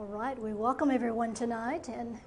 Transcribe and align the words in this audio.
All 0.00 0.06
right, 0.06 0.40
we 0.40 0.54
welcome 0.54 0.90
everyone 0.90 1.34
tonight. 1.34 1.88
And 1.90 2.18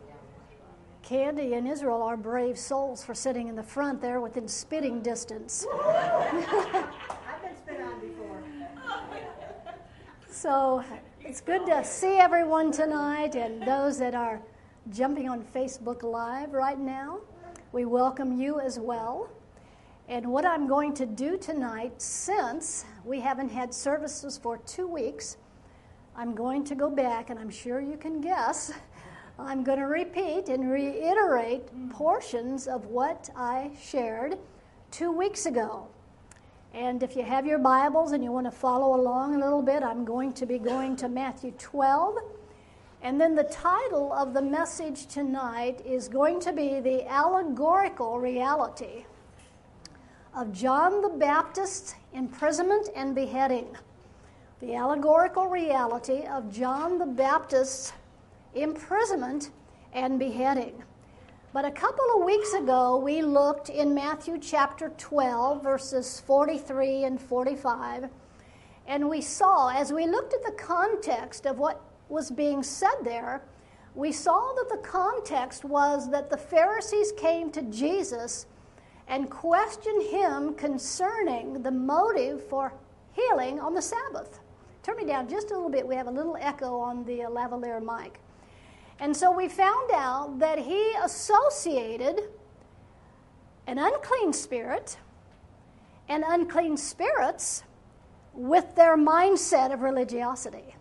Candy 1.01 1.55
and 1.55 1.67
Israel 1.67 2.03
are 2.03 2.15
brave 2.15 2.55
souls 2.55 3.03
for 3.03 3.15
sitting 3.15 3.47
in 3.47 3.55
the 3.55 3.63
front 3.63 3.99
there 3.99 4.21
within 4.21 4.47
spitting 4.47 5.01
distance. 5.01 5.65
I've 5.83 7.41
been 7.41 7.57
spit 7.57 7.81
on 7.81 7.99
before. 7.99 8.43
So 10.29 10.83
it's 11.21 11.41
good 11.41 11.65
to 11.65 11.83
see 11.83 12.19
everyone 12.19 12.71
tonight 12.71 13.33
and 13.33 13.63
those 13.63 13.97
that 13.97 14.13
are 14.13 14.39
jumping 14.91 15.27
on 15.27 15.43
Facebook 15.43 16.03
Live 16.03 16.53
right 16.53 16.77
now. 16.77 17.21
We 17.71 17.85
welcome 17.85 18.39
you 18.39 18.59
as 18.59 18.77
well. 18.77 19.31
And 20.07 20.27
what 20.27 20.45
I'm 20.45 20.67
going 20.67 20.93
to 20.93 21.07
do 21.07 21.39
tonight, 21.39 21.99
since 21.99 22.85
we 23.03 23.19
haven't 23.19 23.49
had 23.49 23.73
services 23.73 24.37
for 24.37 24.59
two 24.59 24.85
weeks, 24.85 25.37
I'm 26.15 26.35
going 26.35 26.63
to 26.65 26.75
go 26.75 26.91
back, 26.91 27.31
and 27.31 27.39
I'm 27.39 27.49
sure 27.49 27.81
you 27.81 27.97
can 27.97 28.21
guess. 28.21 28.71
I'm 29.39 29.63
going 29.63 29.79
to 29.79 29.85
repeat 29.85 30.47
and 30.47 30.69
reiterate 30.69 31.63
portions 31.89 32.67
of 32.67 32.85
what 32.85 33.31
I 33.35 33.71
shared 33.81 34.37
two 34.91 35.11
weeks 35.11 35.47
ago. 35.47 35.87
And 36.71 37.01
if 37.01 37.15
you 37.15 37.23
have 37.23 37.47
your 37.47 37.57
Bibles 37.57 38.11
and 38.11 38.23
you 38.23 38.31
want 38.31 38.45
to 38.45 38.51
follow 38.51 38.95
along 38.95 39.35
a 39.35 39.39
little 39.39 39.63
bit, 39.63 39.81
I'm 39.81 40.05
going 40.05 40.33
to 40.33 40.45
be 40.45 40.59
going 40.59 40.95
to 40.97 41.09
Matthew 41.09 41.51
12. 41.57 42.17
And 43.01 43.19
then 43.19 43.33
the 43.33 43.43
title 43.45 44.13
of 44.13 44.35
the 44.35 44.41
message 44.41 45.07
tonight 45.07 45.81
is 45.83 46.07
going 46.07 46.39
to 46.41 46.53
be 46.53 46.79
The 46.79 47.07
Allegorical 47.07 48.19
Reality 48.19 49.05
of 50.35 50.53
John 50.53 51.01
the 51.01 51.09
Baptist's 51.09 51.95
Imprisonment 52.13 52.89
and 52.95 53.15
Beheading 53.15 53.75
the 54.63 54.75
allegorical 54.75 55.47
reality 55.47 56.23
of 56.25 56.49
John 56.49 56.97
the 56.97 57.05
Baptist's 57.05 57.91
imprisonment 58.55 59.49
and 59.91 60.17
beheading. 60.17 60.81
But 61.51 61.65
a 61.65 61.71
couple 61.71 62.05
of 62.15 62.23
weeks 62.23 62.53
ago, 62.53 62.95
we 62.95 63.21
looked 63.21 63.67
in 63.67 63.93
Matthew 63.93 64.39
chapter 64.39 64.93
12, 64.97 65.61
verses 65.61 66.21
43 66.21 67.03
and 67.03 67.19
45, 67.19 68.07
and 68.87 69.09
we 69.09 69.19
saw, 69.19 69.67
as 69.67 69.91
we 69.91 70.07
looked 70.07 70.33
at 70.33 70.45
the 70.45 70.53
context 70.53 71.45
of 71.45 71.59
what 71.59 71.81
was 72.07 72.31
being 72.31 72.63
said 72.63 72.95
there, 73.03 73.43
we 73.95 74.13
saw 74.13 74.53
that 74.53 74.69
the 74.69 74.87
context 74.87 75.65
was 75.65 76.09
that 76.09 76.29
the 76.29 76.37
Pharisees 76.37 77.11
came 77.17 77.51
to 77.51 77.63
Jesus 77.63 78.45
and 79.09 79.29
questioned 79.29 80.03
him 80.03 80.53
concerning 80.53 81.63
the 81.63 81.71
motive 81.71 82.41
for 82.47 82.73
healing 83.11 83.59
on 83.59 83.73
the 83.73 83.81
Sabbath. 83.81 84.39
Turn 84.83 84.97
me 84.97 85.05
down 85.05 85.29
just 85.29 85.51
a 85.51 85.53
little 85.53 85.69
bit. 85.69 85.87
We 85.87 85.95
have 85.95 86.07
a 86.07 86.11
little 86.11 86.37
echo 86.39 86.77
on 86.77 87.05
the 87.05 87.23
uh, 87.23 87.29
lavalier 87.29 87.81
mic. 87.81 88.19
And 88.99 89.15
so 89.15 89.31
we 89.31 89.47
found 89.47 89.91
out 89.93 90.39
that 90.39 90.59
he 90.59 90.91
associated 91.01 92.19
an 93.65 93.79
unclean 93.79 94.33
spirit 94.33 94.97
and 96.09 96.25
unclean 96.27 96.75
spirits 96.75 97.63
with 98.33 98.75
their 98.75 98.97
mindset 98.97 99.73
of 99.73 99.81
religiosity. 99.81 100.75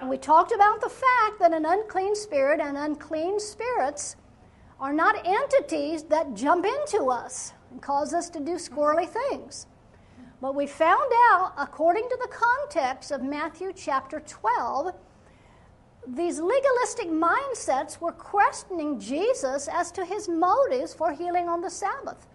And 0.00 0.10
we 0.10 0.16
talked 0.16 0.52
about 0.52 0.80
the 0.80 0.88
fact 0.88 1.38
that 1.38 1.52
an 1.52 1.64
unclean 1.64 2.16
spirit 2.16 2.60
and 2.60 2.76
unclean 2.76 3.38
spirits 3.38 4.16
are 4.80 4.92
not 4.92 5.24
entities 5.26 6.04
that 6.04 6.34
jump 6.34 6.64
into 6.64 7.10
us 7.10 7.52
and 7.70 7.80
cause 7.80 8.14
us 8.14 8.28
to 8.30 8.40
do 8.40 8.54
squirrely 8.54 9.08
things. 9.08 9.66
But 10.40 10.54
we 10.54 10.66
found 10.66 11.10
out, 11.30 11.52
according 11.58 12.08
to 12.08 12.18
the 12.20 12.28
context 12.28 13.10
of 13.10 13.22
Matthew 13.22 13.72
chapter 13.74 14.20
12, 14.20 14.94
these 16.06 16.38
legalistic 16.38 17.08
mindsets 17.08 18.00
were 18.00 18.12
questioning 18.12 19.00
Jesus 19.00 19.68
as 19.68 19.90
to 19.92 20.04
his 20.04 20.28
motives 20.28 20.94
for 20.94 21.12
healing 21.12 21.48
on 21.48 21.60
the 21.60 21.68
Sabbath. 21.68 22.28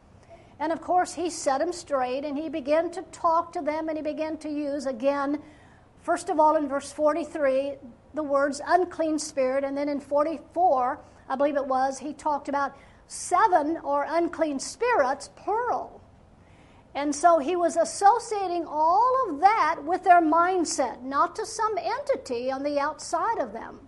And 0.60 0.72
of 0.72 0.82
course, 0.82 1.14
he 1.14 1.30
set 1.30 1.60
them 1.60 1.72
straight 1.72 2.26
and 2.26 2.38
he 2.38 2.50
began 2.50 2.92
to 2.92 3.02
talk 3.04 3.54
to 3.54 3.62
them 3.62 3.88
and 3.88 3.98
he 3.98 4.04
began 4.04 4.38
to 4.38 4.50
use, 4.50 4.86
again, 4.86 5.42
first 6.02 6.30
of 6.30 6.40
all 6.40 6.58
in 6.58 6.68
verse 6.68 6.92
43, 6.92 7.76
the 8.14 8.24
words 8.24 8.62
unclean 8.68 9.18
spirit. 9.18 9.64
And 9.64 9.78
then 9.78 9.88
in 9.88 10.02
44, 10.02 11.00
I 11.30 11.36
believe 11.36 11.56
it 11.56 11.66
was, 11.66 12.00
he 12.00 12.14
talked 12.14 12.50
about 12.50 12.76
seven 13.08 13.78
or 13.78 14.06
unclean 14.08 14.60
spirits, 14.60 15.30
plural. 15.36 16.03
And 16.96 17.16
so 17.16 17.40
he 17.40 17.56
was 17.56 17.76
associating 17.76 18.66
all 18.68 19.26
of 19.28 19.40
that 19.40 19.84
with 19.84 20.04
their 20.04 20.22
mindset, 20.22 21.02
not 21.02 21.36
to 21.36 21.46
some 21.46 21.78
entity 21.78 22.52
on 22.52 22.64
the 22.64 22.80
outside 22.80 23.40
of 23.40 23.52
them. 23.52 23.80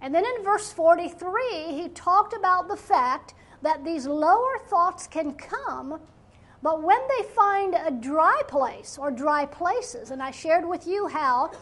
And 0.00 0.14
then 0.14 0.24
in 0.24 0.44
verse 0.44 0.72
43, 0.72 1.72
he 1.72 1.88
talked 1.88 2.34
about 2.34 2.68
the 2.68 2.76
fact 2.76 3.34
that 3.62 3.84
these 3.84 4.06
lower 4.06 4.58
thoughts 4.68 5.06
can 5.06 5.34
come, 5.34 6.00
but 6.62 6.82
when 6.82 7.00
they 7.16 7.24
find 7.28 7.74
a 7.74 7.90
dry 7.90 8.42
place 8.48 8.98
or 8.98 9.10
dry 9.10 9.46
places, 9.46 10.10
and 10.10 10.22
I 10.22 10.30
shared 10.30 10.68
with 10.68 10.86
you 10.86 11.06
how 11.08 11.52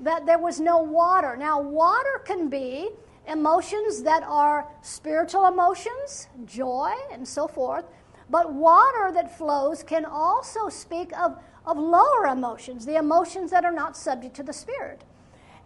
that 0.00 0.24
there 0.24 0.38
was 0.38 0.60
no 0.60 0.78
water. 0.78 1.36
Now, 1.36 1.60
water 1.60 2.22
can 2.24 2.48
be 2.48 2.90
emotions 3.26 4.02
that 4.02 4.22
are 4.22 4.68
spiritual 4.82 5.46
emotions, 5.46 6.28
joy, 6.44 6.92
and 7.12 7.26
so 7.26 7.46
forth 7.46 7.84
but 8.32 8.50
water 8.50 9.12
that 9.12 9.36
flows 9.36 9.82
can 9.82 10.06
also 10.06 10.70
speak 10.70 11.12
of, 11.18 11.36
of 11.66 11.76
lower 11.76 12.26
emotions, 12.26 12.86
the 12.86 12.96
emotions 12.96 13.50
that 13.50 13.62
are 13.62 13.70
not 13.70 13.94
subject 13.94 14.34
to 14.34 14.42
the 14.42 14.54
Spirit. 14.54 15.04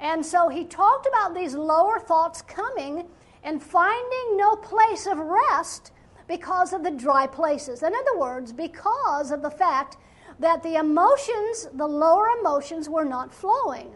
And 0.00 0.26
so 0.26 0.48
he 0.48 0.64
talked 0.64 1.06
about 1.06 1.32
these 1.32 1.54
lower 1.54 2.00
thoughts 2.00 2.42
coming 2.42 3.06
and 3.44 3.62
finding 3.62 4.36
no 4.36 4.56
place 4.56 5.06
of 5.06 5.16
rest 5.16 5.92
because 6.26 6.72
of 6.72 6.82
the 6.82 6.90
dry 6.90 7.24
places. 7.28 7.84
In 7.84 7.94
other 7.94 8.18
words, 8.18 8.52
because 8.52 9.30
of 9.30 9.42
the 9.42 9.50
fact 9.50 9.96
that 10.40 10.64
the 10.64 10.74
emotions, 10.74 11.68
the 11.72 11.86
lower 11.86 12.26
emotions, 12.40 12.88
were 12.88 13.04
not 13.04 13.32
flowing. 13.32 13.92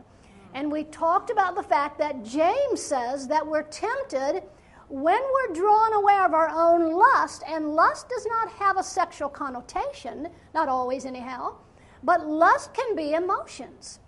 And 0.55 0.71
we 0.71 0.85
talked 0.85 1.31
about 1.31 1.57
the 1.57 1.63
fact 1.65 1.99
that 1.99 2.25
James 2.25 2.81
says 2.81 3.27
that 3.27 3.45
we're 3.45 3.65
tempted 3.65 4.45
when 4.91 5.23
we're 5.23 5.55
drawn 5.55 5.93
aware 5.95 6.27
of 6.27 6.35
our 6.35 6.49
own 6.49 6.93
lust, 6.93 7.45
and 7.47 7.77
lust 7.77 8.09
does 8.09 8.27
not 8.27 8.51
have 8.51 8.77
a 8.77 8.83
sexual 8.83 9.29
connotation, 9.29 10.29
not 10.53 10.69
always 10.69 11.07
anyhow, 11.07 11.55
but 12.03 12.27
lust 12.27 12.75
can 12.75 12.97
be 12.97 13.13
emotions. 13.13 14.01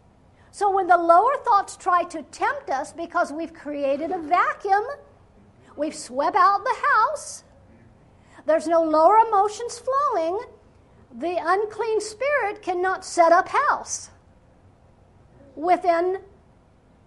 So 0.51 0.75
when 0.75 0.89
the 0.89 0.97
lower 0.97 1.37
thoughts 1.45 1.77
try 1.77 2.03
to 2.05 2.23
tempt 2.25 2.69
us 2.69 2.93
because 2.93 3.33
we've 3.33 3.55
created 3.55 4.11
a 4.11 4.19
vacuum, 4.19 4.85
we've 5.77 5.95
swept 5.95 6.37
out 6.37 6.65
the 6.65 6.77
house, 6.97 7.45
there's 8.45 8.67
no 8.67 8.83
lower 8.83 9.19
emotions 9.29 9.79
flowing, 9.79 10.41
the 11.17 11.39
unclean 11.41 12.01
spirit 12.01 12.61
cannot 12.61 13.05
set 13.05 13.31
up 13.31 13.49
house 13.49 14.11
within 15.55 16.19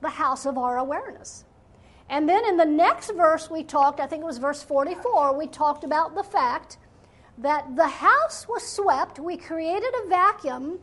the 0.02 0.10
house 0.10 0.46
of 0.46 0.58
our 0.58 0.78
awareness. 0.78 1.45
And 2.10 2.30
then 2.30 2.46
in 2.46 2.58
the 2.58 2.66
next 2.66 3.12
verse, 3.12 3.50
we 3.50 3.64
talked, 3.64 4.00
I 4.00 4.08
think 4.08 4.22
it 4.22 4.26
was 4.26 4.38
verse 4.38 4.62
44, 4.64 5.38
we 5.38 5.48
talked 5.48 5.84
about 5.84 6.16
the 6.16 6.24
fact 6.24 6.78
that 7.38 7.76
the 7.76 7.88
house 7.88 8.48
was 8.48 8.64
swept, 8.64 9.20
we 9.20 9.38
created 9.38 9.94
a 10.04 10.08
vacuum, 10.08 10.80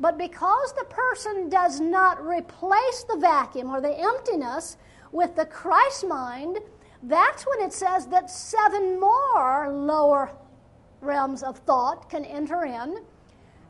but 0.00 0.18
because 0.18 0.72
the 0.72 0.86
person 0.86 1.48
does 1.48 1.78
not 1.78 2.24
replace 2.24 3.04
the 3.04 3.18
vacuum 3.18 3.70
or 3.70 3.80
the 3.80 3.96
emptiness 3.96 4.76
with 5.12 5.36
the 5.36 5.46
Christ 5.46 6.06
mind, 6.06 6.58
that's 7.02 7.44
when 7.44 7.60
it 7.60 7.72
says 7.72 8.06
that 8.06 8.30
seven 8.30 8.98
more 8.98 9.70
lower 9.70 10.32
realms 11.00 11.42
of 11.42 11.58
thought 11.58 12.08
can 12.08 12.24
enter 12.24 12.64
in, 12.64 13.04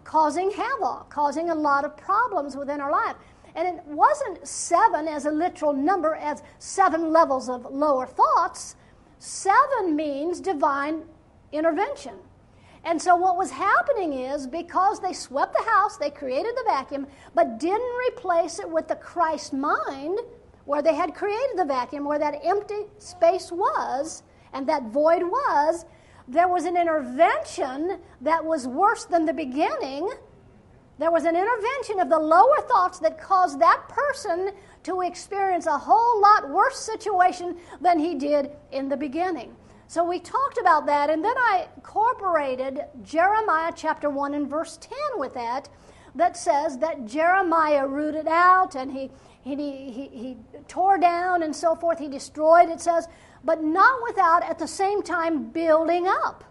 causing 0.04 0.50
havoc, 0.50 1.10
causing 1.10 1.50
a 1.50 1.54
lot 1.54 1.84
of 1.84 1.96
problems 1.96 2.56
within 2.56 2.80
our 2.80 2.92
life. 2.92 3.16
And 3.54 3.68
it 3.68 3.84
wasn't 3.86 4.46
seven 4.46 5.08
as 5.08 5.26
a 5.26 5.30
literal 5.30 5.72
number, 5.72 6.14
as 6.14 6.43
seven 6.58 7.12
levels 7.12 7.49
of 7.49 7.66
lower 7.70 8.06
thoughts. 8.06 8.76
Seven 9.19 9.94
means 9.94 10.40
divine 10.40 11.02
intervention. 11.52 12.14
And 12.84 13.00
so 13.00 13.14
what 13.14 13.37
was 13.37 13.50
happening 13.50 14.14
is 14.14 14.46
because 14.46 15.00
they 15.00 15.12
swept 15.12 15.54
the 15.54 15.70
house, 15.70 15.96
they 15.96 16.10
created 16.10 16.56
the 16.56 16.64
vacuum, 16.66 17.06
but 17.34 17.60
didn't 17.60 17.96
replace 18.08 18.58
it 18.58 18.69
with 18.69 18.88
the 18.88 18.96
Christ 18.96 19.52
mind 19.52 20.19
where 20.64 20.82
they 20.82 20.94
had 20.94 21.14
created 21.14 21.56
the 21.56 21.64
vacuum, 21.64 22.04
where 22.04 22.19
that 22.19 22.40
empty 22.44 22.87
space 22.99 23.52
was 23.52 24.22
and 24.52 24.69
that 24.69 24.84
void 24.84 25.22
was, 25.22 25.84
there 26.28 26.49
was 26.49 26.64
an 26.64 26.76
intervention 26.76 27.99
that 28.20 28.44
was 28.44 28.66
worse 28.66 29.04
than 29.04 29.25
the 29.25 29.32
beginning 29.32 30.10
there 30.98 31.10
was 31.10 31.24
an 31.24 31.36
intervention 31.36 32.00
of 32.00 32.08
the 32.08 32.18
lower 32.18 32.60
thoughts 32.68 32.98
that 33.00 33.20
caused 33.20 33.60
that 33.60 33.88
person 33.88 34.50
to 34.84 35.02
experience 35.02 35.66
a 35.66 35.78
whole 35.78 36.20
lot 36.20 36.50
worse 36.50 36.78
situation 36.78 37.56
than 37.80 37.98
he 37.98 38.14
did 38.14 38.50
in 38.70 38.88
the 38.88 38.96
beginning. 38.96 39.56
So 39.88 40.04
we 40.04 40.20
talked 40.20 40.58
about 40.58 40.86
that, 40.86 41.10
and 41.10 41.22
then 41.24 41.36
I 41.36 41.68
incorporated 41.76 42.80
Jeremiah 43.02 43.72
chapter 43.74 44.08
1 44.08 44.34
and 44.34 44.48
verse 44.48 44.78
10 44.78 44.96
with 45.16 45.34
that, 45.34 45.68
that 46.14 46.36
says 46.36 46.78
that 46.78 47.06
Jeremiah 47.06 47.86
rooted 47.86 48.28
out 48.28 48.74
and 48.74 48.92
he, 48.92 49.10
he, 49.42 49.54
he, 49.56 50.08
he 50.08 50.36
tore 50.68 50.98
down 50.98 51.42
and 51.42 51.54
so 51.54 51.74
forth. 51.74 51.98
He 51.98 52.08
destroyed, 52.08 52.68
it 52.68 52.80
says, 52.80 53.08
but 53.44 53.62
not 53.62 54.02
without 54.04 54.42
at 54.44 54.58
the 54.58 54.68
same 54.68 55.02
time 55.02 55.50
building 55.50 56.06
up. 56.06 56.44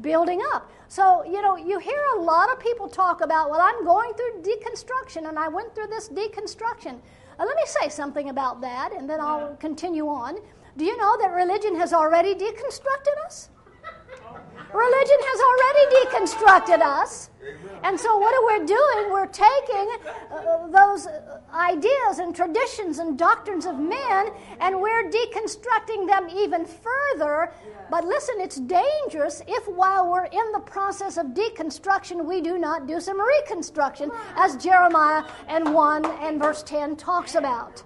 Building 0.00 0.40
up. 0.52 0.70
So, 0.88 1.24
you 1.24 1.42
know, 1.42 1.56
you 1.56 1.78
hear 1.78 2.02
a 2.16 2.20
lot 2.20 2.50
of 2.52 2.58
people 2.60 2.88
talk 2.88 3.20
about, 3.20 3.50
well, 3.50 3.60
I'm 3.60 3.84
going 3.84 4.12
through 4.14 4.42
deconstruction 4.42 5.28
and 5.28 5.38
I 5.38 5.48
went 5.48 5.74
through 5.74 5.88
this 5.88 6.08
deconstruction. 6.08 7.00
Uh, 7.38 7.44
let 7.44 7.56
me 7.56 7.62
say 7.66 7.88
something 7.88 8.30
about 8.30 8.60
that 8.60 8.92
and 8.92 9.08
then 9.08 9.20
I'll 9.20 9.56
continue 9.56 10.08
on. 10.08 10.36
Do 10.76 10.84
you 10.84 10.96
know 10.96 11.16
that 11.20 11.32
religion 11.32 11.76
has 11.76 11.92
already 11.92 12.34
deconstructed 12.34 13.26
us? 13.26 13.50
Religion 14.72 15.18
has 15.20 15.40
already 15.48 15.84
deconstructed 15.96 16.82
us. 16.82 17.30
And 17.82 17.98
so, 17.98 18.18
what 18.18 18.34
are 18.34 18.44
we're 18.44 18.66
doing, 18.66 19.10
we're 19.10 19.26
taking 19.26 19.88
uh, 20.30 20.66
those 20.66 21.06
ideas 21.54 22.18
and 22.18 22.34
traditions 22.34 22.98
and 22.98 23.18
doctrines 23.18 23.64
of 23.66 23.78
men 23.78 24.30
and 24.60 24.80
we're 24.80 25.10
deconstructing 25.10 26.06
them 26.06 26.28
even 26.28 26.66
further. 26.66 27.52
But 27.90 28.04
listen, 28.04 28.36
it's 28.40 28.56
dangerous 28.56 29.42
if 29.46 29.66
while 29.68 30.10
we're 30.10 30.26
in 30.26 30.52
the 30.52 30.60
process 30.60 31.16
of 31.16 31.28
deconstruction, 31.28 32.24
we 32.24 32.40
do 32.40 32.58
not 32.58 32.86
do 32.86 33.00
some 33.00 33.18
reconstruction, 33.20 34.10
as 34.36 34.56
Jeremiah 34.62 35.24
and 35.46 35.72
1 35.72 36.04
and 36.04 36.38
verse 36.38 36.62
10 36.62 36.96
talks 36.96 37.34
about. 37.34 37.82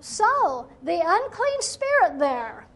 So, 0.00 0.68
the 0.84 1.00
unclean 1.04 1.62
spirit 1.62 2.18
there 2.18 2.68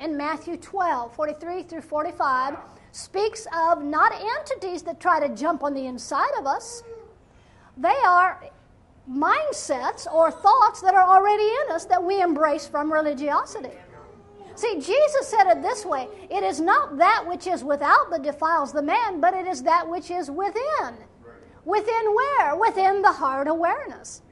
in 0.00 0.16
Matthew 0.16 0.56
12, 0.56 1.14
43 1.14 1.62
through 1.64 1.82
45 1.82 2.56
speaks 2.92 3.46
of 3.54 3.82
not 3.82 4.12
entities 4.38 4.82
that 4.82 5.00
try 5.00 5.20
to 5.20 5.34
jump 5.34 5.62
on 5.62 5.74
the 5.74 5.86
inside 5.86 6.32
of 6.38 6.46
us, 6.46 6.82
they 7.76 7.96
are 8.06 8.42
mindsets 9.10 10.12
or 10.12 10.30
thoughts 10.30 10.80
that 10.82 10.94
are 10.94 11.04
already 11.04 11.42
in 11.42 11.72
us 11.72 11.84
that 11.86 12.02
we 12.02 12.20
embrace 12.20 12.66
from 12.66 12.92
religiosity. 12.92 13.72
See, 14.54 14.74
Jesus 14.74 15.28
said 15.28 15.46
it 15.46 15.62
this 15.62 15.84
way 15.84 16.08
it 16.30 16.42
is 16.42 16.60
not 16.60 16.98
that 16.98 17.24
which 17.26 17.46
is 17.46 17.62
without 17.62 18.10
that 18.10 18.22
defiles 18.22 18.72
the 18.72 18.82
man, 18.82 19.20
but 19.20 19.32
it 19.32 19.46
is 19.46 19.62
that 19.62 19.88
which 19.88 20.10
is 20.10 20.30
within. 20.30 20.96
Within 21.64 22.14
where? 22.14 22.56
Within 22.56 23.02
the 23.02 23.12
heart 23.12 23.46
awareness. 23.46 24.22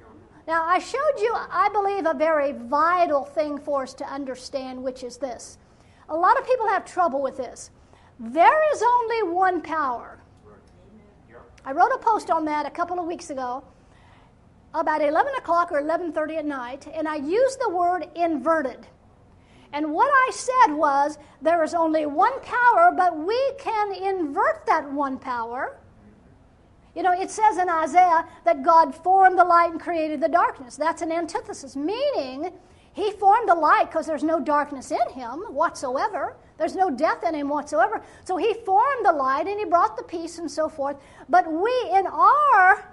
Now, 0.48 0.64
I 0.64 0.78
showed 0.78 1.18
you, 1.18 1.32
I 1.34 1.68
believe, 1.72 2.06
a 2.06 2.14
very 2.14 2.52
vital 2.52 3.24
thing 3.24 3.58
for 3.58 3.82
us 3.82 3.94
to 3.94 4.04
understand, 4.04 4.82
which 4.82 5.02
is 5.02 5.16
this. 5.16 5.58
A 6.08 6.16
lot 6.16 6.38
of 6.38 6.46
people 6.46 6.68
have 6.68 6.84
trouble 6.84 7.20
with 7.20 7.36
this. 7.36 7.70
There 8.18 8.72
is 8.74 8.82
only 8.82 9.34
one 9.34 9.60
power. 9.60 10.18
I 11.64 11.72
wrote 11.72 11.90
a 11.94 11.98
post 11.98 12.30
on 12.30 12.44
that 12.44 12.64
a 12.64 12.70
couple 12.70 12.98
of 12.98 13.06
weeks 13.06 13.30
ago 13.30 13.64
about 14.72 15.02
11 15.02 15.34
o'clock 15.34 15.72
or 15.72 15.82
11.30 15.82 16.38
at 16.38 16.44
night, 16.44 16.86
and 16.92 17.08
I 17.08 17.16
used 17.16 17.58
the 17.60 17.70
word 17.70 18.08
inverted. 18.14 18.86
And 19.72 19.92
what 19.92 20.10
I 20.10 20.30
said 20.32 20.74
was 20.74 21.18
there 21.42 21.62
is 21.64 21.74
only 21.74 22.06
one 22.06 22.40
power, 22.40 22.92
but 22.96 23.16
we 23.18 23.38
can 23.58 23.94
invert 23.94 24.64
that 24.66 24.90
one 24.90 25.18
power. 25.18 25.78
You 26.94 27.02
know, 27.02 27.12
it 27.12 27.30
says 27.30 27.58
in 27.58 27.68
Isaiah 27.68 28.26
that 28.44 28.62
God 28.62 28.94
formed 28.94 29.38
the 29.38 29.44
light 29.44 29.72
and 29.72 29.80
created 29.80 30.20
the 30.20 30.28
darkness. 30.28 30.76
That's 30.76 31.02
an 31.02 31.12
antithesis, 31.12 31.76
meaning 31.76 32.52
he 32.96 33.10
formed 33.10 33.46
the 33.46 33.54
light 33.54 33.90
because 33.90 34.06
there's 34.06 34.24
no 34.24 34.40
darkness 34.40 34.90
in 34.90 35.12
him 35.12 35.40
whatsoever. 35.52 36.34
There's 36.56 36.74
no 36.74 36.88
death 36.88 37.24
in 37.24 37.34
him 37.34 37.50
whatsoever. 37.50 38.00
So 38.24 38.38
he 38.38 38.54
formed 38.64 39.04
the 39.04 39.12
light 39.12 39.46
and 39.46 39.58
he 39.58 39.66
brought 39.66 39.98
the 39.98 40.02
peace 40.02 40.38
and 40.38 40.50
so 40.50 40.66
forth. 40.66 40.96
But 41.28 41.52
we, 41.52 41.70
in 41.92 42.06
our 42.06 42.88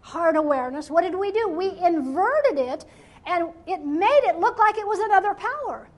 heart 0.00 0.34
awareness, 0.34 0.90
what 0.90 1.02
did 1.02 1.14
we 1.14 1.30
do? 1.30 1.48
We 1.48 1.78
inverted 1.78 2.58
it 2.58 2.84
and 3.26 3.50
it 3.68 3.86
made 3.86 4.22
it 4.24 4.40
look 4.40 4.58
like 4.58 4.76
it 4.76 4.88
was 4.88 4.98
another 4.98 5.34
power. 5.34 5.88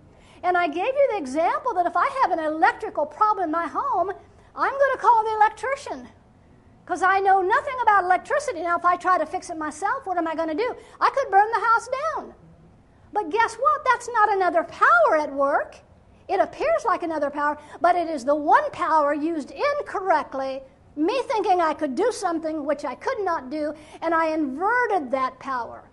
And 0.42 0.54
I 0.54 0.66
gave 0.66 0.88
you 0.88 1.08
the 1.12 1.16
example 1.16 1.72
that 1.76 1.86
if 1.86 1.96
I 1.96 2.06
have 2.20 2.30
an 2.30 2.44
electrical 2.44 3.06
problem 3.06 3.44
in 3.44 3.50
my 3.50 3.66
home, 3.66 4.12
I'm 4.54 4.72
going 4.72 4.92
to 4.92 4.98
call 4.98 5.24
the 5.24 5.34
electrician 5.34 6.08
because 6.84 7.00
I 7.02 7.20
know 7.20 7.40
nothing 7.40 7.76
about 7.80 8.04
electricity. 8.04 8.60
Now, 8.60 8.76
if 8.76 8.84
I 8.84 8.96
try 8.96 9.16
to 9.16 9.24
fix 9.24 9.48
it 9.48 9.56
myself, 9.56 10.04
what 10.04 10.18
am 10.18 10.28
I 10.28 10.34
going 10.34 10.50
to 10.50 10.54
do? 10.54 10.74
I 11.00 11.08
could 11.08 11.30
burn 11.30 11.50
the 11.54 11.66
house 11.66 11.88
down. 12.14 12.34
But 13.12 13.30
guess 13.30 13.54
what? 13.54 13.84
That's 13.84 14.08
not 14.12 14.32
another 14.32 14.64
power 14.64 15.16
at 15.16 15.32
work. 15.32 15.76
It 16.28 16.40
appears 16.40 16.84
like 16.84 17.02
another 17.02 17.30
power, 17.30 17.58
but 17.80 17.96
it 17.96 18.08
is 18.08 18.24
the 18.24 18.34
one 18.34 18.70
power 18.70 19.14
used 19.14 19.50
incorrectly, 19.50 20.60
me 20.94 21.22
thinking 21.22 21.60
I 21.60 21.74
could 21.74 21.94
do 21.94 22.10
something 22.12 22.66
which 22.66 22.84
I 22.84 22.94
could 22.94 23.20
not 23.20 23.50
do, 23.50 23.72
and 24.02 24.12
I 24.12 24.28
inverted 24.28 25.10
that 25.10 25.38
power. 25.38 25.88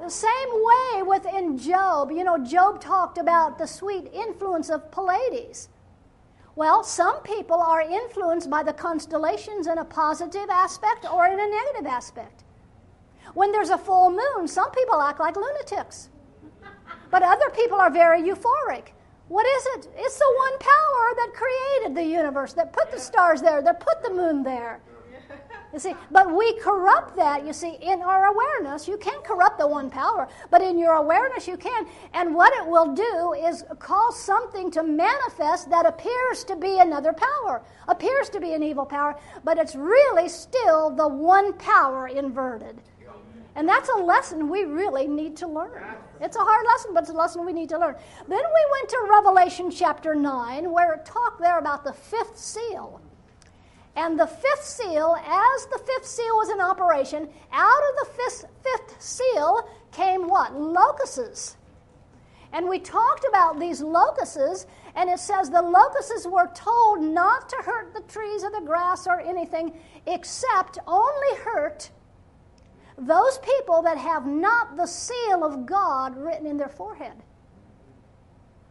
The 0.00 0.10
same 0.10 0.48
way 0.52 1.02
within 1.02 1.58
Job. 1.58 2.10
You 2.10 2.24
know, 2.24 2.38
Job 2.38 2.80
talked 2.80 3.18
about 3.18 3.58
the 3.58 3.66
sweet 3.66 4.10
influence 4.12 4.70
of 4.70 4.90
Pleiades. 4.90 5.68
Well, 6.56 6.82
some 6.82 7.22
people 7.22 7.60
are 7.60 7.80
influenced 7.80 8.50
by 8.50 8.62
the 8.62 8.72
constellations 8.72 9.66
in 9.66 9.78
a 9.78 9.84
positive 9.84 10.50
aspect 10.50 11.04
or 11.04 11.26
in 11.26 11.38
a 11.38 11.48
negative 11.48 11.86
aspect. 11.86 12.42
When 13.34 13.52
there's 13.52 13.70
a 13.70 13.78
full 13.78 14.10
moon, 14.10 14.48
some 14.48 14.70
people 14.70 15.00
act 15.00 15.20
like 15.20 15.36
lunatics. 15.36 16.08
But 17.10 17.22
other 17.22 17.50
people 17.50 17.78
are 17.78 17.90
very 17.90 18.22
euphoric. 18.22 18.92
What 19.28 19.46
is 19.46 19.66
it? 19.76 19.90
It's 19.96 20.18
the 20.18 20.34
one 20.36 20.58
power 20.58 21.14
that 21.16 21.32
created 21.34 21.96
the 21.96 22.04
universe, 22.04 22.54
that 22.54 22.72
put 22.72 22.90
the 22.90 22.98
stars 22.98 23.42
there, 23.42 23.62
that 23.62 23.80
put 23.80 24.02
the 24.02 24.10
moon 24.10 24.42
there. 24.42 24.80
You 25.72 25.78
see, 25.78 25.94
but 26.10 26.34
we 26.34 26.58
corrupt 26.60 27.14
that, 27.16 27.46
you 27.46 27.52
see, 27.52 27.76
in 27.82 28.00
our 28.00 28.26
awareness. 28.32 28.88
You 28.88 28.96
can't 28.96 29.22
corrupt 29.22 29.58
the 29.58 29.66
one 29.66 29.90
power, 29.90 30.26
but 30.50 30.62
in 30.62 30.78
your 30.78 30.94
awareness 30.94 31.46
you 31.46 31.58
can. 31.58 31.86
And 32.14 32.34
what 32.34 32.54
it 32.54 32.66
will 32.66 32.94
do 32.94 33.34
is 33.34 33.64
cause 33.78 34.18
something 34.18 34.70
to 34.70 34.82
manifest 34.82 35.68
that 35.68 35.84
appears 35.84 36.42
to 36.44 36.56
be 36.56 36.78
another 36.78 37.12
power, 37.12 37.62
appears 37.86 38.30
to 38.30 38.40
be 38.40 38.54
an 38.54 38.62
evil 38.62 38.86
power, 38.86 39.18
but 39.44 39.58
it's 39.58 39.74
really 39.74 40.28
still 40.28 40.88
the 40.88 41.06
one 41.06 41.52
power 41.54 42.08
inverted. 42.08 42.80
And 43.54 43.68
that's 43.68 43.88
a 43.88 44.00
lesson 44.00 44.48
we 44.48 44.64
really 44.64 45.08
need 45.08 45.36
to 45.38 45.48
learn. 45.48 45.82
It's 46.20 46.36
a 46.36 46.40
hard 46.40 46.66
lesson, 46.66 46.92
but 46.94 47.00
it's 47.00 47.10
a 47.10 47.14
lesson 47.14 47.44
we 47.44 47.52
need 47.52 47.68
to 47.70 47.78
learn. 47.78 47.96
Then 48.28 48.38
we 48.38 48.66
went 48.72 48.88
to 48.88 49.08
Revelation 49.10 49.70
chapter 49.70 50.14
9, 50.14 50.70
where 50.70 50.94
it 50.94 51.04
talked 51.04 51.40
there 51.40 51.58
about 51.58 51.84
the 51.84 51.92
fifth 51.92 52.38
seal. 52.38 53.00
And 53.96 54.18
the 54.18 54.28
fifth 54.28 54.64
seal, 54.64 55.16
as 55.16 55.66
the 55.66 55.78
fifth 55.78 56.06
seal 56.06 56.36
was 56.36 56.50
in 56.50 56.60
operation, 56.60 57.28
out 57.52 57.82
of 57.90 58.06
the 58.06 58.12
fifth, 58.14 58.44
fifth 58.62 59.02
seal 59.02 59.68
came 59.90 60.28
what? 60.28 60.54
Locusts. 60.54 61.56
And 62.52 62.68
we 62.68 62.78
talked 62.78 63.26
about 63.28 63.58
these 63.58 63.82
locusts, 63.82 64.66
and 64.94 65.10
it 65.10 65.18
says 65.18 65.50
the 65.50 65.60
locusts 65.60 66.26
were 66.26 66.50
told 66.54 67.02
not 67.02 67.48
to 67.48 67.56
hurt 67.56 67.92
the 67.92 68.00
trees 68.02 68.44
or 68.44 68.50
the 68.50 68.64
grass 68.64 69.06
or 69.06 69.20
anything, 69.20 69.78
except 70.06 70.78
only 70.86 71.36
hurt 71.42 71.90
those 72.98 73.38
people 73.38 73.82
that 73.82 73.96
have 73.96 74.26
not 74.26 74.76
the 74.76 74.86
seal 74.86 75.44
of 75.44 75.66
God 75.66 76.16
written 76.16 76.46
in 76.46 76.56
their 76.56 76.68
forehead. 76.68 77.22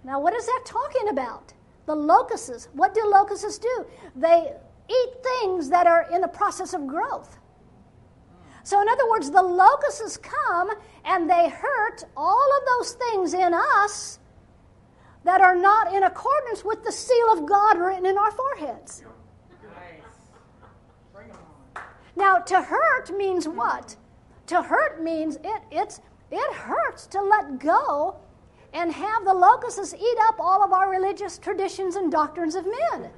Now, 0.04 0.20
what 0.20 0.34
is 0.34 0.46
that 0.46 0.64
talking 0.66 1.10
about? 1.10 1.54
The 1.86 1.96
locusts. 1.96 2.68
What 2.74 2.94
do 2.94 3.10
locusts 3.10 3.58
do? 3.58 3.86
They 4.16 4.54
eat 4.90 5.10
things 5.24 5.70
that 5.70 5.88
are 5.88 6.08
in 6.14 6.22
the 6.22 6.28
process 6.28 6.74
of 6.74 6.88
growth. 6.88 7.38
So, 8.64 8.82
in 8.82 8.90
other 8.90 9.10
words, 9.10 9.32
the 9.32 9.42
locusts 9.42 10.18
come 10.18 10.72
and 11.06 11.30
they 11.30 11.50
hurt 11.50 12.04
all 12.18 12.50
of 12.58 12.66
those 12.68 12.94
things 12.94 13.34
in 13.34 13.54
us 13.54 14.20
that 15.24 15.40
are 15.40 15.56
not 15.56 15.94
in 15.94 16.04
accordance 16.04 16.66
with 16.66 16.84
the 16.84 16.92
seal 16.92 17.32
of 17.32 17.46
God 17.46 17.78
written 17.78 18.06
in 18.06 18.18
our 18.18 18.32
foreheads. 18.32 19.04
Now, 22.16 22.40
to 22.40 22.62
hurt 22.62 23.16
means 23.16 23.48
what? 23.48 23.96
To 24.48 24.62
hurt 24.62 25.04
means 25.04 25.36
it, 25.38 25.62
it's, 25.72 26.00
it 26.32 26.54
hurts 26.56 27.06
to 27.08 27.22
let 27.22 27.60
go 27.60 28.16
and 28.74 28.92
have 28.92 29.26
the 29.26 29.34
locusts 29.34 29.94
eat 29.94 30.18
up 30.28 30.40
all 30.40 30.64
of 30.64 30.72
our 30.72 30.90
religious 30.90 31.38
traditions 31.38 31.96
and 31.96 32.12
doctrines 32.12 32.56
of 32.56 32.66
men. 32.66 33.10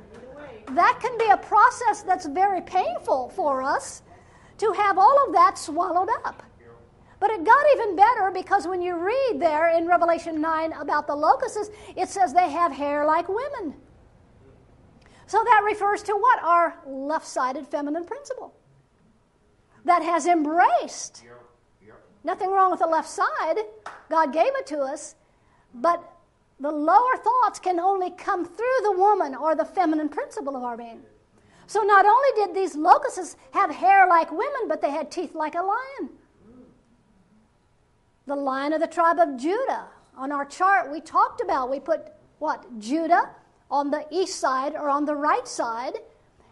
That 0.72 1.00
can 1.02 1.18
be 1.18 1.30
a 1.30 1.38
process 1.38 2.04
that's 2.04 2.26
very 2.28 2.62
painful 2.62 3.30
for 3.30 3.62
us 3.62 4.02
to 4.58 4.72
have 4.74 4.98
all 4.98 5.26
of 5.28 5.34
that 5.34 5.58
swallowed 5.58 6.10
up. 6.26 6.44
But 7.20 7.32
it 7.32 7.44
got 7.44 7.66
even 7.74 7.96
better 7.96 8.32
because 8.34 8.68
when 8.68 8.82
you 8.82 8.96
read 8.96 9.40
there 9.40 9.76
in 9.76 9.88
Revelation 9.88 10.40
9 10.40 10.74
about 10.74 11.06
the 11.06 11.16
locusts, 11.16 11.70
it 11.96 12.08
says 12.08 12.34
they 12.34 12.50
have 12.50 12.72
hair 12.72 13.06
like 13.06 13.28
women. 13.28 13.76
So 15.28 15.44
that 15.44 15.64
refers 15.66 16.02
to 16.04 16.14
what? 16.14 16.42
Our 16.44 16.80
left 16.88 17.28
sided 17.28 17.68
feminine 17.68 18.06
principle 18.06 18.54
that 19.86 20.04
has 20.04 20.26
embraced. 20.26 21.24
Yep. 21.24 21.42
Yep. 21.88 22.02
Nothing 22.24 22.52
wrong 22.52 22.72
with 22.72 22.80
the 22.80 22.88
left 22.88 23.10
side. 23.10 23.58
God 24.10 24.34
gave 24.34 24.54
it 24.56 24.68
to 24.68 24.80
us. 24.80 25.16
But 25.74 26.04
the 26.60 26.72
lower 26.72 27.18
thoughts 27.18 27.60
can 27.60 27.80
only 27.80 28.12
come 28.12 28.46
through 28.46 28.80
the 28.84 28.92
woman 28.92 29.36
or 29.36 29.56
the 29.56 29.66
feminine 29.66 30.10
principle 30.10 30.56
of 30.56 30.64
our 30.64 30.76
being. 30.76 31.02
So 31.68 31.82
not 31.82 32.06
only 32.06 32.30
did 32.36 32.56
these 32.56 32.76
locusts 32.76 33.38
have 33.52 33.70
hair 33.70 34.08
like 34.08 34.32
women, 34.32 34.68
but 34.68 34.82
they 34.82 34.90
had 34.90 35.12
teeth 35.12 35.36
like 35.36 35.56
a 35.56 35.62
lion. 35.62 36.10
the 38.26 38.36
lion 38.36 38.74
of 38.74 38.82
the 38.82 38.88
tribe 38.88 39.20
of 39.20 39.38
Judah. 39.38 39.88
On 40.18 40.32
our 40.32 40.46
chart, 40.46 40.92
we 40.92 41.02
talked 41.02 41.42
about, 41.42 41.70
we 41.70 41.80
put 41.80 42.12
what? 42.40 42.80
Judah 42.80 43.30
on 43.72 43.92
the 43.92 44.06
east 44.12 44.40
side 44.40 44.74
or 44.74 44.90
on 44.90 45.06
the 45.06 45.16
right 45.16 45.48
side, 45.48 46.00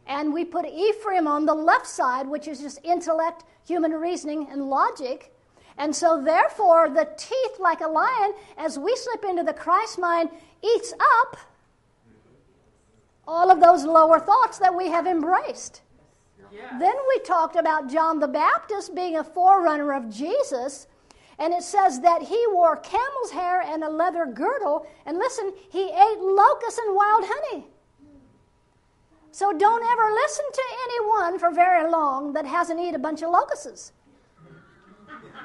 and 0.07 0.33
we 0.33 0.45
put 0.45 0.65
Ephraim 0.65 1.27
on 1.27 1.45
the 1.45 1.53
left 1.53 1.87
side, 1.87 2.27
which 2.27 2.47
is 2.47 2.59
just 2.59 2.79
intellect, 2.83 3.43
human 3.65 3.91
reasoning, 3.91 4.47
and 4.49 4.69
logic. 4.69 5.33
And 5.77 5.95
so, 5.95 6.23
therefore, 6.23 6.89
the 6.89 7.07
teeth, 7.17 7.59
like 7.59 7.81
a 7.81 7.87
lion, 7.87 8.33
as 8.57 8.79
we 8.79 8.95
slip 8.95 9.23
into 9.23 9.43
the 9.43 9.53
Christ 9.53 9.99
mind, 9.99 10.29
eats 10.63 10.93
up 11.21 11.37
all 13.27 13.51
of 13.51 13.59
those 13.59 13.83
lower 13.83 14.19
thoughts 14.19 14.57
that 14.59 14.73
we 14.73 14.87
have 14.87 15.05
embraced. 15.05 15.81
Yeah. 16.51 16.79
Then 16.79 16.95
we 17.09 17.19
talked 17.19 17.57
about 17.57 17.89
John 17.89 18.19
the 18.19 18.27
Baptist 18.27 18.95
being 18.95 19.17
a 19.17 19.23
forerunner 19.23 19.93
of 19.93 20.09
Jesus. 20.09 20.87
And 21.39 21.53
it 21.53 21.61
says 21.61 21.99
that 22.01 22.23
he 22.23 22.43
wore 22.51 22.77
camel's 22.77 23.31
hair 23.31 23.61
and 23.61 23.83
a 23.83 23.89
leather 23.89 24.25
girdle. 24.25 24.87
And 25.05 25.17
listen, 25.17 25.53
he 25.69 25.83
ate 25.83 26.19
locusts 26.19 26.79
and 26.79 26.95
wild 26.95 27.25
honey. 27.27 27.67
So 29.37 29.53
don't 29.53 29.83
ever 29.83 30.11
listen 30.15 30.45
to 30.51 30.63
anyone 30.85 31.37
for 31.37 31.51
very 31.51 31.87
long 31.91 32.33
that 32.33 32.47
hasn't 32.47 32.79
eaten 32.79 32.95
a 32.95 32.97
bunch 32.97 33.21
of 33.21 33.29
locusts. 33.29 33.91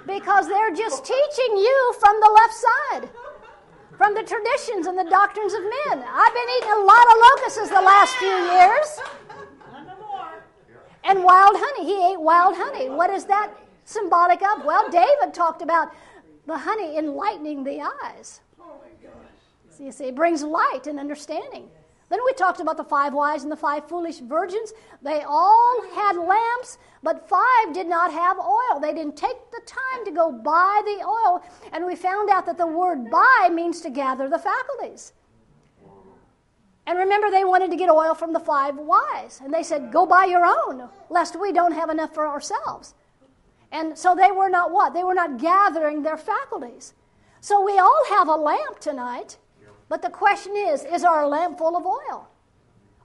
Because 0.06 0.48
they're 0.48 0.74
just 0.74 1.04
teaching 1.04 1.58
you 1.58 1.94
from 2.00 2.18
the 2.20 2.30
left 2.32 2.54
side 2.54 3.10
from 3.98 4.14
the 4.14 4.22
traditions 4.22 4.86
and 4.86 4.98
the 4.98 5.04
doctrines 5.10 5.52
of 5.52 5.60
men. 5.60 6.04
I've 6.08 6.32
been 6.32 6.50
eating 6.56 6.72
a 6.72 6.84
lot 6.84 7.06
of 7.06 7.16
locusts 7.28 7.68
the 7.68 7.82
last 7.82 8.16
few 8.16 8.28
years. 8.28 8.98
And 11.04 11.22
wild 11.22 11.56
honey. 11.56 11.84
He 11.84 12.12
ate 12.12 12.18
wild 12.18 12.56
honey. 12.56 12.88
What 12.88 13.10
is 13.10 13.26
that 13.26 13.52
symbolic 13.84 14.40
of? 14.40 14.64
Well, 14.64 14.88
David 14.88 15.34
talked 15.34 15.60
about 15.60 15.94
the 16.46 16.56
honey 16.56 16.96
enlightening 16.96 17.62
the 17.62 17.82
eyes. 18.02 18.40
So 19.68 19.84
you 19.84 19.92
see, 19.92 20.04
it 20.04 20.14
brings 20.14 20.42
light 20.42 20.86
and 20.86 20.98
understanding. 20.98 21.68
Then 22.12 22.20
we 22.26 22.34
talked 22.34 22.60
about 22.60 22.76
the 22.76 22.84
five 22.84 23.14
wise 23.14 23.42
and 23.42 23.50
the 23.50 23.56
five 23.56 23.88
foolish 23.88 24.18
virgins. 24.18 24.74
They 25.00 25.22
all 25.22 25.82
had 25.94 26.18
lamps, 26.18 26.76
but 27.02 27.26
five 27.26 27.72
did 27.72 27.86
not 27.86 28.12
have 28.12 28.36
oil. 28.38 28.78
They 28.78 28.92
didn't 28.92 29.16
take 29.16 29.50
the 29.50 29.62
time 29.64 30.04
to 30.04 30.10
go 30.10 30.30
buy 30.30 30.82
the 30.84 31.02
oil. 31.06 31.42
And 31.72 31.86
we 31.86 31.96
found 31.96 32.28
out 32.28 32.44
that 32.44 32.58
the 32.58 32.66
word 32.66 33.10
buy 33.10 33.48
means 33.50 33.80
to 33.80 33.88
gather 33.88 34.28
the 34.28 34.38
faculties. 34.38 35.14
And 36.86 36.98
remember, 36.98 37.30
they 37.30 37.46
wanted 37.46 37.70
to 37.70 37.78
get 37.78 37.88
oil 37.88 38.12
from 38.12 38.34
the 38.34 38.40
five 38.40 38.76
wise. 38.76 39.40
And 39.42 39.54
they 39.54 39.62
said, 39.62 39.90
Go 39.90 40.04
buy 40.04 40.26
your 40.26 40.44
own, 40.44 40.90
lest 41.08 41.40
we 41.40 41.50
don't 41.50 41.72
have 41.72 41.88
enough 41.88 42.12
for 42.12 42.28
ourselves. 42.28 42.92
And 43.70 43.96
so 43.96 44.14
they 44.14 44.32
were 44.32 44.50
not 44.50 44.70
what? 44.70 44.92
They 44.92 45.02
were 45.02 45.14
not 45.14 45.38
gathering 45.38 46.02
their 46.02 46.18
faculties. 46.18 46.92
So 47.40 47.64
we 47.64 47.78
all 47.78 48.04
have 48.10 48.28
a 48.28 48.36
lamp 48.36 48.80
tonight. 48.80 49.38
But 49.92 50.00
the 50.00 50.08
question 50.08 50.56
is 50.56 50.86
is 50.86 51.04
our 51.04 51.28
lamp 51.28 51.58
full 51.58 51.76
of 51.76 51.84
oil? 51.84 52.26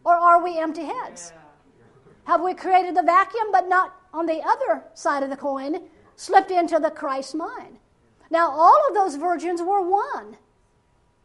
Or 0.05 0.13
are 0.13 0.41
we 0.41 0.57
empty 0.57 0.85
heads? 0.85 1.33
Have 2.23 2.41
we 2.41 2.53
created 2.53 2.95
the 2.95 3.03
vacuum, 3.03 3.47
but 3.51 3.67
not 3.67 3.93
on 4.13 4.25
the 4.25 4.41
other 4.41 4.85
side 4.93 5.21
of 5.21 5.29
the 5.29 5.35
coin, 5.35 5.89
slipped 6.15 6.49
into 6.49 6.79
the 6.79 6.89
Christ 6.89 7.35
mind? 7.35 7.79
Now, 8.29 8.49
all 8.49 8.81
of 8.87 8.95
those 8.95 9.17
virgins 9.17 9.61
were 9.61 9.81
one, 9.81 10.37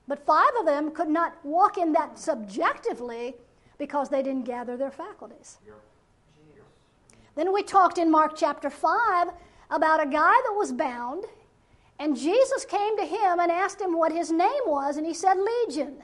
but 0.09 0.26
five 0.26 0.50
of 0.59 0.66
them 0.66 0.90
could 0.90 1.09
not 1.09 1.37
walk 1.45 1.78
in 1.78 1.92
that 1.92 2.19
subjectively 2.19 3.37
because 3.78 4.09
they 4.09 4.21
didn't 4.21 4.47
gather 4.47 4.76
their 4.76 4.90
faculties. 4.90 5.59
Then 7.37 7.52
we 7.52 7.62
talked 7.62 7.99
in 7.99 8.11
Mark 8.11 8.33
chapter 8.35 8.69
5 8.69 9.28
about 9.71 10.02
a 10.02 10.11
guy 10.11 10.35
that 10.45 10.57
was 10.57 10.73
bound. 10.73 11.25
And 12.02 12.16
Jesus 12.16 12.64
came 12.64 12.97
to 12.97 13.06
him 13.06 13.38
and 13.38 13.49
asked 13.49 13.80
him 13.80 13.97
what 13.97 14.11
his 14.11 14.32
name 14.32 14.64
was, 14.66 14.97
and 14.97 15.06
he 15.06 15.14
said, 15.14 15.35
Legion. 15.35 16.02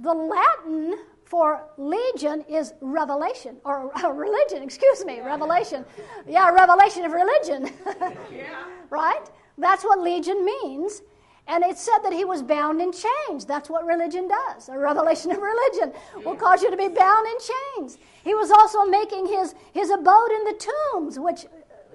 The 0.00 0.14
Latin 0.14 0.96
for 1.24 1.64
legion 1.76 2.44
is 2.48 2.74
revelation, 2.80 3.56
or 3.64 3.90
uh, 4.04 4.12
religion, 4.12 4.62
excuse 4.62 5.04
me, 5.04 5.20
revelation. 5.20 5.84
Yeah, 6.26 6.50
revelation 6.50 7.04
of 7.04 7.10
religion. 7.10 7.72
yeah. 8.32 8.64
Right? 8.90 9.28
That's 9.58 9.82
what 9.82 9.98
legion 9.98 10.44
means. 10.44 11.02
And 11.48 11.64
it 11.64 11.76
said 11.76 11.98
that 12.04 12.12
he 12.12 12.24
was 12.24 12.40
bound 12.40 12.80
in 12.80 12.92
chains. 12.92 13.44
That's 13.44 13.68
what 13.68 13.84
religion 13.84 14.28
does. 14.28 14.68
A 14.68 14.78
revelation 14.78 15.32
of 15.32 15.38
religion 15.38 15.92
will 16.24 16.36
cause 16.36 16.62
you 16.62 16.70
to 16.70 16.76
be 16.76 16.88
bound 16.88 17.26
in 17.26 17.36
chains. 17.50 17.98
He 18.22 18.34
was 18.34 18.52
also 18.52 18.84
making 18.84 19.26
his, 19.26 19.56
his 19.72 19.90
abode 19.90 20.30
in 20.30 20.44
the 20.44 20.68
tombs, 20.92 21.18
which 21.18 21.46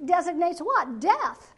designates 0.04 0.60
what? 0.60 1.00
Death. 1.00 1.55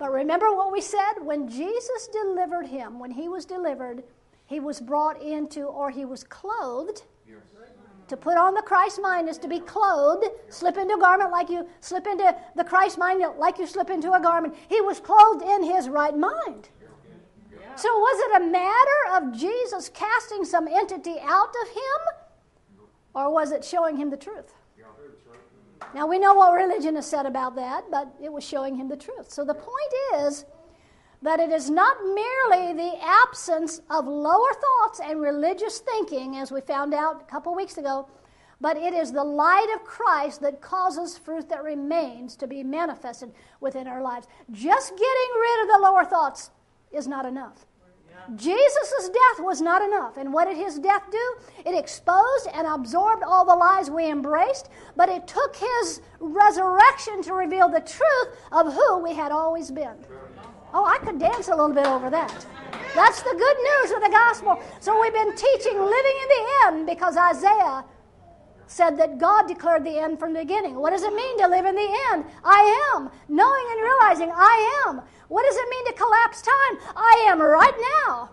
But 0.00 0.12
remember 0.12 0.46
what 0.54 0.72
we 0.72 0.80
said? 0.80 1.20
When 1.22 1.46
Jesus 1.46 2.08
delivered 2.08 2.66
him, 2.66 2.98
when 2.98 3.10
he 3.10 3.28
was 3.28 3.44
delivered, 3.44 4.02
he 4.46 4.58
was 4.58 4.80
brought 4.80 5.20
into, 5.20 5.64
or 5.64 5.90
he 5.90 6.06
was 6.06 6.24
clothed. 6.24 7.02
To 8.08 8.16
put 8.16 8.38
on 8.38 8.54
the 8.54 8.62
Christ 8.62 8.98
mind 9.02 9.28
is 9.28 9.36
to 9.38 9.46
be 9.46 9.60
clothed, 9.60 10.24
slip 10.48 10.78
into 10.78 10.94
a 10.94 10.98
garment 10.98 11.30
like 11.30 11.50
you 11.50 11.68
slip 11.80 12.06
into 12.06 12.34
the 12.56 12.64
Christ 12.64 12.96
mind 12.98 13.22
like 13.38 13.58
you 13.58 13.66
slip 13.66 13.90
into 13.90 14.14
a 14.14 14.20
garment. 14.20 14.54
He 14.68 14.80
was 14.80 15.00
clothed 15.00 15.44
in 15.44 15.62
his 15.62 15.88
right 15.88 16.16
mind. 16.16 16.70
So 17.76 17.88
was 17.90 18.20
it 18.26 18.42
a 18.42 18.46
matter 18.46 19.00
of 19.16 19.38
Jesus 19.38 19.90
casting 19.90 20.46
some 20.46 20.66
entity 20.66 21.16
out 21.22 21.54
of 21.62 21.68
him? 21.68 22.86
Or 23.14 23.30
was 23.30 23.52
it 23.52 23.64
showing 23.64 23.98
him 23.98 24.08
the 24.08 24.16
truth? 24.16 24.54
Now, 25.94 26.06
we 26.06 26.18
know 26.18 26.34
what 26.34 26.52
religion 26.52 26.94
has 26.94 27.06
said 27.06 27.26
about 27.26 27.56
that, 27.56 27.90
but 27.90 28.14
it 28.22 28.32
was 28.32 28.44
showing 28.44 28.76
him 28.76 28.88
the 28.88 28.96
truth. 28.96 29.30
So 29.30 29.44
the 29.44 29.54
point 29.54 30.24
is 30.24 30.44
that 31.22 31.40
it 31.40 31.50
is 31.50 31.68
not 31.68 31.96
merely 32.04 32.72
the 32.72 32.98
absence 33.02 33.80
of 33.90 34.06
lower 34.06 34.52
thoughts 34.54 35.00
and 35.00 35.20
religious 35.20 35.80
thinking, 35.80 36.36
as 36.36 36.52
we 36.52 36.60
found 36.60 36.94
out 36.94 37.20
a 37.20 37.30
couple 37.30 37.54
weeks 37.54 37.76
ago, 37.76 38.08
but 38.60 38.76
it 38.76 38.92
is 38.92 39.12
the 39.12 39.24
light 39.24 39.72
of 39.74 39.84
Christ 39.84 40.42
that 40.42 40.60
causes 40.60 41.18
fruit 41.18 41.48
that 41.48 41.64
remains 41.64 42.36
to 42.36 42.46
be 42.46 42.62
manifested 42.62 43.32
within 43.60 43.86
our 43.86 44.02
lives. 44.02 44.28
Just 44.50 44.90
getting 44.90 45.40
rid 45.40 45.62
of 45.62 45.68
the 45.68 45.80
lower 45.82 46.04
thoughts 46.04 46.50
is 46.92 47.08
not 47.08 47.26
enough. 47.26 47.66
Jesus' 48.36 49.08
death 49.08 49.44
was 49.44 49.60
not 49.60 49.82
enough. 49.82 50.16
And 50.16 50.32
what 50.32 50.46
did 50.46 50.56
his 50.56 50.78
death 50.78 51.02
do? 51.10 51.34
It 51.64 51.74
exposed 51.74 52.48
and 52.52 52.66
absorbed 52.66 53.22
all 53.22 53.44
the 53.44 53.54
lies 53.54 53.90
we 53.90 54.10
embraced, 54.10 54.68
but 54.96 55.08
it 55.08 55.26
took 55.26 55.56
his 55.56 56.00
resurrection 56.20 57.22
to 57.22 57.34
reveal 57.34 57.68
the 57.68 57.80
truth 57.80 58.28
of 58.52 58.72
who 58.72 58.98
we 58.98 59.14
had 59.14 59.32
always 59.32 59.70
been. 59.70 59.96
Oh, 60.72 60.84
I 60.84 60.98
could 60.98 61.18
dance 61.18 61.48
a 61.48 61.50
little 61.50 61.74
bit 61.74 61.86
over 61.86 62.10
that. 62.10 62.46
That's 62.94 63.22
the 63.22 63.34
good 63.36 63.56
news 63.58 63.90
of 63.92 64.02
the 64.02 64.10
gospel. 64.10 64.60
So 64.80 65.00
we've 65.00 65.12
been 65.12 65.34
teaching 65.34 65.74
living 65.74 66.16
in 66.22 66.28
the 66.28 66.46
end 66.66 66.86
because 66.86 67.16
Isaiah 67.16 67.84
said 68.70 68.96
that 68.98 69.18
God 69.18 69.48
declared 69.48 69.84
the 69.84 69.98
end 69.98 70.18
from 70.18 70.32
the 70.32 70.40
beginning. 70.40 70.76
What 70.76 70.90
does 70.90 71.02
it 71.02 71.12
mean 71.12 71.38
to 71.38 71.48
live 71.48 71.66
in 71.66 71.74
the 71.74 71.98
end? 72.12 72.24
I 72.44 72.94
am. 72.94 73.10
Knowing 73.28 73.66
and 73.72 73.82
realizing 73.82 74.30
I 74.32 74.84
am. 74.86 75.02
What 75.28 75.44
does 75.44 75.56
it 75.56 75.68
mean 75.68 75.86
to 75.86 75.92
collapse 75.94 76.40
time? 76.40 76.92
I 76.96 77.26
am 77.28 77.40
right 77.42 77.74
now. 78.06 78.30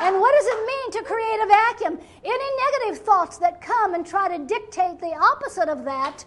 And 0.00 0.20
what 0.20 0.34
does 0.38 0.46
it 0.46 0.66
mean 0.66 0.90
to 0.92 1.02
create 1.02 1.40
a 1.42 1.46
vacuum? 1.46 1.98
Any 2.24 2.44
negative 2.84 3.04
thoughts 3.04 3.38
that 3.38 3.60
come 3.60 3.94
and 3.94 4.06
try 4.06 4.36
to 4.36 4.44
dictate 4.44 5.00
the 5.00 5.14
opposite 5.14 5.68
of 5.68 5.84
that, 5.84 6.24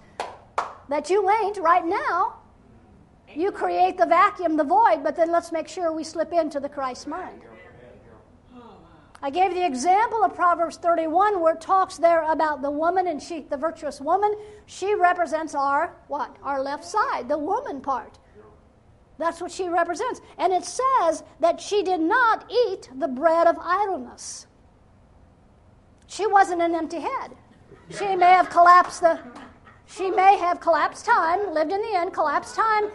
that 0.89 1.09
you 1.09 1.29
ain't 1.41 1.57
right 1.57 1.85
now, 1.85 2.35
you 3.33 3.51
create 3.51 3.97
the 3.97 4.05
vacuum, 4.05 4.57
the 4.57 4.63
void, 4.65 5.03
but 5.03 5.15
then 5.15 5.31
let's 5.31 5.53
make 5.53 5.69
sure 5.69 5.93
we 5.93 6.03
slip 6.03 6.33
into 6.33 6.59
the 6.59 6.69
Christ 6.69 7.07
mind. 7.07 7.41
I 9.23 9.29
gave 9.29 9.53
the 9.53 9.65
example 9.65 10.23
of 10.23 10.33
Proverbs 10.33 10.77
31 10.77 11.41
where 11.41 11.53
it 11.53 11.61
talks 11.61 11.97
there 11.97 12.23
about 12.31 12.61
the 12.61 12.71
woman 12.71 13.07
and 13.07 13.21
she, 13.21 13.41
the 13.41 13.57
virtuous 13.57 14.01
woman. 14.01 14.33
She 14.65 14.95
represents 14.95 15.53
our, 15.53 15.95
what? 16.07 16.35
Our 16.41 16.61
left 16.61 16.83
side, 16.83 17.29
the 17.29 17.37
woman 17.37 17.81
part. 17.81 18.17
That's 19.19 19.39
what 19.39 19.51
she 19.51 19.69
represents. 19.69 20.21
And 20.39 20.51
it 20.51 20.65
says 20.65 21.23
that 21.39 21.61
she 21.61 21.83
did 21.83 22.01
not 22.01 22.51
eat 22.51 22.89
the 22.97 23.07
bread 23.07 23.45
of 23.45 23.57
idleness. 23.61 24.47
She 26.07 26.25
wasn't 26.25 26.63
an 26.63 26.73
empty 26.73 26.99
head. 26.99 27.35
She 27.89 28.15
may 28.15 28.31
have 28.31 28.49
collapsed 28.49 29.01
the 29.01 29.19
she 29.85 30.09
may 30.09 30.37
have 30.37 30.61
collapsed 30.61 31.05
time, 31.05 31.53
lived 31.53 31.73
in 31.73 31.81
the 31.81 31.97
end, 31.97 32.13
collapsed 32.13 32.55
time, 32.55 32.85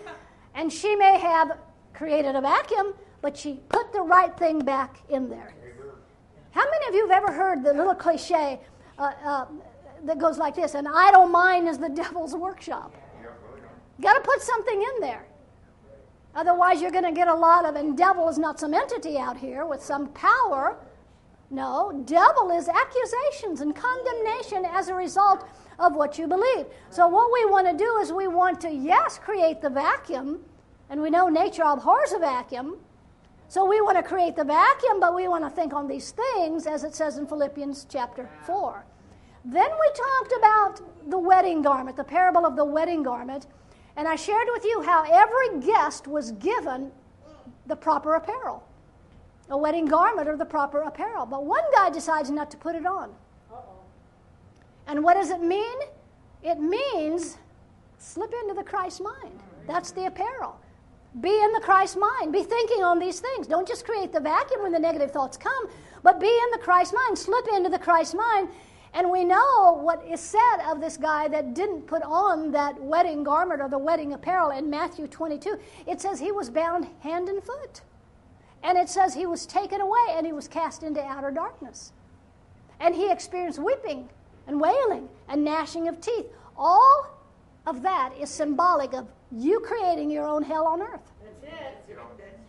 and 0.54 0.72
she 0.72 0.96
may 0.96 1.18
have 1.18 1.58
created 1.92 2.34
a 2.34 2.40
vacuum, 2.40 2.94
but 3.20 3.36
she 3.36 3.60
put 3.68 3.92
the 3.92 4.00
right 4.00 4.34
thing 4.38 4.60
back 4.60 5.00
in 5.10 5.28
there. 5.28 5.55
How 6.56 6.64
many 6.70 6.86
of 6.88 6.94
you 6.94 7.06
have 7.06 7.22
ever 7.22 7.32
heard 7.34 7.62
the 7.62 7.74
little 7.74 7.94
cliche 7.94 8.58
uh, 8.98 9.12
uh, 9.22 9.44
that 10.04 10.18
goes 10.18 10.38
like 10.38 10.54
this 10.54 10.74
an 10.74 10.86
idle 10.86 11.28
mind 11.28 11.68
is 11.68 11.76
the 11.76 11.90
devil's 11.90 12.34
workshop? 12.34 12.94
Got 14.00 14.14
to 14.14 14.20
put 14.20 14.40
something 14.40 14.80
in 14.80 15.00
there. 15.02 15.26
Otherwise, 16.34 16.80
you're 16.80 16.90
going 16.90 17.04
to 17.04 17.12
get 17.12 17.28
a 17.28 17.34
lot 17.34 17.66
of, 17.66 17.76
and 17.76 17.94
devil 17.94 18.26
is 18.30 18.38
not 18.38 18.58
some 18.58 18.72
entity 18.72 19.18
out 19.18 19.36
here 19.36 19.66
with 19.66 19.82
some 19.82 20.08
power. 20.08 20.78
No, 21.50 22.02
devil 22.06 22.50
is 22.50 22.70
accusations 22.70 23.60
and 23.60 23.76
condemnation 23.76 24.64
as 24.64 24.88
a 24.88 24.94
result 24.94 25.46
of 25.78 25.94
what 25.94 26.18
you 26.18 26.26
believe. 26.26 26.64
So, 26.88 27.06
what 27.06 27.30
we 27.34 27.44
want 27.50 27.66
to 27.66 27.76
do 27.76 27.98
is 27.98 28.14
we 28.14 28.28
want 28.28 28.62
to, 28.62 28.70
yes, 28.70 29.18
create 29.22 29.60
the 29.60 29.68
vacuum, 29.68 30.40
And 30.88 31.02
we 31.02 31.10
know 31.10 31.28
nature 31.28 31.64
abhors 31.64 32.12
a 32.12 32.18
vacuum. 32.18 32.78
So 33.48 33.64
we 33.64 33.80
want 33.80 33.96
to 33.96 34.02
create 34.02 34.36
the 34.36 34.44
vacuum, 34.44 35.00
but 35.00 35.14
we 35.14 35.28
want 35.28 35.44
to 35.44 35.50
think 35.50 35.72
on 35.72 35.86
these 35.86 36.10
things, 36.12 36.66
as 36.66 36.84
it 36.84 36.94
says 36.94 37.16
in 37.18 37.26
Philippians 37.26 37.86
chapter 37.88 38.28
4. 38.44 38.84
Then 39.44 39.70
we 39.70 39.90
talked 39.94 40.32
about 40.38 41.10
the 41.10 41.18
wedding 41.18 41.62
garment, 41.62 41.96
the 41.96 42.04
parable 42.04 42.44
of 42.44 42.56
the 42.56 42.64
wedding 42.64 43.02
garment. 43.02 43.46
And 43.96 44.08
I 44.08 44.16
shared 44.16 44.48
with 44.52 44.64
you 44.64 44.82
how 44.82 45.04
every 45.04 45.60
guest 45.60 46.08
was 46.08 46.32
given 46.32 46.90
the 47.66 47.76
proper 47.76 48.14
apparel 48.14 48.62
a 49.50 49.56
wedding 49.56 49.86
garment 49.86 50.28
or 50.28 50.36
the 50.36 50.44
proper 50.44 50.82
apparel. 50.82 51.26
But 51.26 51.44
one 51.44 51.62
guy 51.72 51.90
decides 51.90 52.30
not 52.30 52.50
to 52.50 52.56
put 52.56 52.74
it 52.74 52.86
on. 52.86 53.10
Uh-oh. 53.50 53.78
And 54.86 55.04
what 55.04 55.14
does 55.14 55.30
it 55.30 55.40
mean? 55.40 55.78
It 56.42 56.58
means 56.58 57.38
slip 57.98 58.32
into 58.42 58.54
the 58.54 58.64
Christ 58.64 59.00
mind. 59.00 59.40
That's 59.66 59.90
the 59.92 60.06
apparel. 60.06 60.58
Be 61.20 61.30
in 61.30 61.52
the 61.52 61.60
Christ 61.60 61.96
mind. 61.96 62.32
Be 62.32 62.42
thinking 62.42 62.84
on 62.84 62.98
these 62.98 63.20
things. 63.20 63.46
Don't 63.46 63.66
just 63.66 63.84
create 63.84 64.12
the 64.12 64.20
vacuum 64.20 64.62
when 64.62 64.72
the 64.72 64.78
negative 64.78 65.10
thoughts 65.10 65.36
come, 65.36 65.68
but 66.02 66.20
be 66.20 66.28
in 66.28 66.50
the 66.52 66.58
Christ 66.58 66.92
mind. 66.92 67.18
Slip 67.18 67.46
into 67.54 67.70
the 67.70 67.78
Christ 67.78 68.14
mind. 68.14 68.50
And 68.92 69.10
we 69.10 69.24
know 69.24 69.78
what 69.82 70.04
is 70.06 70.20
said 70.20 70.56
of 70.66 70.80
this 70.80 70.96
guy 70.96 71.28
that 71.28 71.54
didn't 71.54 71.82
put 71.82 72.02
on 72.02 72.50
that 72.52 72.80
wedding 72.80 73.24
garment 73.24 73.60
or 73.60 73.68
the 73.68 73.78
wedding 73.78 74.12
apparel 74.14 74.50
in 74.50 74.70
Matthew 74.70 75.06
22. 75.06 75.58
It 75.86 76.00
says 76.00 76.18
he 76.18 76.32
was 76.32 76.48
bound 76.50 76.88
hand 77.00 77.28
and 77.28 77.42
foot. 77.42 77.82
And 78.62 78.78
it 78.78 78.88
says 78.88 79.14
he 79.14 79.26
was 79.26 79.46
taken 79.46 79.80
away 79.80 80.06
and 80.10 80.26
he 80.26 80.32
was 80.32 80.48
cast 80.48 80.82
into 80.82 81.02
outer 81.02 81.30
darkness. 81.30 81.92
And 82.80 82.94
he 82.94 83.10
experienced 83.10 83.58
weeping 83.58 84.08
and 84.46 84.60
wailing 84.60 85.08
and 85.28 85.44
gnashing 85.44 85.88
of 85.88 86.00
teeth. 86.00 86.26
All 86.56 87.06
of 87.66 87.82
that 87.82 88.12
is 88.18 88.30
symbolic 88.30 88.94
of 88.94 89.08
you 89.32 89.60
creating 89.60 90.10
your 90.10 90.26
own 90.26 90.42
hell 90.42 90.66
on 90.66 90.82
earth. 90.82 91.12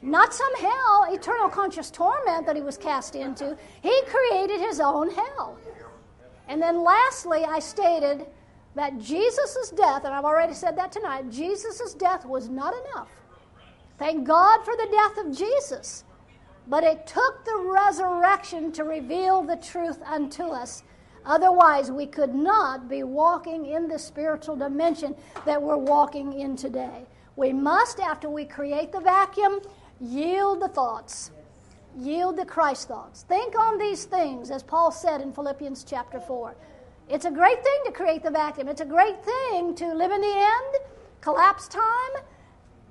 Not 0.02 0.34
some 0.34 0.56
hell, 0.58 1.08
eternal 1.10 1.50
conscious 1.50 1.90
torment 1.90 2.46
that 2.46 2.56
he 2.56 2.62
was 2.62 2.78
cast 2.78 3.16
into. 3.16 3.58
He 3.82 4.02
created 4.06 4.60
his 4.60 4.80
own 4.80 5.10
hell. 5.10 5.58
And 6.48 6.62
then 6.62 6.84
lastly, 6.84 7.44
I 7.44 7.60
stated 7.60 8.28
that 8.76 9.00
Jesus' 9.00 9.72
death, 9.76 10.06
and 10.06 10.14
I've 10.14 10.24
already 10.24 10.54
said 10.54 10.78
that 10.78 10.92
tonight, 10.92 11.30
Jesus' 11.32 11.94
death 11.96 12.26
was 12.26 12.48
not 12.48 12.74
enough. 12.86 13.10
Thank 13.98 14.28
God 14.28 14.64
for 14.64 14.76
the 14.76 14.88
death 14.92 15.26
of 15.26 15.36
Jesus. 15.36 16.04
But 16.68 16.84
it 16.84 17.08
took 17.08 17.44
the 17.44 17.58
resurrection 17.74 18.72
to 18.74 18.84
reveal 18.84 19.42
the 19.42 19.56
truth 19.56 20.00
unto 20.06 20.44
us. 20.44 20.84
Otherwise, 21.28 21.92
we 21.92 22.06
could 22.06 22.34
not 22.34 22.90
be 22.90 23.04
walking 23.04 23.66
in 23.66 23.88
the 23.88 24.00
spiritual 24.00 24.56
dimension 24.56 25.14
that 25.46 25.62
we're 25.62 25.78
walking 25.78 26.40
in 26.40 26.56
today. 26.56 27.06
We 27.36 27.52
must, 27.52 28.00
after 28.00 28.30
we 28.30 28.46
create 28.46 28.94
the 28.94 29.02
vacuum, 29.02 29.60
yield 30.00 30.62
the 30.62 30.70
thoughts. 30.70 31.32
Yield 32.00 32.38
the 32.38 32.46
Christ 32.46 32.88
thoughts. 32.88 33.24
Think 33.24 33.60
on 33.60 33.78
these 33.78 34.06
things, 34.06 34.50
as 34.52 34.64
Paul 34.64 34.90
said 34.92 35.20
in 35.20 35.34
Philippians 35.34 35.84
chapter 35.84 36.20
4. 36.20 36.56
It's 37.10 37.26
a 37.26 37.32
great 37.32 37.62
thing 37.62 37.80
to 37.86 37.92
create 37.92 38.24
the 38.24 38.32
vacuum. 38.32 38.70
It's 38.70 38.82
a 38.82 38.86
great 38.86 39.22
thing 39.24 39.76
to 39.76 39.94
live 39.94 40.12
in 40.12 40.22
the 40.22 40.34
end, 40.34 40.86
collapse 41.20 41.68
time, 41.68 42.24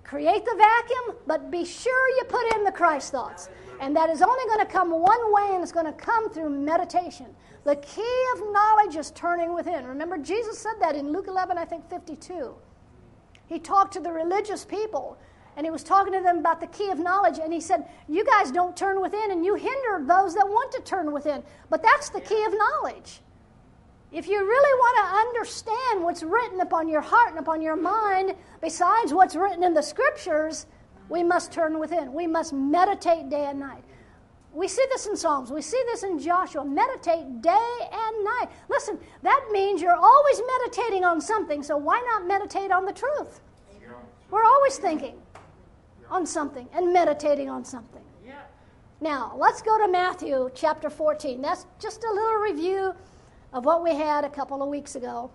create 0.04 0.44
the 0.44 0.54
vacuum, 0.56 1.16
but 1.26 1.50
be 1.50 1.64
sure 1.64 2.08
you 2.16 2.24
put 2.24 2.54
in 2.54 2.64
the 2.64 2.72
Christ 2.72 3.12
thoughts. 3.12 3.48
And 3.80 3.96
that 3.96 4.10
is 4.10 4.20
only 4.22 4.44
going 4.46 4.60
to 4.60 4.72
come 4.72 4.90
one 4.90 5.32
way, 5.32 5.50
and 5.54 5.62
it's 5.62 5.72
going 5.72 5.86
to 5.86 5.92
come 5.92 6.30
through 6.30 6.50
meditation. 6.50 7.26
The 7.66 7.74
key 7.74 8.24
of 8.34 8.52
knowledge 8.52 8.94
is 8.94 9.10
turning 9.10 9.52
within. 9.52 9.84
Remember, 9.88 10.16
Jesus 10.16 10.56
said 10.56 10.74
that 10.78 10.94
in 10.94 11.10
Luke 11.12 11.26
11, 11.26 11.58
I 11.58 11.64
think 11.64 11.90
52. 11.90 12.54
He 13.48 13.58
talked 13.58 13.92
to 13.94 14.00
the 14.00 14.12
religious 14.12 14.64
people, 14.64 15.18
and 15.56 15.66
he 15.66 15.72
was 15.72 15.82
talking 15.82 16.12
to 16.12 16.20
them 16.20 16.38
about 16.38 16.60
the 16.60 16.68
key 16.68 16.90
of 16.90 17.00
knowledge, 17.00 17.40
and 17.42 17.52
he 17.52 17.60
said, 17.60 17.88
You 18.06 18.24
guys 18.24 18.52
don't 18.52 18.76
turn 18.76 19.02
within, 19.02 19.32
and 19.32 19.44
you 19.44 19.56
hinder 19.56 19.98
those 19.98 20.36
that 20.36 20.46
want 20.46 20.70
to 20.72 20.80
turn 20.82 21.10
within. 21.10 21.42
But 21.68 21.82
that's 21.82 22.08
the 22.08 22.20
key 22.20 22.44
of 22.44 22.52
knowledge. 22.56 23.20
If 24.12 24.28
you 24.28 24.38
really 24.38 24.78
want 24.78 24.96
to 24.98 25.16
understand 25.28 26.04
what's 26.04 26.22
written 26.22 26.60
upon 26.60 26.88
your 26.88 27.00
heart 27.00 27.30
and 27.30 27.40
upon 27.40 27.62
your 27.62 27.74
mind, 27.74 28.36
besides 28.60 29.12
what's 29.12 29.34
written 29.34 29.64
in 29.64 29.74
the 29.74 29.82
scriptures, 29.82 30.66
we 31.08 31.24
must 31.24 31.50
turn 31.50 31.80
within. 31.80 32.12
We 32.12 32.28
must 32.28 32.52
meditate 32.52 33.28
day 33.28 33.46
and 33.46 33.58
night. 33.58 33.82
We 34.56 34.68
see 34.68 34.84
this 34.90 35.06
in 35.06 35.14
Psalms. 35.18 35.50
We 35.50 35.60
see 35.60 35.82
this 35.84 36.02
in 36.02 36.18
Joshua. 36.18 36.64
Meditate 36.64 37.42
day 37.42 37.76
and 37.92 38.24
night. 38.24 38.48
Listen, 38.70 38.98
that 39.22 39.44
means 39.52 39.82
you're 39.82 39.94
always 39.94 40.40
meditating 40.58 41.04
on 41.04 41.20
something, 41.20 41.62
so 41.62 41.76
why 41.76 42.00
not 42.08 42.26
meditate 42.26 42.72
on 42.72 42.86
the 42.86 42.92
truth? 42.92 43.42
We're 44.30 44.44
always 44.44 44.78
thinking 44.78 45.20
on 46.10 46.24
something 46.24 46.66
and 46.72 46.90
meditating 46.90 47.50
on 47.50 47.66
something. 47.66 48.02
Now, 49.02 49.34
let's 49.36 49.60
go 49.60 49.78
to 49.78 49.92
Matthew 49.92 50.48
chapter 50.54 50.88
14. 50.88 51.42
That's 51.42 51.66
just 51.78 52.02
a 52.02 52.10
little 52.10 52.40
review 52.40 52.94
of 53.52 53.66
what 53.66 53.82
we 53.82 53.94
had 53.94 54.24
a 54.24 54.30
couple 54.30 54.62
of 54.62 54.70
weeks 54.70 54.94
ago. 54.94 55.30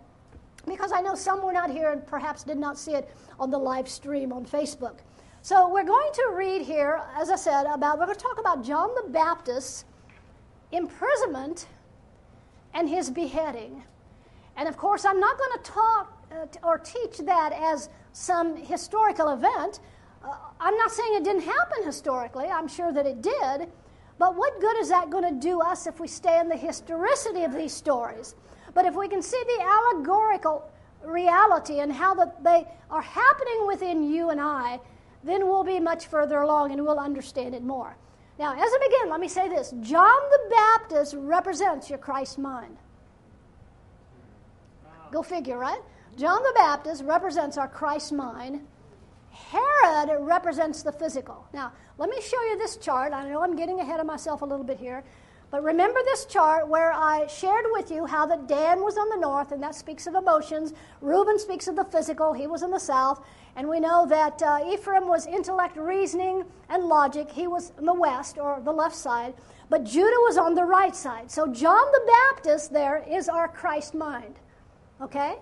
Because 0.65 0.91
I 0.91 1.01
know 1.01 1.13
some 1.13 1.43
were 1.43 1.53
not 1.53 1.69
here 1.69 1.91
and 1.91 2.05
perhaps 2.07 2.43
did 2.43 2.57
not 2.57 2.75
see 2.75 2.93
it 2.93 3.07
on 3.39 3.51
the 3.51 3.59
live 3.59 3.87
stream 3.87 4.33
on 4.33 4.47
Facebook. 4.47 4.97
So 5.43 5.67
we're 5.67 5.83
going 5.83 6.11
to 6.13 6.33
read 6.35 6.61
here, 6.61 7.01
as 7.17 7.31
I 7.31 7.35
said, 7.35 7.65
about 7.65 7.97
we're 7.97 8.05
going 8.05 8.15
to 8.15 8.23
talk 8.23 8.39
about 8.39 8.63
John 8.63 8.91
the 8.93 9.09
Baptist's 9.09 9.85
imprisonment 10.71 11.65
and 12.75 12.87
his 12.87 13.09
beheading. 13.09 13.83
And 14.55 14.69
of 14.69 14.77
course, 14.77 15.03
I'm 15.03 15.19
not 15.19 15.39
going 15.39 15.51
to 15.57 15.63
talk 15.63 16.25
uh, 16.31 16.45
or 16.67 16.77
teach 16.77 17.17
that 17.25 17.53
as 17.53 17.89
some 18.13 18.55
historical 18.55 19.29
event. 19.29 19.79
Uh, 20.23 20.35
I'm 20.59 20.77
not 20.77 20.91
saying 20.91 21.15
it 21.15 21.23
didn't 21.23 21.41
happen 21.41 21.85
historically, 21.85 22.45
I'm 22.45 22.67
sure 22.67 22.93
that 22.93 23.07
it 23.07 23.23
did. 23.23 23.67
But 24.19 24.35
what 24.35 24.61
good 24.61 24.77
is 24.77 24.89
that 24.89 25.09
going 25.09 25.23
to 25.23 25.39
do 25.41 25.59
us 25.59 25.87
if 25.87 25.99
we 25.99 26.07
stay 26.07 26.39
in 26.39 26.49
the 26.49 26.55
historicity 26.55 27.45
of 27.45 27.53
these 27.55 27.73
stories? 27.73 28.35
But 28.75 28.85
if 28.85 28.93
we 28.93 29.07
can 29.07 29.23
see 29.23 29.43
the 29.57 29.63
allegorical 29.63 30.69
reality 31.03 31.79
and 31.79 31.91
how 31.91 32.13
that 32.13 32.43
they 32.43 32.67
are 32.91 33.01
happening 33.01 33.65
within 33.65 34.03
you 34.03 34.29
and 34.29 34.39
I, 34.39 34.79
then 35.23 35.47
we'll 35.47 35.63
be 35.63 35.79
much 35.79 36.07
further 36.07 36.41
along 36.41 36.71
and 36.71 36.83
we'll 36.83 36.99
understand 36.99 37.53
it 37.53 37.63
more. 37.63 37.95
Now, 38.39 38.53
as 38.53 38.59
I 38.59 38.79
begin, 38.83 39.09
let 39.09 39.19
me 39.19 39.27
say 39.27 39.49
this 39.49 39.73
John 39.81 40.19
the 40.31 40.39
Baptist 40.49 41.15
represents 41.17 41.89
your 41.89 41.99
Christ 41.99 42.39
mind. 42.39 42.77
Go 45.11 45.21
figure, 45.21 45.57
right? 45.57 45.81
John 46.17 46.41
the 46.41 46.53
Baptist 46.55 47.03
represents 47.03 47.57
our 47.57 47.67
Christ 47.67 48.11
mind. 48.11 48.65
Herod 49.29 50.17
represents 50.21 50.83
the 50.83 50.91
physical. 50.91 51.45
Now, 51.53 51.71
let 51.97 52.09
me 52.09 52.21
show 52.21 52.41
you 52.43 52.57
this 52.57 52.77
chart. 52.77 53.13
I 53.13 53.29
know 53.29 53.43
I'm 53.43 53.55
getting 53.55 53.79
ahead 53.79 53.99
of 53.99 54.05
myself 54.05 54.41
a 54.41 54.45
little 54.45 54.65
bit 54.65 54.77
here. 54.77 55.03
But 55.51 55.63
remember 55.63 55.99
this 56.05 56.23
chart 56.25 56.69
where 56.69 56.93
I 56.93 57.27
shared 57.27 57.65
with 57.71 57.91
you 57.91 58.05
how 58.05 58.25
that 58.27 58.47
Dan 58.47 58.81
was 58.81 58.97
on 58.97 59.09
the 59.09 59.17
north, 59.17 59.51
and 59.51 59.61
that 59.61 59.75
speaks 59.75 60.07
of 60.07 60.15
emotions. 60.15 60.73
Reuben 61.01 61.37
speaks 61.37 61.67
of 61.67 61.75
the 61.75 61.83
physical, 61.83 62.31
he 62.31 62.47
was 62.47 62.63
in 62.63 62.71
the 62.71 62.79
south. 62.79 63.21
And 63.57 63.67
we 63.67 63.81
know 63.81 64.07
that 64.07 64.41
uh, 64.41 64.59
Ephraim 64.65 65.09
was 65.09 65.27
intellect, 65.27 65.75
reasoning, 65.75 66.45
and 66.69 66.85
logic. 66.85 67.29
He 67.29 67.47
was 67.47 67.73
in 67.77 67.85
the 67.85 67.93
west 67.93 68.37
or 68.37 68.61
the 68.63 68.71
left 68.71 68.95
side. 68.95 69.33
But 69.69 69.83
Judah 69.83 70.21
was 70.21 70.37
on 70.37 70.55
the 70.55 70.63
right 70.63 70.95
side. 70.95 71.29
So 71.29 71.51
John 71.51 71.85
the 71.91 72.11
Baptist 72.29 72.71
there 72.71 73.03
is 73.09 73.27
our 73.27 73.49
Christ 73.49 73.93
mind. 73.93 74.35
Okay? 75.01 75.35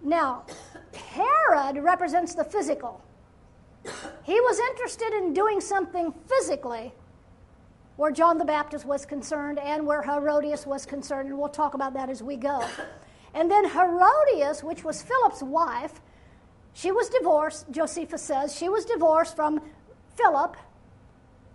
Now, 0.00 0.46
Herod 0.94 1.82
represents 1.84 2.34
the 2.34 2.44
physical. 2.44 3.02
He 4.22 4.40
was 4.40 4.58
interested 4.70 5.12
in 5.12 5.34
doing 5.34 5.60
something 5.60 6.14
physically 6.26 6.94
where 7.96 8.10
John 8.10 8.38
the 8.38 8.44
Baptist 8.44 8.84
was 8.84 9.06
concerned 9.06 9.58
and 9.58 9.86
where 9.86 10.02
Herodias 10.02 10.66
was 10.66 10.84
concerned, 10.84 11.28
and 11.28 11.38
we'll 11.38 11.48
talk 11.48 11.74
about 11.74 11.94
that 11.94 12.10
as 12.10 12.22
we 12.22 12.36
go. 12.36 12.66
And 13.34 13.50
then 13.50 13.68
Herodias, 13.68 14.62
which 14.62 14.84
was 14.84 15.02
Philip's 15.02 15.42
wife, 15.42 16.00
she 16.72 16.90
was 16.90 17.08
divorced, 17.08 17.70
Josephus 17.70 18.22
says. 18.22 18.54
She 18.54 18.68
was 18.68 18.84
divorced 18.84 19.36
from 19.36 19.60
Philip. 20.16 20.56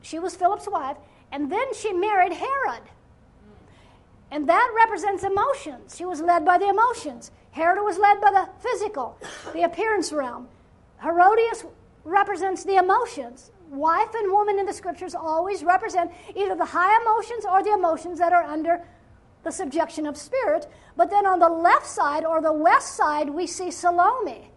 She 0.01 0.17
was 0.17 0.35
Philip's 0.35 0.67
wife. 0.67 0.97
And 1.31 1.51
then 1.51 1.73
she 1.73 1.91
married 1.91 2.33
Herod. 2.33 2.83
And 4.31 4.47
that 4.47 4.71
represents 4.75 5.23
emotions. 5.23 5.95
She 5.97 6.05
was 6.05 6.21
led 6.21 6.45
by 6.45 6.57
the 6.57 6.69
emotions. 6.69 7.31
Herod 7.51 7.83
was 7.83 7.97
led 7.97 8.21
by 8.21 8.31
the 8.31 8.49
physical, 8.59 9.17
the 9.53 9.63
appearance 9.63 10.13
realm. 10.13 10.47
Herodias 11.01 11.65
represents 12.05 12.63
the 12.63 12.75
emotions 12.75 13.51
wife 13.69 14.13
and 14.15 14.31
woman 14.31 14.59
in 14.59 14.65
the 14.65 14.73
scriptures 14.73 15.15
always 15.15 15.63
represent 15.63 16.11
either 16.35 16.55
the 16.55 16.65
high 16.65 17.01
emotions 17.01 17.45
or 17.45 17.63
the 17.63 17.73
emotions 17.73 18.19
that 18.19 18.33
are 18.33 18.43
under 18.43 18.81
the 19.43 19.51
subjection 19.51 20.05
of 20.05 20.17
spirit. 20.17 20.67
But 20.97 21.09
then 21.09 21.25
on 21.25 21.39
the 21.39 21.49
left 21.49 21.85
side 21.85 22.25
or 22.25 22.41
the 22.41 22.53
west 22.53 22.95
side, 22.95 23.29
we 23.29 23.47
see 23.47 23.71
Salome. 23.71 24.51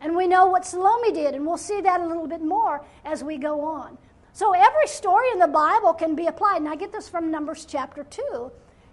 And 0.00 0.16
we 0.16 0.26
know 0.26 0.46
what 0.46 0.66
Salome 0.66 1.12
did, 1.12 1.34
and 1.34 1.46
we'll 1.46 1.56
see 1.56 1.80
that 1.80 2.00
a 2.00 2.06
little 2.06 2.26
bit 2.26 2.42
more 2.42 2.84
as 3.04 3.22
we 3.22 3.38
go 3.38 3.60
on. 3.60 3.98
So 4.32 4.52
every 4.52 4.86
story 4.86 5.26
in 5.32 5.38
the 5.38 5.46
Bible 5.46 5.92
can 5.92 6.14
be 6.14 6.26
applied, 6.26 6.58
and 6.58 6.68
I 6.68 6.74
get 6.74 6.92
this 6.92 7.08
from 7.08 7.30
Numbers 7.30 7.66
chapter 7.66 8.02
2. 8.02 8.50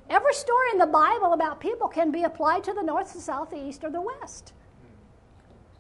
Every 0.10 0.34
story 0.34 0.68
in 0.72 0.80
the 0.80 0.88
Bible 0.88 1.34
about 1.34 1.60
people 1.60 1.88
can 1.88 2.12
be 2.12 2.24
applied 2.24 2.64
to 2.66 2.74
the 2.74 2.82
north, 2.82 3.14
the 3.14 3.22
south, 3.22 3.52
the 3.52 3.68
east, 3.68 3.84
or 3.84 3.90
the 3.90 4.02
west. 4.02 4.54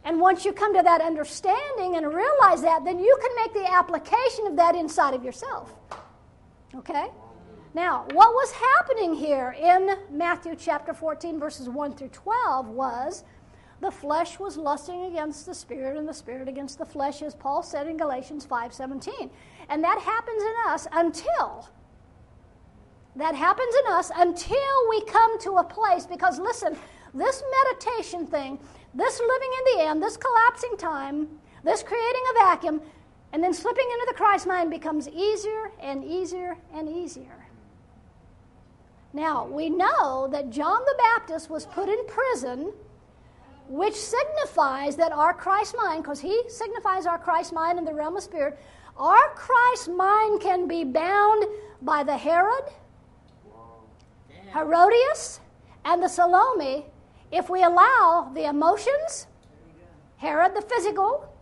And 0.05 0.19
once 0.19 0.45
you 0.45 0.53
come 0.53 0.75
to 0.75 0.81
that 0.81 1.01
understanding 1.01 1.95
and 1.95 2.07
realize 2.07 2.62
that, 2.62 2.83
then 2.85 2.99
you 2.99 3.17
can 3.21 3.31
make 3.35 3.53
the 3.53 3.71
application 3.71 4.47
of 4.47 4.55
that 4.55 4.75
inside 4.75 5.13
of 5.13 5.23
yourself. 5.23 5.73
Okay? 6.73 7.09
Now, 7.73 8.05
what 8.13 8.33
was 8.33 8.51
happening 8.51 9.13
here 9.13 9.55
in 9.59 9.97
Matthew 10.09 10.55
chapter 10.57 10.93
14, 10.93 11.39
verses 11.39 11.69
1 11.69 11.95
through 11.95 12.09
12 12.09 12.69
was 12.69 13.23
the 13.81 13.91
flesh 13.91 14.39
was 14.39 14.57
lusting 14.57 15.05
against 15.05 15.45
the 15.45 15.53
spirit 15.53 15.95
and 15.95 16.07
the 16.07 16.13
spirit 16.13 16.47
against 16.47 16.79
the 16.79 16.85
flesh, 16.85 17.21
as 17.21 17.35
Paul 17.35 17.63
said 17.63 17.88
in 17.88 17.95
Galatians 17.95 18.45
5:17. 18.45 19.29
And 19.69 19.83
that 19.83 19.99
happens 19.99 20.41
in 20.41 20.53
us 20.67 20.88
until 20.91 21.69
that 23.15 23.35
happens 23.35 23.73
in 23.85 23.93
us 23.93 24.12
until 24.15 24.89
we 24.89 25.03
come 25.05 25.39
to 25.39 25.57
a 25.57 25.63
place 25.63 26.05
because 26.05 26.39
listen, 26.39 26.77
this 27.13 27.43
meditation 27.65 28.25
thing, 28.25 28.59
this 28.93 29.19
living 29.19 29.49
in 29.60 29.78
the 29.78 29.86
end, 29.88 30.02
this 30.02 30.17
collapsing 30.17 30.78
time, 30.78 31.28
this 31.63 31.84
creating 31.84 32.23
a 32.32 32.34
vacuum, 32.39 32.82
and 33.32 33.43
then 33.43 33.54
slipping 33.54 33.88
into 33.91 34.06
the 34.08 34.17
Christ 34.17 34.47
mind 34.47 34.71
becomes 34.71 35.08
easier 35.08 35.71
and 35.80 36.04
easier 36.04 36.58
and 36.73 36.89
easier. 36.89 37.45
Now, 39.13 39.45
we 39.45 39.69
know 39.69 40.28
that 40.32 40.49
John 40.49 40.82
the 40.86 40.95
Baptist 40.97 41.49
was 41.49 41.65
put 41.65 41.89
in 41.89 42.06
prison, 42.08 42.71
which 43.67 43.95
signifies 43.95 44.95
that 44.95 45.12
our 45.12 45.34
Christ 45.34 45.75
mind, 45.78 46.04
because 46.04 46.19
he 46.19 46.43
signifies 46.47 47.06
our 47.06 47.17
Christ 47.17 47.54
mind 47.54 47.78
in 47.78 47.86
the 47.86 47.93
realm 47.93 48.17
of 48.17 48.23
spirit, 48.23 48.58
our 48.97 49.30
Christ 49.36 49.89
mind 49.89 50.41
can 50.41 50.67
be 50.67 50.84
bound 50.84 51.45
by 51.82 52.04
the 52.04 52.17
Herod, 52.17 52.65
Herodias, 54.54 55.39
and 55.86 56.04
the 56.04 56.08
Salome 56.08 56.86
if 57.31 57.49
we 57.49 57.63
allow 57.63 58.31
the 58.33 58.49
emotions, 58.49 59.27
Herod 60.17 60.55
the 60.55 60.61
physical, 60.61 61.33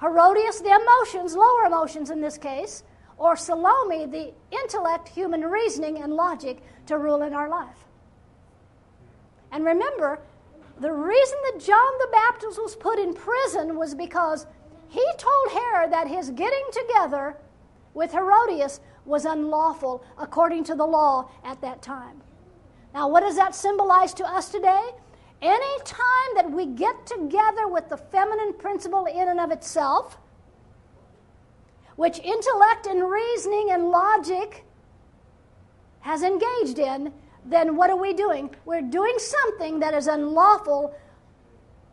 Herodias 0.00 0.60
the 0.60 0.78
emotions, 0.80 1.34
lower 1.34 1.64
emotions 1.66 2.10
in 2.10 2.20
this 2.20 2.38
case, 2.38 2.84
or 3.16 3.36
Salome 3.36 4.06
the 4.06 4.32
intellect, 4.50 5.08
human 5.08 5.42
reasoning, 5.42 6.02
and 6.02 6.12
logic 6.12 6.62
to 6.86 6.98
rule 6.98 7.22
in 7.22 7.32
our 7.32 7.48
life. 7.48 7.86
And 9.52 9.64
remember, 9.64 10.20
the 10.80 10.92
reason 10.92 11.38
that 11.44 11.64
John 11.64 11.92
the 12.00 12.08
Baptist 12.10 12.60
was 12.60 12.74
put 12.74 12.98
in 12.98 13.14
prison 13.14 13.76
was 13.76 13.94
because 13.94 14.46
he 14.88 15.04
told 15.16 15.52
Herod 15.52 15.92
that 15.92 16.08
his 16.08 16.30
getting 16.30 16.64
together 16.72 17.36
with 17.94 18.12
Herodias 18.12 18.80
was 19.04 19.24
unlawful 19.24 20.04
according 20.18 20.64
to 20.64 20.74
the 20.74 20.86
law 20.86 21.30
at 21.44 21.60
that 21.60 21.82
time. 21.82 22.22
Now, 22.92 23.08
what 23.08 23.20
does 23.20 23.36
that 23.36 23.54
symbolize 23.54 24.12
to 24.14 24.24
us 24.24 24.50
today? 24.50 24.90
Any 25.42 25.78
time 25.84 26.30
that 26.36 26.50
we 26.50 26.66
get 26.66 27.06
together 27.06 27.68
with 27.68 27.88
the 27.88 27.96
feminine 27.96 28.54
principle 28.54 29.06
in 29.06 29.28
and 29.28 29.40
of 29.40 29.50
itself, 29.50 30.18
which 31.96 32.18
intellect 32.18 32.86
and 32.86 33.08
reasoning 33.08 33.70
and 33.70 33.90
logic 33.90 34.64
has 36.00 36.22
engaged 36.22 36.78
in, 36.78 37.12
then 37.44 37.76
what 37.76 37.90
are 37.90 37.96
we 37.96 38.12
doing? 38.12 38.54
We're 38.64 38.82
doing 38.82 39.14
something 39.18 39.80
that 39.80 39.94
is 39.94 40.06
unlawful 40.06 40.94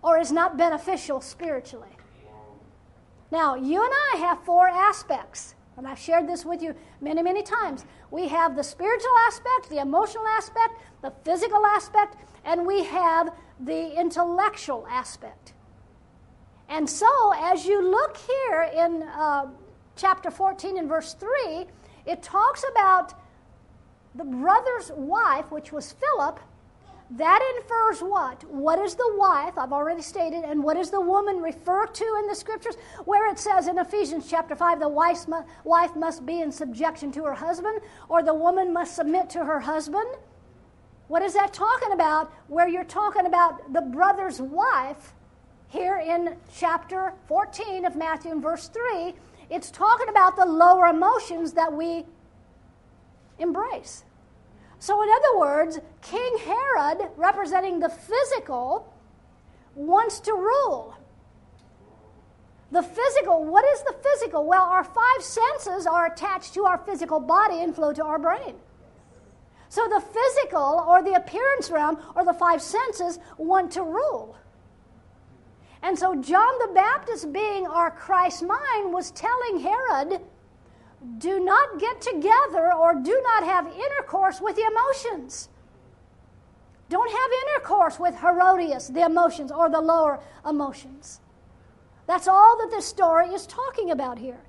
or 0.01 0.17
is 0.17 0.31
not 0.31 0.57
beneficial 0.57 1.21
spiritually. 1.21 1.95
Now, 3.31 3.55
you 3.55 3.83
and 3.83 3.93
I 4.13 4.17
have 4.17 4.43
four 4.43 4.67
aspects, 4.67 5.55
and 5.81 5.87
I've 5.87 5.97
shared 5.97 6.29
this 6.29 6.45
with 6.45 6.61
you 6.61 6.75
many, 7.01 7.23
many 7.23 7.41
times. 7.41 7.85
We 8.11 8.27
have 8.27 8.55
the 8.55 8.63
spiritual 8.63 9.17
aspect, 9.25 9.67
the 9.71 9.79
emotional 9.79 10.27
aspect, 10.27 10.79
the 11.01 11.11
physical 11.25 11.65
aspect, 11.65 12.17
and 12.45 12.67
we 12.67 12.83
have 12.83 13.33
the 13.59 13.99
intellectual 13.99 14.85
aspect. 14.87 15.53
And 16.69 16.87
so, 16.87 17.33
as 17.35 17.65
you 17.65 17.81
look 17.81 18.15
here 18.15 18.69
in 18.75 19.01
uh, 19.01 19.47
chapter 19.95 20.29
14 20.29 20.77
and 20.77 20.87
verse 20.87 21.15
3, 21.15 21.65
it 22.05 22.21
talks 22.21 22.63
about 22.71 23.15
the 24.13 24.23
brother's 24.23 24.91
wife, 24.95 25.49
which 25.49 25.71
was 25.71 25.93
Philip. 25.93 26.39
That 27.17 27.41
infers 27.57 28.01
what? 28.01 28.41
What 28.49 28.79
is 28.79 28.95
the 28.95 29.13
wife? 29.17 29.57
I've 29.57 29.73
already 29.73 30.01
stated. 30.01 30.45
And 30.45 30.63
what 30.63 30.77
is 30.77 30.89
the 30.91 31.01
woman 31.01 31.41
referred 31.41 31.93
to 31.95 32.05
in 32.19 32.27
the 32.27 32.35
scriptures? 32.35 32.75
Where 33.03 33.29
it 33.29 33.37
says 33.37 33.67
in 33.67 33.77
Ephesians 33.77 34.29
chapter 34.29 34.55
5, 34.55 34.79
the 34.79 34.87
wife 34.87 35.95
must 35.95 36.25
be 36.25 36.39
in 36.39 36.53
subjection 36.53 37.11
to 37.11 37.25
her 37.25 37.33
husband, 37.33 37.81
or 38.07 38.23
the 38.23 38.33
woman 38.33 38.71
must 38.71 38.95
submit 38.95 39.29
to 39.31 39.43
her 39.43 39.59
husband. 39.59 40.07
What 41.09 41.21
is 41.21 41.33
that 41.33 41.51
talking 41.51 41.91
about? 41.91 42.31
Where 42.47 42.69
you're 42.69 42.85
talking 42.85 43.25
about 43.25 43.73
the 43.73 43.81
brother's 43.81 44.39
wife 44.39 45.13
here 45.67 45.97
in 45.97 46.37
chapter 46.55 47.13
14 47.27 47.83
of 47.83 47.97
Matthew 47.97 48.31
and 48.31 48.41
verse 48.41 48.69
3, 48.69 49.13
it's 49.49 49.69
talking 49.69 50.07
about 50.07 50.37
the 50.37 50.45
lower 50.45 50.85
emotions 50.85 51.51
that 51.53 51.73
we 51.73 52.05
embrace. 53.37 54.05
So, 54.81 55.03
in 55.03 55.09
other 55.09 55.37
words, 55.37 55.79
King 56.01 56.37
Herod, 56.43 57.11
representing 57.15 57.79
the 57.79 57.87
physical, 57.87 58.91
wants 59.75 60.19
to 60.21 60.33
rule. 60.33 60.97
The 62.71 62.81
physical, 62.81 63.45
what 63.45 63.63
is 63.63 63.83
the 63.83 63.93
physical? 64.01 64.43
Well, 64.47 64.63
our 64.63 64.83
five 64.83 65.21
senses 65.21 65.85
are 65.85 66.07
attached 66.07 66.55
to 66.55 66.65
our 66.65 66.79
physical 66.79 67.19
body 67.19 67.61
and 67.61 67.75
flow 67.75 67.93
to 67.93 68.03
our 68.03 68.17
brain. 68.17 68.55
So 69.69 69.87
the 69.87 70.01
physical 70.01 70.83
or 70.87 71.03
the 71.03 71.13
appearance 71.13 71.69
realm 71.69 71.99
or 72.15 72.25
the 72.25 72.33
five 72.33 72.59
senses 72.59 73.19
want 73.37 73.71
to 73.73 73.83
rule. 73.83 74.35
And 75.83 75.97
so 75.97 76.15
John 76.15 76.53
the 76.57 76.73
Baptist, 76.73 77.31
being 77.31 77.67
our 77.67 77.91
Christ 77.91 78.41
mind, 78.41 78.91
was 78.91 79.11
telling 79.11 79.59
Herod, 79.59 80.21
do 81.17 81.39
not 81.39 81.79
get 81.79 82.01
together 82.01 82.73
or 82.73 82.93
do 82.95 83.21
not 83.23 83.43
have 83.43 83.67
intercourse 83.67 84.39
with 84.39 84.55
the 84.55 84.65
emotions. 84.65 85.49
Don't 86.89 87.09
have 87.09 87.31
intercourse 87.47 87.99
with 87.99 88.15
Herodias, 88.19 88.89
the 88.89 89.05
emotions, 89.05 89.51
or 89.51 89.69
the 89.69 89.79
lower 89.79 90.19
emotions. 90.47 91.21
That's 92.05 92.27
all 92.27 92.57
that 92.57 92.69
this 92.69 92.85
story 92.85 93.29
is 93.29 93.47
talking 93.47 93.91
about 93.91 94.19
here. 94.19 94.41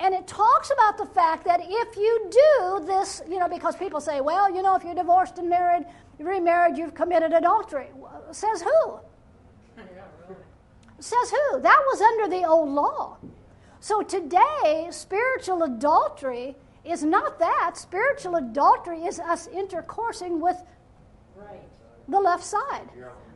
And 0.00 0.14
it 0.14 0.26
talks 0.26 0.70
about 0.70 0.98
the 0.98 1.06
fact 1.06 1.44
that 1.44 1.60
if 1.62 1.96
you 1.96 2.30
do 2.30 2.86
this, 2.86 3.22
you 3.28 3.38
know, 3.38 3.48
because 3.48 3.76
people 3.76 4.00
say, 4.00 4.20
well, 4.20 4.54
you 4.54 4.62
know, 4.62 4.74
if 4.74 4.84
you're 4.84 4.94
divorced 4.94 5.38
and 5.38 5.48
married, 5.48 5.86
remarried, 6.18 6.76
you've 6.76 6.94
committed 6.94 7.32
adultery. 7.32 7.88
Says 8.32 8.62
who? 8.62 9.00
Says 10.98 11.30
who? 11.30 11.60
That 11.60 11.82
was 11.86 12.00
under 12.00 12.28
the 12.28 12.46
old 12.46 12.68
law. 12.70 13.16
So 13.84 14.00
today, 14.00 14.88
spiritual 14.88 15.62
adultery 15.64 16.56
is 16.86 17.04
not 17.04 17.38
that. 17.38 17.72
Spiritual 17.76 18.36
adultery 18.36 19.00
is 19.04 19.20
us 19.20 19.46
intercoursing 19.48 20.40
with 20.40 20.56
the 22.08 22.18
left 22.18 22.44
side. 22.44 22.88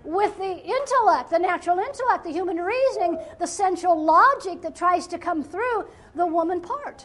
With 0.05 0.39
the 0.39 0.57
intellect, 0.65 1.29
the 1.29 1.39
natural 1.39 1.79
intellect, 1.79 2.25
the 2.25 2.33
human 2.33 2.57
reasoning, 2.57 3.19
the 3.39 3.47
sensual 3.47 4.03
logic 4.03 4.63
that 4.63 4.75
tries 4.75 5.07
to 5.09 5.19
come 5.19 5.45
through 5.45 5.85
the 6.15 6.25
woman 6.25 6.63
part. 6.63 7.05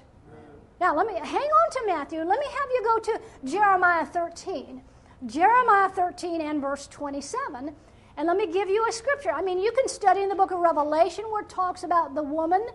Now, 0.80 0.96
let 0.96 1.06
me 1.06 1.16
hang 1.16 1.42
on 1.42 1.72
to 1.72 1.84
Matthew. 1.86 2.20
Let 2.20 2.40
me 2.40 2.46
have 2.46 2.70
you 2.74 2.82
go 2.86 3.00
to 3.00 3.22
Jeremiah 3.44 4.06
13. 4.06 4.82
Jeremiah 5.26 5.90
13 5.90 6.40
and 6.40 6.62
verse 6.62 6.88
27. 6.88 7.76
And 8.16 8.28
let 8.28 8.38
me 8.38 8.48
give 8.48 8.70
you 8.70 8.88
a 8.88 8.92
scripture. 8.94 9.32
I 9.32 9.42
mean, 9.42 9.60
you 9.60 9.74
can 9.74 9.90
study 9.90 10.22
in 10.22 10.30
the 10.30 10.36
book 10.36 10.52
of 10.52 10.60
Revelation 10.60 11.26
where 11.26 11.42
it 11.42 11.50
talks 11.50 11.84
about 11.84 12.16
the 12.16 12.24
woman 12.24 12.66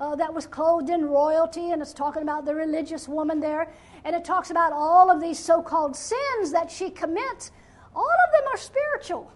uh, 0.00 0.14
that 0.16 0.32
was 0.32 0.46
clothed 0.46 0.90
in 0.90 1.04
royalty, 1.04 1.70
and 1.70 1.82
it's 1.82 1.92
talking 1.92 2.22
about 2.22 2.44
the 2.44 2.54
religious 2.54 3.08
woman 3.08 3.40
there. 3.40 3.72
And 4.04 4.16
it 4.16 4.24
talks 4.24 4.50
about 4.50 4.72
all 4.72 5.10
of 5.10 5.20
these 5.20 5.38
so 5.38 5.62
called 5.62 5.94
sins 5.96 6.50
that 6.52 6.70
she 6.70 6.90
commits. 6.90 7.52
All 7.94 8.02
of 8.02 8.32
them 8.32 8.52
are 8.52 8.56
spiritual. 8.56 9.32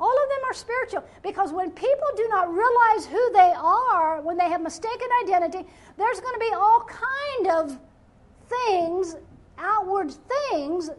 All 0.00 0.16
of 0.22 0.28
them 0.30 0.38
are 0.48 0.54
spiritual 0.54 1.04
because 1.22 1.52
when 1.52 1.70
people 1.70 2.08
do 2.16 2.26
not 2.28 2.50
realize 2.50 3.06
who 3.06 3.32
they 3.34 3.52
are, 3.54 4.22
when 4.22 4.38
they 4.38 4.48
have 4.48 4.62
mistaken 4.62 5.08
identity, 5.22 5.66
there's 5.98 6.20
going 6.20 6.34
to 6.34 6.40
be 6.40 6.54
all 6.54 6.86
kind 6.88 7.48
of 7.48 7.78
things, 8.48 9.16
outward 9.58 10.10
things 10.50 10.90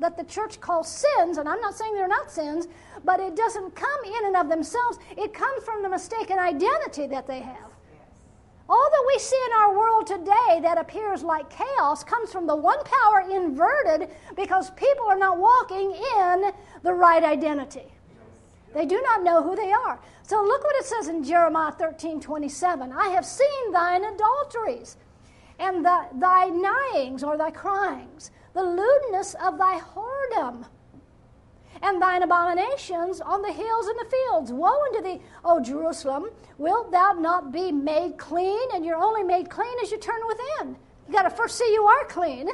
that 0.00 0.16
the 0.16 0.24
church 0.24 0.60
calls 0.60 0.88
sins, 0.88 1.38
and 1.38 1.48
I'm 1.48 1.60
not 1.60 1.76
saying 1.76 1.94
they're 1.94 2.08
not 2.08 2.30
sins, 2.30 2.66
but 3.04 3.20
it 3.20 3.36
doesn't 3.36 3.74
come 3.76 4.04
in 4.04 4.26
and 4.26 4.36
of 4.36 4.48
themselves. 4.48 4.98
It 5.16 5.32
comes 5.32 5.62
from 5.64 5.82
the 5.82 5.88
mistaken 5.88 6.38
identity 6.38 7.06
that 7.08 7.26
they 7.26 7.40
have. 7.40 7.67
All 8.70 8.90
that 8.90 9.04
we 9.06 9.18
see 9.18 9.40
in 9.46 9.60
our 9.60 9.78
world 9.78 10.06
today 10.06 10.60
that 10.62 10.76
appears 10.76 11.22
like 11.22 11.48
chaos 11.48 12.04
comes 12.04 12.30
from 12.30 12.46
the 12.46 12.54
one 12.54 12.78
power 12.84 13.20
inverted 13.30 14.10
because 14.36 14.70
people 14.72 15.06
are 15.08 15.18
not 15.18 15.38
walking 15.38 15.92
in 15.92 16.52
the 16.82 16.92
right 16.92 17.24
identity. 17.24 17.92
They 18.74 18.84
do 18.84 19.00
not 19.00 19.22
know 19.22 19.42
who 19.42 19.56
they 19.56 19.72
are. 19.72 19.98
So 20.22 20.42
look 20.42 20.62
what 20.62 20.76
it 20.76 20.84
says 20.84 21.08
in 21.08 21.24
Jeremiah 21.24 21.72
13 21.72 22.20
27. 22.20 22.92
I 22.92 23.08
have 23.08 23.24
seen 23.24 23.72
thine 23.72 24.04
adulteries 24.04 24.98
and 25.58 25.82
the, 25.82 26.06
thy 26.14 26.48
nighings 26.48 27.24
or 27.24 27.38
thy 27.38 27.50
cryings, 27.50 28.30
the 28.52 28.62
lewdness 28.62 29.34
of 29.42 29.56
thy 29.56 29.80
whoredom. 29.80 30.66
And 31.82 32.00
thine 32.00 32.22
abominations 32.22 33.20
on 33.20 33.42
the 33.42 33.52
hills 33.52 33.86
and 33.86 33.98
the 33.98 34.10
fields. 34.10 34.52
Woe 34.52 34.84
unto 34.86 35.02
thee, 35.02 35.22
O 35.44 35.60
Jerusalem! 35.60 36.30
Wilt 36.58 36.90
thou 36.90 37.12
not 37.12 37.52
be 37.52 37.70
made 37.72 38.18
clean? 38.18 38.68
And 38.74 38.84
you're 38.84 38.96
only 38.96 39.22
made 39.22 39.50
clean 39.50 39.76
as 39.82 39.90
you 39.90 39.98
turn 39.98 40.20
within. 40.26 40.76
You 41.06 41.12
got 41.12 41.22
to 41.22 41.30
first 41.30 41.56
see 41.56 41.72
you 41.72 41.84
are 41.84 42.04
clean. 42.06 42.48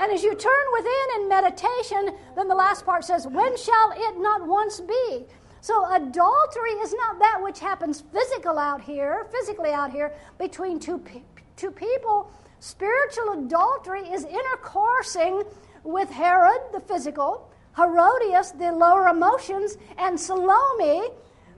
And 0.00 0.12
as 0.12 0.22
you 0.22 0.34
turn 0.34 0.66
within 0.72 1.20
in 1.20 1.28
meditation, 1.28 2.16
then 2.36 2.48
the 2.48 2.54
last 2.54 2.84
part 2.84 3.04
says, 3.04 3.26
When 3.26 3.56
shall 3.56 3.92
it 3.96 4.18
not 4.18 4.46
once 4.46 4.80
be? 4.80 5.24
So 5.60 5.92
adultery 5.92 6.72
is 6.82 6.94
not 6.94 7.18
that 7.18 7.40
which 7.42 7.58
happens 7.58 8.02
physical 8.12 8.58
out 8.58 8.80
here, 8.80 9.26
physically 9.32 9.70
out 9.70 9.90
here 9.90 10.14
between 10.38 10.78
two, 10.78 11.02
two 11.56 11.70
people. 11.70 12.30
Spiritual 12.60 13.44
adultery 13.44 14.02
is 14.02 14.26
intercoursing 14.26 15.44
with 15.84 16.10
Herod, 16.10 16.60
the 16.72 16.80
physical, 16.80 17.50
Herodias, 17.78 18.50
the 18.52 18.72
lower 18.72 19.06
emotions, 19.06 19.78
and 19.98 20.18
Salome, 20.18 21.08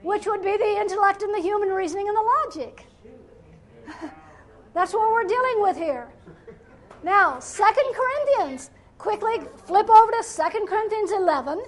which 0.03 0.27
would 0.27 0.43
be 0.43 0.55
the 0.55 0.79
intellect 0.79 1.23
and 1.23 1.33
the 1.33 1.41
human 1.41 1.69
reasoning 1.69 2.07
and 2.07 2.15
the 2.15 2.21
logic. 2.45 2.85
That's 4.73 4.93
what 4.93 5.11
we're 5.11 5.27
dealing 5.27 5.61
with 5.61 5.77
here. 5.77 6.07
Now, 7.03 7.39
Second 7.39 7.93
Corinthians. 7.93 8.69
Quickly 8.99 9.39
flip 9.65 9.89
over 9.89 10.11
to 10.11 10.21
Second 10.21 10.67
Corinthians 10.67 11.11
11 11.11 11.63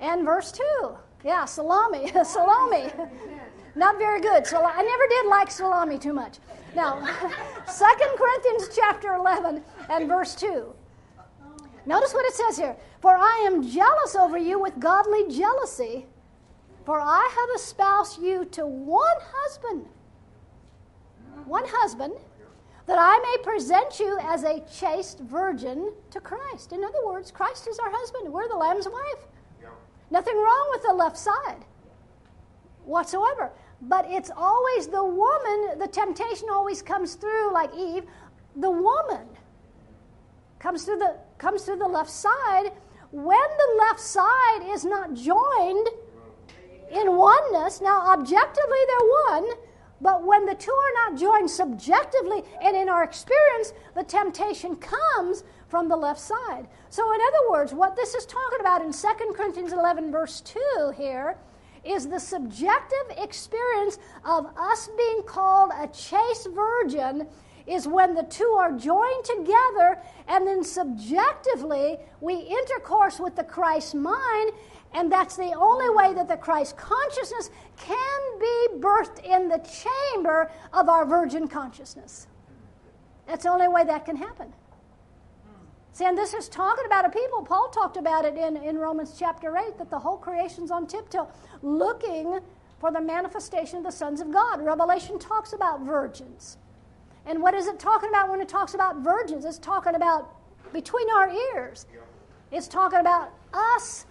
and 0.00 0.26
verse 0.26 0.52
2. 0.52 0.62
Yeah, 1.24 1.46
salami. 1.46 2.12
salami. 2.24 2.92
Not 3.74 3.96
very 3.96 4.20
good. 4.20 4.46
So 4.46 4.62
I 4.62 4.82
never 4.82 5.08
did 5.08 5.26
like 5.26 5.50
salami 5.50 5.98
too 5.98 6.12
much. 6.12 6.38
Now, 6.74 7.02
Second 7.66 8.10
Corinthians 8.18 8.76
chapter 8.76 9.14
11 9.14 9.62
and 9.88 10.06
verse 10.06 10.34
2. 10.34 10.74
Notice 11.86 12.12
what 12.12 12.26
it 12.26 12.34
says 12.34 12.58
here. 12.58 12.76
For 13.00 13.10
I 13.10 13.44
am 13.46 13.66
jealous 13.66 14.16
over 14.16 14.36
you 14.36 14.58
with 14.60 14.78
godly 14.80 15.28
jealousy, 15.28 16.06
for 16.84 17.00
I 17.00 17.30
have 17.38 17.60
espoused 17.60 18.20
you 18.20 18.44
to 18.46 18.66
one 18.66 19.16
husband. 19.20 19.86
One 21.44 21.64
husband 21.66 22.14
that 22.86 22.98
I 22.98 23.18
may 23.18 23.42
present 23.42 24.00
you 24.00 24.18
as 24.22 24.44
a 24.44 24.64
chaste 24.72 25.20
virgin 25.20 25.92
to 26.10 26.20
Christ. 26.20 26.72
In 26.72 26.84
other 26.84 27.04
words, 27.04 27.30
Christ 27.30 27.68
is 27.68 27.78
our 27.78 27.90
husband. 27.90 28.32
We're 28.32 28.48
the 28.48 28.56
Lamb's 28.56 28.88
wife. 28.88 29.26
Yeah. 29.60 29.68
Nothing 30.10 30.36
wrong 30.36 30.68
with 30.72 30.82
the 30.82 30.94
left 30.94 31.16
side 31.16 31.64
whatsoever. 32.84 33.50
But 33.82 34.06
it's 34.08 34.30
always 34.34 34.86
the 34.86 35.04
woman, 35.04 35.78
the 35.78 35.88
temptation 35.88 36.48
always 36.50 36.80
comes 36.80 37.14
through, 37.14 37.52
like 37.52 37.74
Eve, 37.74 38.04
the 38.56 38.70
woman 38.70 39.26
comes 40.58 40.84
through 40.84 40.98
the, 40.98 41.16
comes 41.38 41.62
through 41.62 41.76
the 41.76 41.88
left 41.88 42.10
side. 42.10 42.72
When 43.10 43.48
the 43.58 43.78
left 43.78 44.00
side 44.00 44.62
is 44.66 44.84
not 44.84 45.14
joined 45.14 45.88
in 46.90 47.16
oneness, 47.16 47.80
now 47.80 48.12
objectively 48.12 48.78
they're 48.88 49.38
one, 49.38 49.48
but 50.00 50.24
when 50.24 50.44
the 50.44 50.54
two 50.54 50.72
are 50.72 51.10
not 51.10 51.18
joined 51.18 51.50
subjectively 51.50 52.44
and 52.62 52.76
in 52.76 52.88
our 52.88 53.04
experience, 53.04 53.72
the 53.94 54.02
temptation 54.02 54.76
comes 54.76 55.44
from 55.68 55.88
the 55.88 55.96
left 55.96 56.20
side. 56.20 56.68
So, 56.90 57.12
in 57.12 57.20
other 57.20 57.50
words, 57.50 57.72
what 57.72 57.96
this 57.96 58.14
is 58.14 58.26
talking 58.26 58.60
about 58.60 58.82
in 58.82 58.92
2 58.92 59.08
Corinthians 59.34 59.72
11, 59.72 60.12
verse 60.12 60.40
2 60.42 60.92
here, 60.96 61.38
is 61.84 62.08
the 62.08 62.18
subjective 62.18 63.16
experience 63.16 63.98
of 64.24 64.46
us 64.56 64.90
being 64.96 65.22
called 65.22 65.70
a 65.78 65.86
chaste 65.88 66.48
virgin 66.54 67.26
is 67.66 67.88
when 67.88 68.14
the 68.14 68.22
two 68.22 68.56
are 68.58 68.72
joined 68.72 69.24
together 69.24 69.98
and 70.28 70.46
then 70.46 70.62
subjectively 70.62 71.98
we 72.20 72.34
intercourse 72.34 73.18
with 73.18 73.36
the 73.36 73.44
Christ 73.44 73.94
mind 73.94 74.52
and 74.92 75.10
that's 75.10 75.36
the 75.36 75.52
only 75.52 75.90
way 75.90 76.14
that 76.14 76.28
the 76.28 76.36
Christ 76.36 76.76
consciousness 76.76 77.50
can 77.76 78.38
be 78.40 78.68
birthed 78.78 79.24
in 79.24 79.48
the 79.48 79.58
chamber 79.58 80.50
of 80.72 80.88
our 80.88 81.04
virgin 81.04 81.48
consciousness. 81.48 82.28
That's 83.26 83.42
the 83.42 83.50
only 83.50 83.68
way 83.68 83.84
that 83.84 84.04
can 84.06 84.16
happen. 84.16 84.52
See, 85.92 86.04
and 86.04 86.16
this 86.16 86.34
is 86.34 86.48
talking 86.48 86.84
about 86.86 87.04
a 87.04 87.10
people. 87.10 87.42
Paul 87.42 87.68
talked 87.70 87.96
about 87.96 88.24
it 88.24 88.36
in, 88.36 88.56
in 88.56 88.78
Romans 88.78 89.16
chapter 89.18 89.56
8 89.56 89.78
that 89.78 89.90
the 89.90 89.98
whole 89.98 90.18
creation's 90.18 90.70
on 90.70 90.86
tiptoe 90.86 91.28
looking 91.62 92.40
for 92.78 92.90
the 92.90 93.00
manifestation 93.00 93.78
of 93.78 93.84
the 93.84 93.90
sons 93.90 94.20
of 94.20 94.30
God. 94.30 94.62
Revelation 94.62 95.18
talks 95.18 95.52
about 95.52 95.80
virgins. 95.80 96.58
And 97.26 97.42
what 97.42 97.54
is 97.54 97.66
it 97.66 97.78
talking 97.78 98.08
about 98.08 98.30
when 98.30 98.40
it 98.40 98.48
talks 98.48 98.74
about 98.74 98.98
virgins? 98.98 99.44
It's 99.44 99.58
talking 99.58 99.94
about 99.94 100.30
between 100.72 101.10
our 101.10 101.28
ears. 101.28 101.86
It's 102.52 102.68
talking 102.68 103.00
about 103.00 103.32
us 103.52 104.06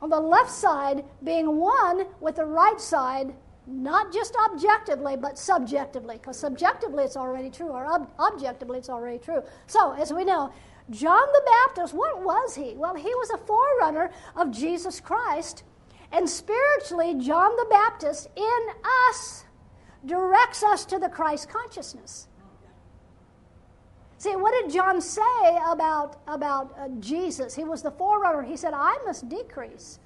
on 0.00 0.10
the 0.10 0.20
left 0.20 0.50
side 0.50 1.04
being 1.24 1.56
one 1.56 2.06
with 2.20 2.36
the 2.36 2.44
right 2.44 2.80
side, 2.80 3.34
not 3.66 4.12
just 4.12 4.36
objectively, 4.50 5.16
but 5.16 5.38
subjectively, 5.38 6.16
because 6.16 6.38
subjectively 6.38 7.04
it's 7.04 7.16
already 7.16 7.50
true, 7.50 7.70
or 7.70 7.86
ob- 7.86 8.10
objectively 8.18 8.78
it's 8.78 8.90
already 8.90 9.18
true. 9.18 9.42
So, 9.66 9.92
as 9.92 10.12
we 10.12 10.24
know, 10.24 10.52
John 10.90 11.26
the 11.32 11.42
Baptist, 11.46 11.94
what 11.94 12.22
was 12.22 12.54
he? 12.54 12.74
Well, 12.76 12.94
he 12.94 13.08
was 13.08 13.30
a 13.30 13.38
forerunner 13.38 14.10
of 14.36 14.50
Jesus 14.50 15.00
Christ. 15.00 15.64
And 16.12 16.28
spiritually, 16.28 17.14
John 17.14 17.56
the 17.56 17.66
Baptist 17.70 18.28
in 18.36 18.68
us 19.10 19.44
directs 20.04 20.62
us 20.62 20.84
to 20.84 20.98
the 20.98 21.08
Christ 21.08 21.48
consciousness. 21.48 22.28
See, 24.24 24.36
what 24.36 24.54
did 24.58 24.72
John 24.72 25.02
say 25.02 25.58
about, 25.68 26.16
about 26.26 26.74
uh, 26.78 26.88
Jesus? 26.98 27.54
He 27.54 27.62
was 27.62 27.82
the 27.82 27.90
forerunner. 27.90 28.42
He 28.42 28.56
said, 28.56 28.72
I 28.72 28.96
must 29.04 29.28
decrease, 29.28 29.98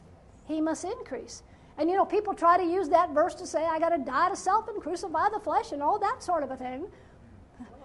he 0.45 0.61
must 0.61 0.83
increase. 0.83 1.45
And 1.77 1.89
you 1.89 1.95
know, 1.95 2.05
people 2.05 2.35
try 2.35 2.57
to 2.57 2.65
use 2.65 2.89
that 2.89 3.15
verse 3.15 3.37
to 3.37 3.47
say, 3.47 3.65
I 3.65 3.79
got 3.79 3.91
to 3.91 3.99
die 3.99 4.29
to 4.31 4.35
self 4.35 4.67
and 4.67 4.83
crucify 4.83 5.29
the 5.33 5.39
flesh 5.39 5.71
and 5.71 5.81
all 5.81 6.01
that 6.01 6.21
sort 6.21 6.43
of 6.43 6.51
a 6.51 6.57
thing. 6.57 6.89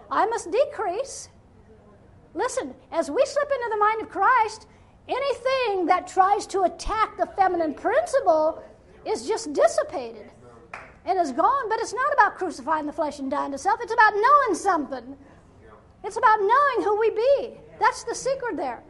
I 0.10 0.26
must 0.26 0.50
decrease. 0.50 1.30
Listen, 2.34 2.74
as 2.92 3.12
we 3.12 3.24
slip 3.28 3.52
into 3.52 3.70
the 3.70 3.78
mind 3.78 4.02
of 4.02 4.10
Christ, 4.10 4.66
anything 5.08 5.86
that 5.86 6.08
tries 6.08 6.48
to 6.48 6.64
attack 6.64 7.16
the 7.16 7.28
feminine 7.38 7.76
principle 7.76 8.64
is 9.06 9.28
just 9.28 9.54
dissipated 9.54 10.32
and 11.06 11.20
is 11.20 11.32
gone. 11.32 11.70
But 11.70 11.80
it's 11.80 11.94
not 11.94 12.12
about 12.12 12.40
crucifying 12.40 12.88
the 12.88 12.92
flesh 12.92 13.20
and 13.20 13.30
dying 13.30 13.52
to 13.52 13.60
self, 13.60 13.80
it's 13.84 13.94
about 13.94 14.14
knowing 14.16 14.56
something. 14.56 15.16
It's 16.04 16.18
about 16.18 16.40
knowing 16.40 16.86
who 16.86 17.00
we 17.00 17.10
be. 17.12 17.58
That's 17.80 18.04
the 18.04 18.16
secret 18.16 18.58
there. 18.58 18.84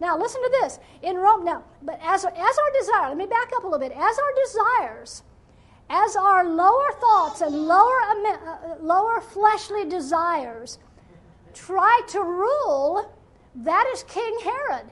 Now, 0.00 0.18
listen 0.18 0.42
to 0.42 0.50
this. 0.60 0.78
In 1.02 1.16
Rome, 1.16 1.44
now, 1.44 1.64
but 1.82 1.98
as, 2.02 2.24
as 2.24 2.30
our 2.34 2.72
desire, 2.78 3.08
let 3.08 3.16
me 3.16 3.26
back 3.26 3.50
up 3.56 3.64
a 3.64 3.66
little 3.66 3.78
bit. 3.78 3.92
As 3.92 4.18
our 4.18 4.32
desires, 4.44 5.22
as 5.88 6.16
our 6.16 6.44
lower 6.44 6.92
thoughts 7.00 7.40
and 7.40 7.54
lower, 7.66 8.00
uh, 8.02 8.76
lower 8.80 9.20
fleshly 9.20 9.84
desires 9.84 10.78
try 11.54 12.00
to 12.08 12.22
rule, 12.22 13.10
that 13.54 13.86
is 13.92 14.02
King 14.04 14.36
Herod. 14.42 14.90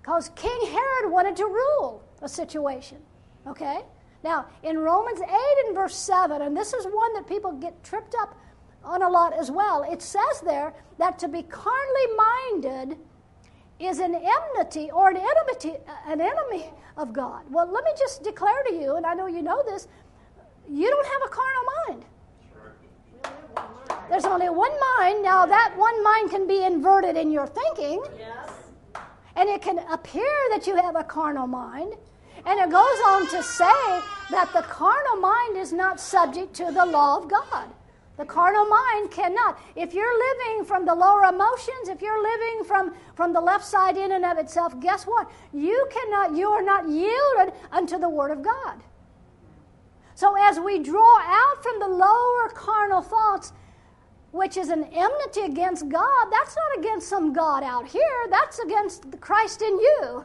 Because 0.00 0.30
King 0.34 0.66
Herod 0.66 1.12
wanted 1.12 1.36
to 1.36 1.44
rule 1.44 2.02
a 2.20 2.28
situation. 2.28 2.98
Okay? 3.46 3.82
Now, 4.24 4.46
in 4.62 4.78
Romans 4.78 5.20
8 5.20 5.28
and 5.66 5.74
verse 5.74 5.96
7, 5.96 6.42
and 6.42 6.56
this 6.56 6.72
is 6.72 6.86
one 6.86 7.14
that 7.14 7.28
people 7.28 7.52
get 7.52 7.84
tripped 7.84 8.14
up 8.20 8.36
on 8.84 9.02
a 9.02 9.08
lot 9.08 9.32
as 9.32 9.50
well. 9.50 9.82
It 9.82 10.02
says 10.02 10.40
there 10.44 10.74
that 10.98 11.18
to 11.20 11.28
be 11.28 11.42
carnally 11.42 12.06
minded 12.16 12.98
is 13.80 13.98
an 13.98 14.14
enmity 14.14 14.90
or 14.90 15.10
an 15.10 15.16
enmity, 15.16 15.72
uh, 15.88 16.12
an 16.12 16.20
enemy 16.20 16.70
of 16.96 17.12
God. 17.12 17.42
Well, 17.50 17.70
let 17.70 17.84
me 17.84 17.90
just 17.98 18.22
declare 18.22 18.62
to 18.68 18.74
you, 18.74 18.96
and 18.96 19.04
I 19.04 19.14
know 19.14 19.26
you 19.26 19.42
know 19.42 19.62
this, 19.64 19.88
you 20.70 20.88
don't 20.88 21.06
have 21.06 21.22
a 21.24 21.28
carnal 21.28 21.64
mind. 21.86 22.04
There's 24.08 24.24
only 24.24 24.48
one 24.48 24.72
mind. 24.98 25.22
Now, 25.22 25.46
that 25.46 25.74
one 25.76 26.02
mind 26.04 26.30
can 26.30 26.46
be 26.46 26.62
inverted 26.62 27.16
in 27.16 27.30
your 27.30 27.46
thinking. 27.46 28.02
Yes. 28.18 28.50
And 29.36 29.48
it 29.48 29.62
can 29.62 29.78
appear 29.90 30.30
that 30.50 30.66
you 30.66 30.76
have 30.76 30.94
a 30.94 31.04
carnal 31.04 31.46
mind. 31.46 31.94
And 32.46 32.60
it 32.60 32.70
goes 32.70 32.98
on 33.06 33.28
to 33.30 33.42
say 33.42 34.00
that 34.30 34.50
the 34.52 34.62
carnal 34.62 35.16
mind 35.16 35.56
is 35.56 35.72
not 35.72 35.98
subject 35.98 36.54
to 36.54 36.70
the 36.70 36.84
law 36.84 37.18
of 37.18 37.28
God. 37.28 37.68
The 38.16 38.24
carnal 38.24 38.64
mind 38.66 39.10
cannot. 39.10 39.58
If 39.74 39.92
you're 39.92 40.18
living 40.18 40.64
from 40.64 40.84
the 40.84 40.94
lower 40.94 41.24
emotions, 41.24 41.88
if 41.88 42.00
you're 42.00 42.22
living 42.22 42.64
from, 42.64 42.94
from 43.16 43.32
the 43.32 43.40
left 43.40 43.64
side 43.64 43.96
in 43.96 44.12
and 44.12 44.24
of 44.24 44.38
itself, 44.38 44.78
guess 44.80 45.04
what? 45.04 45.30
You 45.52 45.88
cannot, 45.90 46.36
you 46.36 46.48
are 46.50 46.62
not 46.62 46.88
yielded 46.88 47.54
unto 47.72 47.98
the 47.98 48.08
Word 48.08 48.30
of 48.30 48.42
God. 48.42 48.82
So 50.14 50.36
as 50.38 50.60
we 50.60 50.78
draw 50.78 51.18
out 51.20 51.62
from 51.62 51.80
the 51.80 51.88
lower 51.88 52.48
carnal 52.50 53.02
thoughts, 53.02 53.52
which 54.30 54.56
is 54.56 54.68
an 54.68 54.84
enmity 54.84 55.42
against 55.42 55.88
God, 55.88 56.26
that's 56.30 56.56
not 56.56 56.78
against 56.78 57.08
some 57.08 57.32
God 57.32 57.64
out 57.64 57.86
here. 57.86 58.26
That's 58.30 58.60
against 58.60 59.10
the 59.10 59.16
Christ 59.16 59.62
in 59.62 59.78
you 59.78 60.24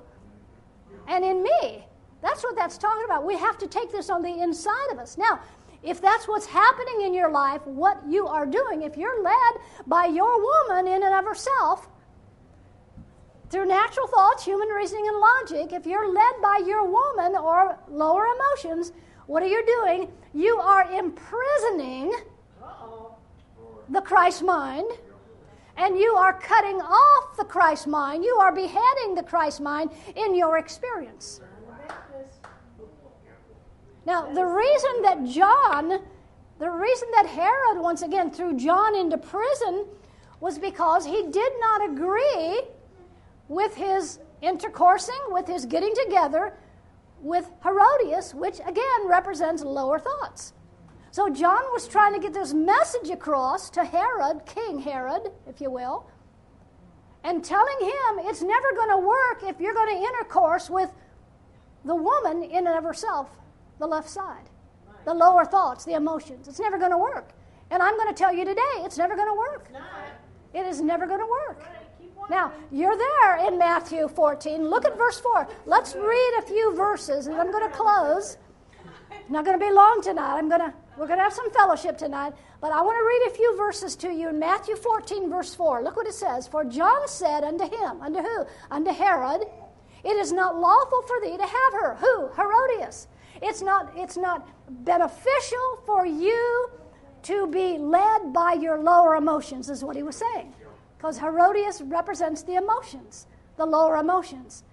and 1.08 1.26
in 1.26 1.42
me. 1.42 1.86
That's 2.22 2.44
what 2.44 2.56
that's 2.56 2.78
talking 2.78 3.06
about. 3.06 3.26
We 3.26 3.38
have 3.38 3.58
to 3.60 3.68
take 3.68 3.92
this 3.92 4.10
on 4.10 4.22
the 4.22 4.42
inside 4.42 4.92
of 4.92 5.00
us. 5.00 5.18
Now, 5.18 5.40
if 5.84 6.02
that's 6.02 6.28
what's 6.28 6.46
happening 6.46 7.02
in 7.06 7.14
your 7.14 7.32
life, 7.32 7.66
what 7.66 8.02
you 8.08 8.28
are 8.28 8.46
doing, 8.46 8.84
if 8.84 8.98
you're 8.98 9.24
led 9.24 9.62
by 9.88 10.06
your 10.06 10.42
woman 10.42 10.88
in 10.88 11.04
and 11.04 11.14
of 11.14 11.26
herself, 11.26 11.88
through 13.50 13.66
natural 13.66 14.08
thoughts, 14.08 14.46
human 14.46 14.68
reasoning, 14.70 15.08
and 15.08 15.18
logic, 15.18 15.74
if 15.74 15.86
you're 15.86 16.14
led 16.14 16.34
by 16.42 16.62
your 16.66 16.86
woman 16.86 17.36
or 17.36 17.80
lower 17.90 18.26
emotions, 18.26 18.92
what 19.26 19.42
are 19.42 19.48
you 19.48 19.66
doing? 19.66 20.12
You 20.34 20.60
are 20.60 20.92
imprisoning 20.92 22.14
the 23.90 24.02
Christ 24.02 24.44
mind, 24.44 24.92
and 25.78 25.98
you 25.98 26.14
are 26.14 26.40
cutting 26.40 26.80
off 26.80 27.38
the 27.38 27.46
Christ 27.46 27.88
mind. 27.88 28.24
You 28.24 28.36
are 28.36 28.54
beheading 28.54 29.16
the 29.16 29.24
Christ 29.24 29.62
mind 29.62 29.92
in 30.16 30.36
your 30.36 30.58
experience. 30.58 31.42
Now, 34.06 34.32
the 34.32 34.46
reason 34.46 35.02
that 35.04 35.26
John, 35.26 36.00
the 36.60 36.70
reason 36.70 37.08
that 37.16 37.26
Herod, 37.28 37.82
once 37.82 38.02
again, 38.02 38.32
threw 38.32 38.56
John 38.56 38.96
into 38.96 39.18
prison 39.18 39.86
was 40.40 40.58
because 40.58 41.06
he 41.06 41.28
did 41.30 41.54
not 41.60 41.90
agree 41.90 42.62
with 43.48 43.76
his 43.76 44.20
intercoursing, 44.42 45.32
with 45.32 45.48
his 45.48 45.66
getting 45.66 45.94
together 46.06 46.54
with 47.22 47.52
Herodias, 47.64 48.34
which 48.34 48.60
again 48.66 49.08
represents 49.08 49.64
lower 49.64 50.00
thoughts. 50.00 50.54
So 51.12 51.30
John 51.30 51.64
was 51.74 51.88
trying 51.88 52.14
to 52.14 52.20
get 52.20 52.34
this 52.34 52.54
message 52.54 53.10
across 53.10 53.70
to 53.72 53.84
Herod, 53.84 54.46
King 54.46 54.80
Herod, 54.80 55.32
if 55.48 55.60
you 55.60 55.72
will, 55.72 56.08
and 57.24 57.44
telling 57.44 57.80
him 57.82 58.20
it's 58.20 58.42
never 58.42 58.74
going 58.76 58.90
to 58.92 59.06
work 59.06 59.44
if 59.44 59.60
you're 59.60 59.74
going 59.74 59.96
to 59.98 60.02
intercourse 60.02 60.70
with 60.70 60.92
the 61.84 61.96
woman 61.96 62.44
in 62.44 62.68
and 62.68 62.78
of 62.78 62.84
herself, 62.84 63.30
the 63.80 63.88
left 63.88 64.10
side, 64.10 64.50
the 65.06 65.14
lower 65.14 65.46
thoughts, 65.46 65.86
the 65.86 65.94
emotions. 65.94 66.48
It's 66.48 66.60
never 66.60 66.78
going 66.78 66.92
to 66.92 66.98
work. 66.98 67.32
And 67.72 67.82
I'm 67.82 67.96
going 67.98 68.08
to 68.08 68.14
tell 68.14 68.34
you 68.34 68.46
today, 68.46 68.62
it's 68.78 68.98
never 68.98 69.16
going 69.16 69.28
to 69.28 69.38
work. 69.38 69.70
It 70.54 70.66
is 70.66 70.82
never 70.82 71.06
going 71.06 71.20
to 71.20 71.28
work. 71.48 71.64
Now, 72.30 72.52
you're 72.72 72.98
there 72.98 73.48
in 73.48 73.58
Matthew 73.58 74.08
14. 74.08 74.70
Look 74.70 74.86
at 74.86 74.98
verse 74.98 75.20
4. 75.20 75.48
Let's 75.66 75.96
read 75.96 76.40
a 76.40 76.42
few 76.44 76.76
verses, 76.76 77.28
and 77.28 77.36
I'm 77.36 77.52
going 77.52 77.70
to 77.70 77.76
close. 77.76 78.38
Not 79.30 79.46
going 79.46 79.60
to 79.60 79.66
be 79.66 79.72
long 79.72 80.02
tonight. 80.04 80.38
I'm 80.38 80.50
going 80.50 80.62
to 80.62 80.74
we're 81.00 81.08
going 81.08 81.20
to 81.20 81.24
have 81.24 81.34
some 81.34 81.50
fellowship 81.52 81.98
tonight, 81.98 82.34
but 82.60 82.74
I 82.74 82.82
want 82.82 82.98
to 82.98 83.08
read 83.08 83.32
a 83.32 83.38
few 83.38 83.56
verses 83.56 83.96
to 83.98 84.10
you 84.10 84.28
in 84.28 84.38
Matthew 84.38 84.76
14, 84.76 85.30
verse 85.30 85.56
4. 85.56 85.82
Look 85.82 85.96
what 85.96 86.08
it 86.08 86.14
says. 86.14 86.46
For 86.46 86.66
John 86.66 87.08
said 87.08 87.46
unto 87.46 87.64
him, 87.64 88.02
unto 88.02 88.20
who? 88.20 88.46
Unto 88.70 88.92
Herod, 88.92 89.44
It 90.04 90.18
is 90.18 90.34
not 90.34 90.60
lawful 90.60 91.02
for 91.04 91.22
thee 91.22 91.38
to 91.38 91.44
have 91.44 91.74
her. 91.74 91.96
Who? 91.96 92.28
Herodias. 92.36 93.08
It's 93.42 93.62
not, 93.62 93.92
it's 93.96 94.18
not 94.18 94.48
beneficial 94.84 95.80
for 95.86 96.06
you 96.06 96.70
to 97.24 97.48
be 97.48 97.78
led 97.78 98.34
by 98.34 98.54
your 98.54 98.80
lower 98.80 99.16
emotions, 99.16 99.70
is 99.70 99.84
what 99.84 99.96
he 99.96 100.04
was 100.04 100.16
saying. 100.16 100.54
Because 100.98 101.18
Herodias 101.18 101.82
represents 101.82 102.44
the 102.44 102.56
emotions, 102.56 103.28
the 103.58 103.66
lower 103.66 103.98
emotions. 103.98 104.64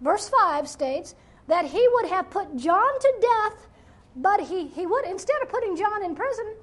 Verse 0.00 0.28
5 0.28 0.68
states 0.68 1.14
that 1.48 1.64
he 1.64 1.86
would 1.94 2.06
have 2.06 2.30
put 2.30 2.56
John 2.56 2.98
to 3.00 3.14
death, 3.20 3.68
but 4.16 4.40
he, 4.40 4.68
he 4.68 4.86
would, 4.86 5.04
instead 5.04 5.40
of 5.42 5.48
putting 5.48 5.76
John 5.76 6.04
in 6.04 6.14
prison, 6.14 6.54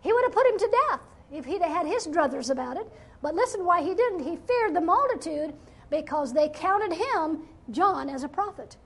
he 0.00 0.12
would 0.12 0.24
have 0.24 0.32
put 0.32 0.46
him 0.46 0.58
to 0.58 0.76
death 0.88 1.00
if 1.32 1.44
he'd 1.44 1.62
had 1.62 1.86
his 1.86 2.06
druthers 2.06 2.50
about 2.50 2.76
it. 2.76 2.90
But 3.22 3.34
listen 3.34 3.64
why 3.64 3.82
he 3.82 3.94
didn't. 3.94 4.20
He 4.20 4.36
feared 4.36 4.74
the 4.74 4.80
multitude 4.80 5.54
because 5.90 6.32
they 6.32 6.48
counted 6.48 6.92
him, 6.92 7.42
John, 7.70 8.08
as 8.08 8.24
a 8.24 8.28
prophet. 8.28 8.76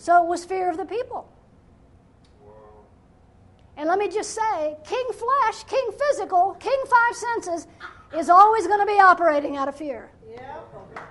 So 0.00 0.24
it 0.24 0.26
was 0.26 0.46
fear 0.46 0.70
of 0.70 0.78
the 0.78 0.86
people. 0.86 1.30
And 3.76 3.86
let 3.86 3.98
me 3.98 4.08
just 4.08 4.30
say 4.30 4.78
King 4.82 5.06
Flesh, 5.12 5.64
King 5.64 5.90
Physical, 5.98 6.56
King 6.58 6.82
Five 6.88 7.14
Senses 7.14 7.66
is 8.16 8.30
always 8.30 8.66
going 8.66 8.80
to 8.80 8.86
be 8.86 8.98
operating 8.98 9.58
out 9.58 9.68
of 9.68 9.76
fear. 9.76 10.10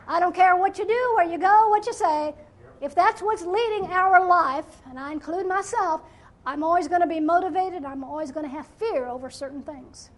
I 0.08 0.19
don't 0.19 0.34
care 0.34 0.56
what 0.56 0.80
you 0.80 0.88
do, 0.88 1.13
where 1.15 1.30
you 1.30 1.38
go, 1.38 1.69
what 1.69 1.86
you 1.86 1.93
say. 1.93 2.34
If 2.82 2.95
that's 2.95 3.21
what's 3.21 3.43
leading 3.43 3.86
our 3.91 4.25
life, 4.25 4.65
and 4.89 4.97
I 4.97 5.12
include 5.12 5.45
myself, 5.45 6.02
I'm 6.43 6.63
always 6.63 6.88
going 6.88 7.02
to 7.02 7.08
be 7.08 7.19
motivated. 7.19 7.86
I'm 7.86 8.04
always 8.04 8.32
going 8.32 8.47
to 8.47 8.52
have 8.52 8.65
fear 8.80 9.06
over 9.06 9.30
certain 9.30 9.62
things. 9.62 10.10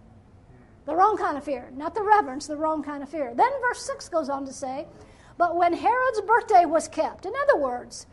The 0.85 0.95
wrong 0.95 1.17
kind 1.17 1.37
of 1.37 1.43
fear, 1.43 1.69
not 1.75 1.93
the 1.93 2.03
reverence, 2.03 2.47
the 2.47 2.55
wrong 2.55 2.83
kind 2.83 3.03
of 3.03 3.09
fear. 3.09 3.33
Then 3.35 3.51
verse 3.59 3.85
6 3.85 4.07
goes 4.07 4.29
on 4.29 4.45
to 4.45 4.53
say, 4.53 4.87
But 5.37 5.57
when 5.57 5.73
Herod's 5.73 6.21
birthday 6.21 6.63
was 6.63 6.87
kept, 6.87 7.25
in 7.25 7.33
other 7.43 7.59
words, 7.59 8.07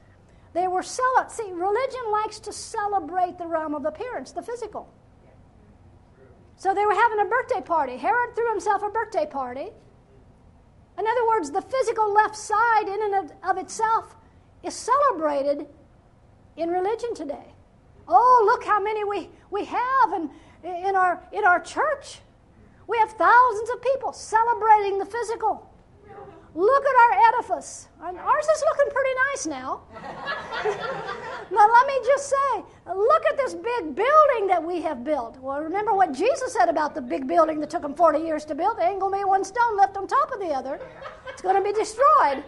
they 0.53 0.69
were 0.69 0.83
cel- 0.83 1.29
see, 1.29 1.53
religion 1.53 2.11
likes 2.11 2.41
to 2.41 2.53
celebrate 2.53 3.39
the 3.39 3.47
realm 3.47 3.75
of 3.75 3.85
appearance, 3.85 4.33
the 4.33 4.43
physical. 4.43 4.93
So 6.57 6.75
they 6.75 6.85
were 6.85 6.95
having 6.95 7.21
a 7.21 7.25
birthday 7.25 7.61
party. 7.61 7.97
Herod 7.97 8.35
threw 8.35 8.51
himself 8.51 8.83
a 8.83 8.91
birthday 8.91 9.27
party. 9.27 9.69
In 10.99 11.07
other 11.07 11.29
words, 11.29 11.53
the 11.53 11.63
physical 11.63 12.13
left 12.13 12.35
side, 12.35 12.89
in 12.89 13.15
and 13.15 13.33
of 13.45 13.57
itself, 13.59 14.17
is 14.65 14.75
celebrated 14.75 15.67
in 16.57 16.71
religion 16.71 17.15
today. 17.15 17.55
Oh, 18.09 18.43
look 18.45 18.65
how 18.65 18.81
many 18.83 19.05
we, 19.05 19.31
we 19.51 19.65
have 19.67 20.13
in, 20.17 20.31
in, 20.65 20.97
our, 20.97 21.23
in 21.33 21.45
our 21.45 21.61
church. 21.61 22.19
We 22.89 22.99
have 22.99 23.11
thousands 23.13 23.71
of 23.71 23.83
people 23.83 24.13
celebrating 24.13 24.99
the 24.99 25.05
physical. 25.05 25.67
Look 26.59 26.85
at 26.85 26.94
our 27.05 27.29
edifice. 27.29 27.88
Ours 28.03 28.44
is 28.44 28.64
looking 28.66 28.92
pretty 28.92 29.14
nice 29.31 29.47
now. 29.47 29.83
now, 31.53 31.68
let 31.73 31.87
me 31.87 32.01
just 32.05 32.29
say 32.29 32.64
look 32.85 33.23
at 33.31 33.37
this 33.37 33.55
big 33.55 33.94
building 33.94 34.49
that 34.49 34.61
we 34.61 34.83
have 34.83 35.05
built. 35.05 35.38
Well, 35.38 35.61
remember 35.61 35.94
what 35.94 36.12
Jesus 36.12 36.53
said 36.53 36.68
about 36.68 36.97
the 36.97 37.01
big 37.01 37.29
building 37.29 37.61
that 37.61 37.71
took 37.71 37.85
him 37.85 37.94
40 37.94 38.18
years 38.18 38.44
to 38.47 38.57
build? 38.57 38.77
There 38.77 38.90
ain't 38.90 38.99
going 38.99 39.12
to 39.12 39.18
be 39.18 39.25
one 39.25 39.44
stone 39.44 39.77
left 39.77 39.97
on 39.97 40.09
top 40.09 40.33
of 40.33 40.40
the 40.40 40.49
other. 40.49 40.81
It's 41.29 41.42
going 41.42 41.55
to 41.55 41.62
be 41.62 41.73
destroyed. 41.73 42.42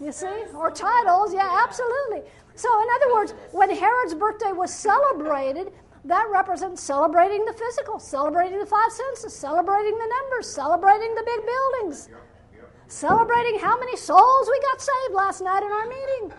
You 0.00 0.10
see? 0.10 0.44
Or 0.54 0.70
titles, 0.70 1.34
yeah, 1.34 1.62
absolutely. 1.62 2.22
So, 2.54 2.70
in 2.80 2.88
other 2.94 3.12
words, 3.12 3.34
when 3.52 3.68
Herod's 3.68 4.14
birthday 4.14 4.52
was 4.52 4.72
celebrated, 4.72 5.72
that 6.06 6.26
represents 6.32 6.82
celebrating 6.82 7.44
the 7.44 7.52
physical, 7.52 7.98
celebrating 7.98 8.60
the 8.60 8.66
five 8.66 8.90
senses, 8.90 9.34
celebrating 9.34 9.92
the 9.92 10.06
numbers, 10.22 10.48
celebrating 10.48 11.14
the 11.14 11.22
big 11.22 11.40
buildings 11.44 12.08
celebrating 12.88 13.58
how 13.58 13.78
many 13.78 13.96
souls 13.96 14.48
we 14.50 14.60
got 14.60 14.80
saved 14.80 15.14
last 15.14 15.40
night 15.40 15.62
in 15.62 15.70
our 15.70 15.86
meeting. 15.86 16.32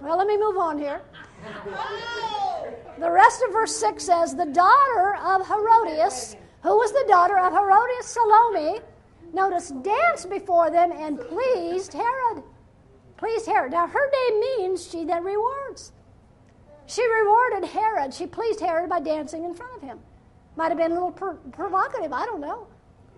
Well, 0.00 0.18
let 0.18 0.26
me 0.26 0.36
move 0.36 0.56
on 0.56 0.78
here. 0.78 1.00
The 2.98 3.10
rest 3.10 3.42
of 3.42 3.52
verse 3.52 3.74
6 3.76 4.04
says, 4.04 4.34
The 4.34 4.46
daughter 4.46 5.16
of 5.24 5.46
Herodias, 5.46 6.36
who 6.62 6.76
was 6.76 6.92
the 6.92 7.04
daughter 7.08 7.38
of 7.38 7.52
Herodias 7.52 8.06
Salome, 8.06 8.80
notice, 9.32 9.70
danced 9.82 10.28
before 10.28 10.70
them 10.70 10.92
and 10.92 11.20
pleased 11.20 11.92
Herod. 11.92 12.42
Pleased 13.16 13.46
Herod. 13.46 13.72
Now, 13.72 13.86
her 13.86 14.10
name 14.10 14.40
means 14.40 14.88
she 14.88 15.04
that 15.04 15.22
rewards. 15.22 15.92
She 16.86 17.02
rewarded 17.08 17.68
Herod. 17.70 18.12
She 18.12 18.26
pleased 18.26 18.60
Herod 18.60 18.90
by 18.90 19.00
dancing 19.00 19.44
in 19.44 19.54
front 19.54 19.76
of 19.76 19.82
him. 19.82 19.98
Might 20.56 20.68
have 20.68 20.78
been 20.78 20.90
a 20.90 20.94
little 20.94 21.12
provocative, 21.12 22.12
I 22.12 22.26
don't 22.26 22.40
know. 22.40 22.66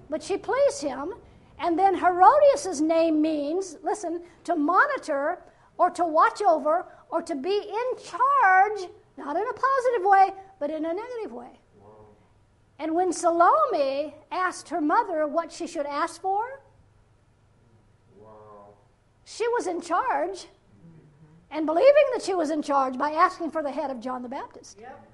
But 0.08 0.22
she 0.22 0.36
pleased 0.36 0.82
him 0.82 1.14
and 1.58 1.78
then 1.78 1.94
Herodias' 1.94 2.80
name 2.80 3.22
means, 3.22 3.76
listen, 3.82 4.22
to 4.44 4.56
monitor 4.56 5.42
or 5.78 5.90
to 5.90 6.04
watch 6.04 6.42
over 6.42 6.86
or 7.10 7.22
to 7.22 7.34
be 7.34 7.56
in 7.56 8.04
charge, 8.04 8.90
not 9.16 9.36
in 9.36 9.42
a 9.42 9.52
positive 9.52 10.04
way, 10.04 10.30
but 10.58 10.70
in 10.70 10.84
a 10.84 10.92
negative 10.94 11.32
way. 11.32 11.60
Wow. 11.80 12.06
And 12.78 12.94
when 12.94 13.12
Salome 13.12 14.14
asked 14.30 14.68
her 14.70 14.80
mother 14.80 15.26
what 15.26 15.52
she 15.52 15.66
should 15.66 15.86
ask 15.86 16.20
for, 16.20 16.60
wow. 18.18 18.74
she 19.24 19.46
was 19.48 19.66
in 19.66 19.80
charge 19.80 20.46
and 21.50 21.66
believing 21.66 22.04
that 22.12 22.22
she 22.22 22.34
was 22.34 22.50
in 22.50 22.62
charge 22.62 22.98
by 22.98 23.12
asking 23.12 23.52
for 23.52 23.62
the 23.62 23.70
head 23.70 23.90
of 23.90 24.00
John 24.00 24.22
the 24.22 24.28
Baptist. 24.28 24.78
Yep. 24.80 25.10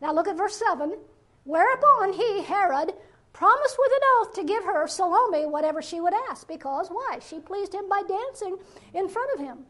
Now 0.00 0.12
look 0.12 0.26
at 0.28 0.36
verse 0.36 0.56
7. 0.56 0.96
Whereupon 1.44 2.14
he, 2.14 2.42
Herod, 2.42 2.94
promised 3.34 3.76
with 3.78 3.92
an 3.92 4.00
oath 4.16 4.32
to 4.34 4.44
give 4.44 4.64
her, 4.64 4.86
Salome, 4.86 5.44
whatever 5.44 5.82
she 5.82 6.00
would 6.00 6.14
ask. 6.30 6.48
Because 6.48 6.88
why? 6.88 7.18
She 7.20 7.40
pleased 7.40 7.74
him 7.74 7.88
by 7.88 8.02
dancing 8.08 8.56
in 8.94 9.08
front 9.08 9.30
of 9.34 9.40
him. 9.40 9.66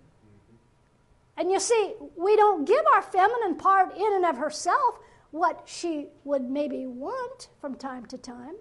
And 1.36 1.51
you 1.51 1.59
see, 1.59 1.95
we 2.16 2.36
don't 2.36 2.64
give 2.64 2.84
our 2.95 3.03
feminine 3.03 3.57
part 3.57 3.97
in 3.97 4.12
and 4.14 4.24
of 4.24 4.36
herself 4.36 4.99
what 5.32 5.62
she 5.64 6.07
would 6.22 6.43
maybe 6.49 6.86
want 6.86 7.49
from 7.61 7.74
time 7.74 8.07
to 8.07 8.18
time. 8.18 8.55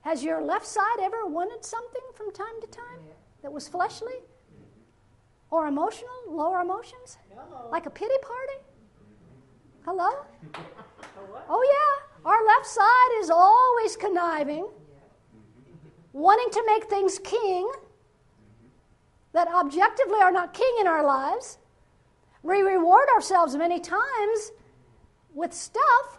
Has 0.00 0.22
your 0.22 0.40
left 0.42 0.66
side 0.66 1.00
ever 1.00 1.26
wanted 1.26 1.64
something 1.64 2.02
from 2.14 2.30
time 2.32 2.60
to 2.60 2.66
time 2.66 3.00
that 3.42 3.52
was 3.52 3.68
fleshly 3.68 4.14
or 5.50 5.66
emotional, 5.66 6.10
lower 6.28 6.60
emotions? 6.60 7.18
Like 7.70 7.86
a 7.86 7.90
pity 7.90 8.14
party? 8.22 8.64
Hello? 9.84 10.10
Oh, 11.46 11.62
yeah. 11.62 12.03
Our 12.24 12.46
left 12.46 12.66
side 12.66 13.20
is 13.20 13.30
always 13.30 13.96
conniving, 13.96 14.66
wanting 16.12 16.50
to 16.50 16.64
make 16.66 16.84
things 16.84 17.18
king 17.18 17.70
that 19.32 19.48
objectively 19.48 20.20
are 20.20 20.32
not 20.32 20.54
king 20.54 20.74
in 20.80 20.86
our 20.86 21.04
lives. 21.04 21.58
We 22.42 22.62
reward 22.62 23.08
ourselves 23.14 23.56
many 23.56 23.80
times 23.80 24.52
with 25.34 25.52
stuff 25.52 26.18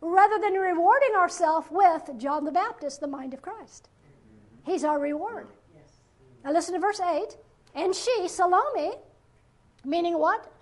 rather 0.00 0.38
than 0.38 0.54
rewarding 0.54 1.14
ourselves 1.16 1.68
with 1.70 2.10
John 2.18 2.44
the 2.44 2.52
Baptist, 2.52 3.00
the 3.00 3.06
mind 3.06 3.32
of 3.32 3.42
Christ. 3.42 3.88
He's 4.64 4.84
our 4.84 4.98
reward. 4.98 5.48
Now 6.44 6.52
listen 6.52 6.74
to 6.74 6.80
verse 6.80 7.00
8. 7.00 7.36
And 7.74 7.94
she, 7.94 8.26
Salome, 8.28 8.92
meaning 9.84 10.18
what? 10.18 10.52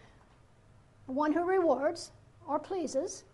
One 1.07 1.33
who 1.33 1.45
rewards 1.45 2.11
or 2.47 2.59
pleases. 2.59 3.25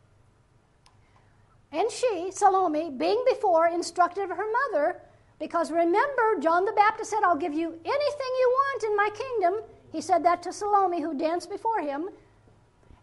And 1.74 1.90
she, 1.90 2.30
Salome, 2.30 2.90
being 2.90 3.22
before 3.28 3.66
instructed 3.66 4.30
of 4.30 4.36
her 4.36 4.46
mother, 4.70 5.00
because 5.40 5.72
remember, 5.72 6.38
John 6.40 6.64
the 6.64 6.72
Baptist 6.72 7.10
said, 7.10 7.24
I'll 7.24 7.36
give 7.36 7.52
you 7.52 7.66
anything 7.66 8.32
you 8.38 8.48
want 8.54 8.84
in 8.84 8.96
my 8.96 9.08
kingdom. 9.12 9.54
He 9.90 10.00
said 10.00 10.24
that 10.24 10.40
to 10.44 10.52
Salome, 10.52 11.02
who 11.02 11.18
danced 11.18 11.50
before 11.50 11.80
him. 11.80 12.10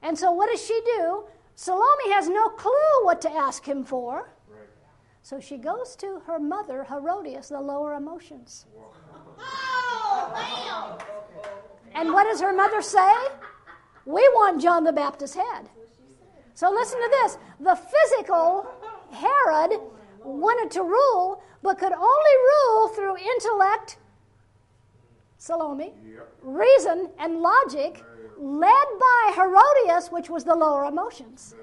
And 0.02 0.18
so, 0.18 0.32
what 0.32 0.50
does 0.50 0.66
she 0.66 0.80
do? 0.86 1.26
Salome 1.56 2.12
has 2.12 2.30
no 2.30 2.48
clue 2.48 3.04
what 3.04 3.20
to 3.22 3.32
ask 3.32 3.68
him 3.68 3.84
for. 3.84 4.30
So 5.22 5.40
she 5.40 5.58
goes 5.58 5.96
to 5.98 6.22
her 6.26 6.40
mother, 6.40 6.86
Herodias, 6.86 7.50
the 7.50 7.60
lower 7.60 7.94
emotions. 7.96 8.66
Oh, 9.38 10.34
And 11.94 12.14
what 12.14 12.24
does 12.24 12.42
her 12.42 12.54
mother 12.54 12.82
say? 12.82 13.14
We 14.06 14.28
want 14.34 14.62
John 14.62 14.86
the 14.86 14.94
Baptist's 14.94 15.36
head. 15.36 15.70
So 16.62 16.70
listen 16.70 17.00
to 17.00 17.10
this. 17.10 17.40
The 17.60 17.76
physical 17.76 18.68
Herod 19.12 19.80
wanted 20.24 20.70
to 20.70 20.84
rule, 20.84 21.42
but 21.64 21.80
could 21.80 21.92
only 21.92 22.36
rule 22.52 22.88
through 22.90 23.18
intellect, 23.18 23.98
Salome, 25.40 25.92
reason, 26.44 27.10
and 27.18 27.40
logic, 27.40 28.04
led 28.38 28.86
by 29.00 29.34
Herodias, 29.34 30.12
which 30.12 30.30
was 30.30 30.44
the 30.44 30.54
lower 30.54 30.86
emotions, 30.86 31.56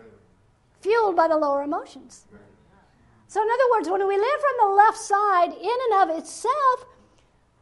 fueled 0.80 1.14
by 1.14 1.28
the 1.28 1.36
lower 1.36 1.62
emotions. 1.62 2.26
So, 3.28 3.40
in 3.40 3.48
other 3.48 3.70
words, 3.70 3.88
when 3.88 4.04
we 4.04 4.16
live 4.16 4.40
from 4.40 4.68
the 4.68 4.74
left 4.74 4.98
side 4.98 5.52
in 5.52 5.78
and 5.92 6.10
of 6.10 6.18
itself, 6.18 6.86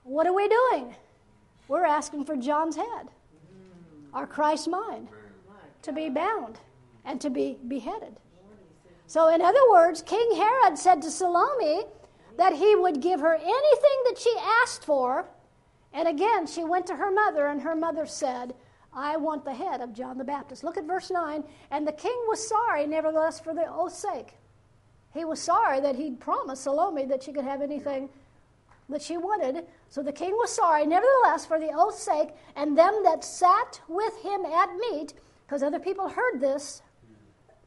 what 0.05 0.27
are 0.27 0.33
we 0.33 0.49
doing? 0.49 0.97
We're 1.69 1.85
asking 1.85 2.25
for 2.25 2.35
John's 2.35 2.77
head, 2.77 3.09
our 4.15 4.27
Christ 4.27 4.69
mind, 4.69 5.09
to 5.83 5.93
be 5.93 6.09
bound 6.09 6.61
and 7.07 7.21
to 7.21 7.31
be 7.31 7.57
beheaded. 7.67 8.17
So, 9.07 9.29
in 9.29 9.41
other 9.41 9.71
words, 9.71 10.03
King 10.03 10.29
Herod 10.37 10.77
said 10.77 11.01
to 11.03 11.11
Salome 11.11 11.85
that 12.37 12.55
he 12.55 12.75
would 12.75 13.01
give 13.01 13.21
her 13.21 13.35
anything 13.35 13.99
that 14.05 14.19
she 14.19 14.35
asked 14.63 14.85
for. 14.85 15.27
And 15.95 16.09
again, 16.09 16.47
she 16.47 16.65
went 16.65 16.87
to 16.89 16.97
her 16.97 17.11
mother, 17.11 17.47
and 17.47 17.63
her 17.63 17.77
mother 17.77 18.05
said, 18.05 18.55
I 18.93 19.17
want 19.17 19.45
the 19.45 19.55
head 19.55 19.81
of 19.81 19.95
John 19.95 20.19
the 20.19 20.25
Baptist. 20.25 20.65
Look 20.65 20.77
at 20.77 20.85
verse 20.85 21.11
9. 21.11 21.45
And 21.71 21.87
the 21.87 21.93
king 21.93 22.17
was 22.29 22.47
sorry, 22.47 22.87
nevertheless, 22.87 23.39
for 23.39 23.55
the 23.55 23.67
oath's 23.73 23.99
sake. 23.99 24.35
He 25.15 25.25
was 25.25 25.41
sorry 25.41 25.81
that 25.81 25.97
he'd 25.97 26.21
promised 26.21 26.65
Salome 26.65 27.07
that 27.07 27.23
she 27.23 27.33
could 27.33 27.45
have 27.45 27.63
anything 27.63 28.09
that 28.89 29.03
she 29.03 29.17
wanted. 29.17 29.67
So 29.89 30.03
the 30.03 30.13
king 30.13 30.33
was 30.33 30.53
sorry, 30.53 30.87
nevertheless, 30.87 31.47
for 31.47 31.59
the 31.59 31.73
oath's 31.75 32.03
sake, 32.03 32.31
and 32.55 32.77
them 32.77 33.03
that 33.05 33.25
sat 33.25 33.81
with 33.89 34.23
him 34.23 34.45
at 34.45 34.75
meat, 34.77 35.15
because 35.47 35.63
other 35.63 35.79
people 35.79 36.09
heard 36.09 36.41
this, 36.41 36.83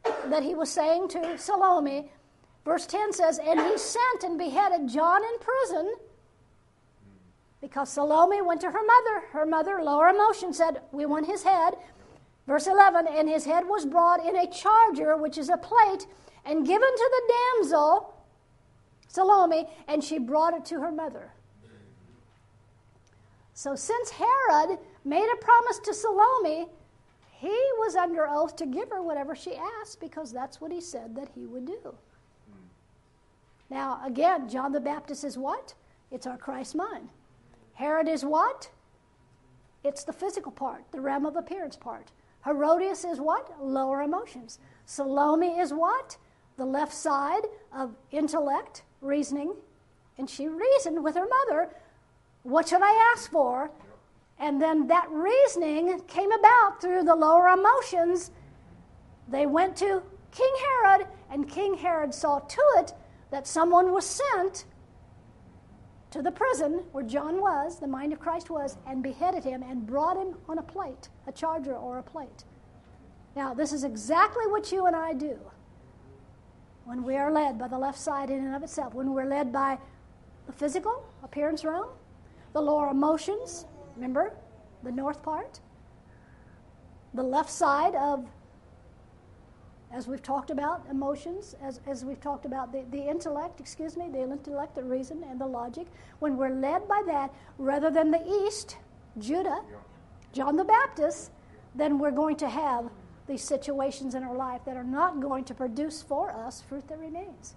that 0.04 0.44
he 0.44 0.56
was 0.56 0.72
saying 0.72 1.10
to 1.10 1.38
Salome. 1.38 2.12
Verse 2.66 2.86
10 2.86 3.14
says, 3.14 3.40
And 3.40 3.60
he 3.60 3.78
sent 3.78 4.24
and 4.24 4.38
beheaded 4.38 4.88
John 4.88 5.22
in 5.24 5.40
prison 5.40 5.96
because 7.62 7.90
Salome 7.90 8.42
went 8.42 8.62
to 8.62 8.72
her 8.72 8.84
mother. 8.86 9.28
Her 9.32 9.46
mother, 9.46 9.82
lower 9.84 10.08
emotion, 10.10 10.54
said, 10.54 10.82
We 10.92 11.06
want 11.06 11.26
his 11.26 11.44
head. 11.44 11.76
Verse 12.48 12.68
11, 12.68 13.08
And 13.08 13.30
his 13.30 13.46
head 13.46 13.64
was 13.68 13.86
brought 13.86 14.26
in 14.26 14.36
a 14.36 14.48
charger, 14.48 15.18
which 15.18 15.38
is 15.38 15.50
a 15.50 15.58
plate, 15.58 16.08
and 16.46 16.66
given 16.66 16.90
to 16.96 17.12
the 17.12 17.34
damsel, 17.58 18.14
Salome, 19.08 19.68
and 19.88 20.04
she 20.04 20.18
brought 20.18 20.54
it 20.54 20.66
to 20.66 20.80
her 20.80 20.92
mother. 20.92 21.32
So 23.54 23.76
since 23.76 24.10
Herod 24.12 24.80
made 25.04 25.30
a 25.30 25.44
promise 25.44 25.80
to 25.80 25.94
Salome, 25.94 26.68
he 27.40 27.58
was 27.78 27.96
under 27.96 28.28
oath 28.28 28.58
to 28.58 28.66
give 28.66 28.90
her 28.90 29.02
whatever 29.02 29.34
she 29.34 29.56
asked 29.56 30.02
because 30.02 30.34
that's 30.34 30.60
what 30.60 30.74
he 30.74 30.82
said 30.82 31.16
that 31.16 31.30
he 31.34 31.46
would 31.46 31.66
do. 31.66 31.96
Now, 33.70 34.02
again, 34.06 34.50
John 34.50 34.74
the 34.74 34.82
Baptist 34.82 35.24
is 35.24 35.38
what? 35.38 35.74
It's 36.12 36.28
our 36.28 36.38
Christ 36.38 36.76
mind. 36.76 37.12
Herod 37.76 38.10
is 38.10 38.26
what? 38.26 38.70
It's 39.86 40.04
the 40.04 40.12
physical 40.12 40.52
part, 40.52 40.84
the 40.92 41.00
realm 41.00 41.26
of 41.26 41.38
appearance 41.38 41.78
part. 41.78 42.12
Herodias 42.44 43.06
is 43.06 43.22
what? 43.22 43.64
Lower 43.64 44.02
emotions. 44.02 44.60
Salome 44.86 45.60
is 45.60 45.74
what? 45.74 46.18
The 46.58 46.66
left 46.66 46.94
side 46.94 47.44
of 47.74 47.96
intellect, 48.12 48.84
reasoning. 49.00 49.54
And 50.18 50.30
she 50.30 50.50
reasoned 50.50 51.02
with 51.02 51.16
her 51.16 51.28
mother, 51.28 51.74
what 52.44 52.68
should 52.68 52.82
I 52.82 53.14
ask 53.14 53.32
for? 53.32 53.72
And 54.40 54.62
then 54.62 54.88
that 54.88 55.10
reasoning 55.12 56.00
came 56.08 56.32
about 56.32 56.82
through 56.82 57.04
the 57.04 57.16
lower 57.16 57.50
emotions. 57.50 58.32
They 59.28 59.46
went 59.46 59.76
to 59.78 60.02
King 60.32 60.54
Herod, 60.62 61.08
and 61.30 61.50
King 61.50 61.76
Herod 61.76 62.14
saw 62.14 62.40
to 62.40 62.62
it 62.78 62.94
that 63.32 63.48
someone 63.48 63.92
was 63.92 64.06
sent 64.06 64.66
to 66.12 66.22
the 66.22 66.32
prison 66.32 66.84
where 66.92 67.04
John 67.04 67.40
was, 67.40 67.80
the 67.80 67.88
mind 67.88 68.14
of 68.14 68.20
Christ 68.20 68.50
was, 68.50 68.78
and 68.88 69.04
beheaded 69.04 69.44
him 69.44 69.62
and 69.62 69.86
brought 69.86 70.18
him 70.18 70.36
on 70.48 70.58
a 70.58 70.64
plate, 70.64 71.10
a 71.28 71.32
charger 71.32 71.76
or 71.76 72.00
a 72.00 72.04
plate. 72.04 72.46
Now, 73.36 73.54
this 73.54 73.72
is 73.72 73.84
exactly 73.84 74.48
what 74.48 74.72
you 74.72 74.88
and 74.88 74.96
I 74.96 75.14
do 75.14 75.40
when 76.90 77.04
we 77.04 77.16
are 77.16 77.32
led 77.32 77.60
by 77.60 77.68
the 77.68 77.78
left 77.78 78.00
side 78.00 78.32
in 78.32 78.44
and 78.44 78.56
of 78.56 78.64
itself, 78.64 78.96
when 78.96 79.14
we're 79.14 79.28
led 79.28 79.54
by 79.54 79.78
the 80.48 80.52
physical 80.52 81.06
appearance 81.22 81.64
realm, 81.64 81.90
the 82.54 82.60
lower 82.60 82.90
emotions, 82.90 83.66
Remember 84.00 84.32
the 84.82 84.94
north 84.94 85.22
part? 85.22 85.60
The 87.14 87.24
left 87.24 87.50
side 87.50 87.96
of, 87.96 88.26
as 89.92 90.08
we've 90.08 90.24
talked 90.24 90.52
about, 90.52 90.86
emotions, 90.90 91.54
as, 91.62 91.82
as 91.86 92.06
we've 92.06 92.22
talked 92.22 92.46
about 92.46 92.72
the, 92.72 92.86
the 92.92 93.10
intellect, 93.10 93.60
excuse 93.60 93.98
me, 93.98 94.08
the 94.10 94.22
intellect, 94.22 94.76
the 94.76 94.84
reason, 94.84 95.26
and 95.30 95.42
the 95.42 95.46
logic. 95.46 95.88
When 96.20 96.38
we're 96.38 96.56
led 96.56 96.88
by 96.88 97.04
that, 97.08 97.34
rather 97.58 97.92
than 97.92 98.10
the 98.10 98.26
east, 98.48 98.78
Judah, 99.18 99.64
John 100.32 100.56
the 100.56 100.64
Baptist, 100.64 101.32
then 101.76 102.00
we're 102.00 102.12
going 102.12 102.38
to 102.38 102.48
have 102.48 102.90
these 103.28 103.44
situations 103.44 104.16
in 104.16 104.24
our 104.24 104.36
life 104.36 104.62
that 104.64 104.78
are 104.78 104.84
not 104.84 105.20
going 105.20 105.44
to 105.44 105.54
produce 105.54 106.02
for 106.02 106.32
us 106.32 106.62
fruit 106.62 106.88
that 106.88 107.00
remains. 107.00 107.56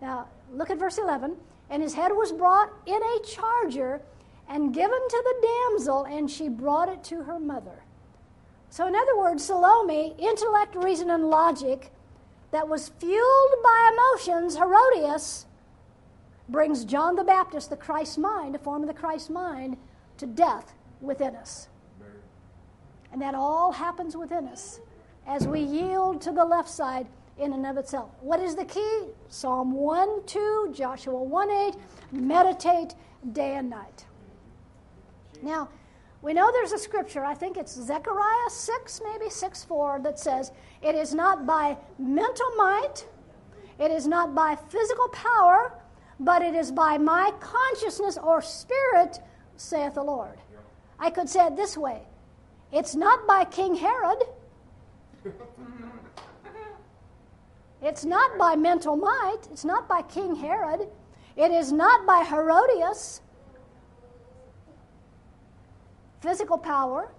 Now, 0.00 0.28
look 0.50 0.70
at 0.70 0.78
verse 0.78 0.96
11. 0.96 1.36
And 1.68 1.82
his 1.82 1.92
head 1.92 2.12
was 2.12 2.32
brought 2.32 2.70
in 2.86 3.02
a 3.02 3.18
charger 3.26 4.00
and 4.48 4.74
given 4.74 5.08
to 5.08 5.24
the 5.24 5.48
damsel, 5.48 6.04
and 6.04 6.30
she 6.30 6.48
brought 6.48 6.88
it 6.88 7.02
to 7.04 7.22
her 7.24 7.38
mother. 7.38 7.82
So, 8.70 8.86
in 8.86 8.94
other 8.94 9.16
words, 9.16 9.44
Salome, 9.44 10.14
intellect, 10.18 10.74
reason, 10.74 11.10
and 11.10 11.28
logic, 11.28 11.92
that 12.50 12.68
was 12.68 12.90
fueled 13.00 13.50
by 13.62 13.92
emotions, 13.92 14.56
Herodias, 14.56 15.46
brings 16.48 16.84
John 16.84 17.16
the 17.16 17.24
Baptist, 17.24 17.70
the 17.70 17.76
Christ 17.76 18.18
mind, 18.18 18.54
a 18.54 18.58
form 18.58 18.82
of 18.82 18.88
the 18.88 18.94
Christ 18.94 19.30
mind, 19.30 19.76
to 20.18 20.26
death 20.26 20.74
within 21.00 21.34
us. 21.34 21.68
And 23.12 23.20
that 23.22 23.34
all 23.34 23.72
happens 23.72 24.16
within 24.16 24.46
us 24.48 24.80
as 25.26 25.46
we 25.46 25.60
yield 25.60 26.20
to 26.22 26.32
the 26.32 26.44
left 26.44 26.68
side 26.68 27.06
in 27.38 27.52
and 27.52 27.66
of 27.66 27.76
itself. 27.76 28.10
What 28.20 28.40
is 28.40 28.54
the 28.54 28.64
key? 28.64 29.02
Psalm 29.28 29.72
1 29.72 30.24
2, 30.26 30.72
Joshua 30.74 31.22
1 31.22 31.50
8, 31.50 31.74
meditate 32.12 32.94
day 33.32 33.56
and 33.56 33.70
night. 33.70 34.06
Now, 35.42 35.68
we 36.22 36.32
know 36.32 36.50
there's 36.50 36.72
a 36.72 36.78
scripture, 36.78 37.24
I 37.24 37.34
think 37.34 37.56
it's 37.56 37.72
Zechariah 37.72 38.50
6, 38.50 39.00
maybe 39.04 39.30
6 39.30 39.64
4, 39.64 40.00
that 40.02 40.18
says, 40.18 40.50
It 40.82 40.94
is 40.94 41.14
not 41.14 41.46
by 41.46 41.76
mental 41.98 42.50
might, 42.56 43.06
it 43.78 43.90
is 43.90 44.06
not 44.06 44.34
by 44.34 44.56
physical 44.56 45.08
power, 45.08 45.78
but 46.18 46.42
it 46.42 46.54
is 46.54 46.72
by 46.72 46.98
my 46.98 47.32
consciousness 47.40 48.18
or 48.18 48.40
spirit, 48.40 49.20
saith 49.56 49.94
the 49.94 50.02
Lord. 50.02 50.38
I 50.98 51.10
could 51.10 51.28
say 51.28 51.46
it 51.46 51.56
this 51.56 51.76
way 51.76 52.02
it's 52.72 52.94
not 52.94 53.26
by 53.26 53.44
King 53.44 53.74
Herod. 53.74 54.22
It's 57.82 58.04
not 58.04 58.38
by 58.38 58.56
mental 58.56 58.96
might. 58.96 59.42
It's 59.52 59.64
not 59.64 59.88
by 59.88 60.02
King 60.02 60.34
Herod. 60.34 60.88
It 61.36 61.50
is 61.50 61.70
not 61.70 62.06
by 62.06 62.24
Herodias 62.24 63.20
physical 66.26 66.58
power, 66.58 67.12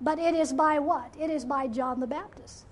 but 0.00 0.18
it 0.18 0.34
is 0.34 0.52
by 0.52 0.78
what? 0.80 1.14
It 1.18 1.30
is 1.30 1.44
by 1.44 1.68
John 1.68 2.00
the 2.00 2.08
Baptist. 2.08 2.66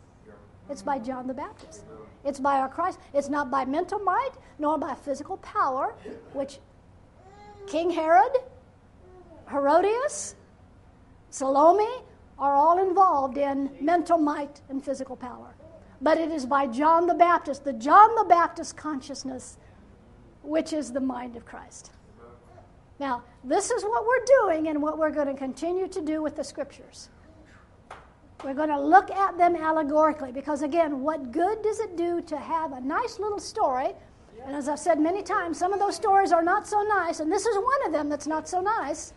It's 0.68 0.82
by 0.82 0.98
John 0.98 1.28
the 1.28 1.34
Baptist. 1.34 1.84
It's 2.24 2.40
by 2.40 2.59
our 2.59 2.68
Christ. 2.68 2.98
It's 3.12 3.28
not 3.28 3.50
by 3.50 3.64
mental 3.64 4.00
might 4.00 4.32
nor 4.59 4.78
by 4.78 4.94
physical 4.94 5.36
power, 5.38 5.94
which 6.32 6.59
King 7.66 7.90
Herod, 7.90 8.32
Herodias, 9.48 10.34
Salome 11.30 12.02
are 12.38 12.55
all 12.55 12.78
involved 12.88 13.38
in 13.38 13.70
mental 13.80 14.18
might 14.18 14.61
and 14.68 14.84
physical 14.84 15.16
power. 15.16 15.55
but 16.05 16.18
it 16.18 16.30
is 16.30 16.44
by 16.44 16.66
John 16.66 17.07
the 17.07 17.14
Baptist, 17.14 17.64
the 17.64 17.72
John 17.72 18.14
the 18.14 18.24
Baptist 18.24 18.76
consciousness, 18.76 19.57
which 20.42 20.72
is 20.72 20.92
the 20.92 21.00
mind 21.00 21.34
of 21.34 21.46
Christ. 21.46 21.92
Now, 23.00 23.22
this 23.45 23.70
is 23.70 23.82
what 23.82 24.05
we're 24.07 24.24
doing 24.42 24.68
and 24.68 24.80
what 24.80 24.99
we're 24.99 25.11
going 25.11 25.26
to 25.26 25.34
continue 25.34 25.86
to 25.88 26.01
do 26.01 26.22
with 26.22 26.36
the 26.36 26.45
scriptures. 26.45 27.11
We're 28.42 28.55
going 28.55 28.70
to 28.70 28.80
look 28.80 29.11
at 29.11 29.38
them 29.38 29.57
allegorically 29.57 30.32
because, 30.32 30.62
again, 30.62 31.01
what 31.01 31.32
good 31.32 31.62
does 31.62 31.80
it 31.80 31.97
do 31.97 32.20
to 32.22 32.36
have 32.36 32.72
a 32.72 32.80
nice 32.80 33.18
little 33.18 33.38
story? 33.38 33.92
And 34.47 34.55
as 34.55 34.68
I've 34.68 34.78
said 34.78 35.01
many 35.01 35.22
times, 35.22 35.59
some 35.59 35.72
of 35.72 35.78
those 35.78 35.97
stories 35.97 36.32
are 36.32 36.42
not 36.42 36.66
so 36.66 36.82
nice, 36.82 37.20
and 37.20 37.32
this 37.32 37.47
is 37.47 37.57
one 37.57 37.86
of 37.86 37.92
them 37.92 38.09
that's 38.09 38.26
not 38.26 38.49
so 38.49 38.61
nice 38.61 39.14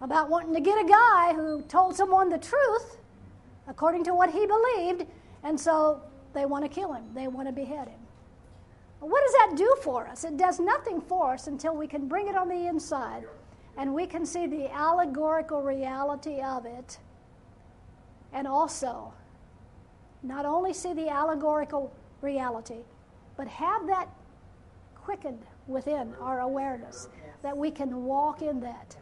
about 0.00 0.30
wanting 0.30 0.54
to 0.54 0.60
get 0.60 0.82
a 0.82 0.88
guy 0.88 1.34
who 1.34 1.62
told 1.62 1.94
someone 1.96 2.28
the 2.28 2.38
truth 2.38 2.96
according 3.68 4.04
to 4.04 4.14
what 4.14 4.30
he 4.30 4.46
believed, 4.46 5.06
and 5.42 5.58
so 5.58 6.00
they 6.32 6.46
want 6.46 6.64
to 6.64 6.68
kill 6.68 6.92
him, 6.92 7.04
they 7.14 7.28
want 7.28 7.48
to 7.48 7.52
behead 7.52 7.88
him. 7.88 7.98
What 9.04 9.22
does 9.22 9.32
that 9.34 9.52
do 9.56 9.76
for 9.82 10.06
us? 10.06 10.24
It 10.24 10.38
does 10.38 10.58
nothing 10.58 10.98
for 10.98 11.34
us 11.34 11.46
until 11.46 11.76
we 11.76 11.86
can 11.86 12.08
bring 12.08 12.26
it 12.26 12.34
on 12.34 12.48
the 12.48 12.66
inside 12.66 13.24
and 13.76 13.92
we 13.92 14.06
can 14.06 14.24
see 14.24 14.46
the 14.46 14.72
allegorical 14.72 15.62
reality 15.62 16.40
of 16.40 16.64
it 16.64 16.98
and 18.32 18.46
also 18.46 19.12
not 20.22 20.46
only 20.46 20.72
see 20.72 20.94
the 20.94 21.10
allegorical 21.10 21.94
reality, 22.22 22.80
but 23.36 23.46
have 23.46 23.86
that 23.88 24.08
quickened 24.94 25.44
within 25.66 26.14
our 26.18 26.40
awareness 26.40 27.08
that 27.42 27.54
we 27.54 27.70
can 27.70 28.04
walk 28.04 28.40
in 28.40 28.58
that, 28.60 28.96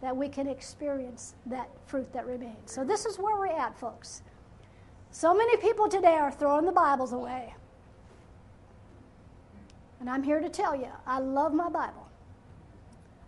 that 0.00 0.16
we 0.16 0.28
can 0.28 0.48
experience 0.48 1.34
that 1.46 1.68
fruit 1.86 2.12
that 2.12 2.26
remains. 2.26 2.72
So, 2.72 2.82
this 2.82 3.06
is 3.06 3.20
where 3.20 3.36
we're 3.36 3.46
at, 3.46 3.78
folks. 3.78 4.22
So 5.12 5.32
many 5.32 5.56
people 5.58 5.88
today 5.88 6.14
are 6.14 6.32
throwing 6.32 6.66
the 6.66 6.72
Bibles 6.72 7.12
away. 7.12 7.54
And 10.02 10.10
I'm 10.10 10.24
here 10.24 10.40
to 10.40 10.48
tell 10.48 10.74
you, 10.74 10.88
I 11.06 11.20
love 11.20 11.54
my 11.54 11.68
Bible. 11.68 12.08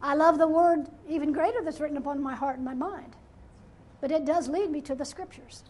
I 0.03 0.17
love 0.17 0.39
the 0.39 0.49
word 0.49 0.89
even 1.09 1.33
greater 1.33 1.63
that's 1.63 1.79
written 1.79 1.97
upon 1.97 2.21
my 2.21 2.35
heart 2.35 2.57
and 2.57 2.65
my 2.65 2.75
mind. 2.75 3.15
But 4.01 4.11
it 4.11 4.25
does 4.25 4.49
lead 4.49 4.73
me 4.73 4.81
to 4.81 4.97
the 4.97 5.05
scriptures. 5.05 5.63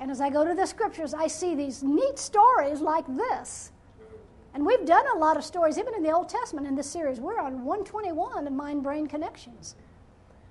And 0.00 0.10
as 0.10 0.20
I 0.20 0.28
go 0.28 0.44
to 0.44 0.54
the 0.54 0.66
scriptures, 0.66 1.14
I 1.14 1.28
see 1.28 1.54
these 1.54 1.82
neat 1.82 2.18
stories 2.18 2.82
like 2.82 3.06
this. 3.06 3.72
And 4.52 4.66
we've 4.66 4.84
done 4.84 5.06
a 5.14 5.18
lot 5.18 5.38
of 5.38 5.44
stories, 5.44 5.78
even 5.78 5.94
in 5.94 6.02
the 6.02 6.12
Old 6.12 6.28
Testament 6.28 6.66
in 6.66 6.74
this 6.74 6.90
series. 6.90 7.18
We're 7.18 7.40
on 7.40 7.64
121 7.64 8.46
of 8.46 8.52
Mind 8.52 8.82
Brain 8.82 9.06
Connections. 9.06 9.76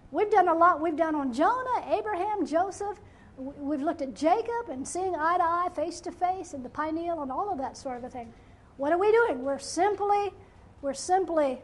We've 0.10 0.32
done 0.32 0.48
a 0.48 0.56
lot. 0.56 0.82
We've 0.82 0.96
done 0.96 1.14
on 1.14 1.32
Jonah, 1.32 1.86
Abraham, 1.88 2.48
Joseph. 2.48 3.00
We've 3.38 3.84
looked 3.84 4.02
at 4.02 4.16
Jacob 4.16 4.70
and 4.72 4.88
seeing 4.88 5.14
eye 5.16 5.38
to 5.38 5.44
eye, 5.44 5.70
face 5.76 6.02
to 6.02 6.12
face, 6.12 6.56
and 6.56 6.66
the 6.66 6.70
pineal 6.70 7.22
and 7.22 7.32
all 7.32 7.52
of 7.52 7.60
that 7.60 7.78
sort 7.78 7.98
of 7.98 8.06
a 8.06 8.10
thing. 8.10 8.34
What 8.82 8.92
are 8.92 8.98
we 8.98 9.12
doing? 9.12 9.44
We're 9.44 9.60
simply, 9.60 10.34
we're 10.82 10.96
simply, 10.96 11.62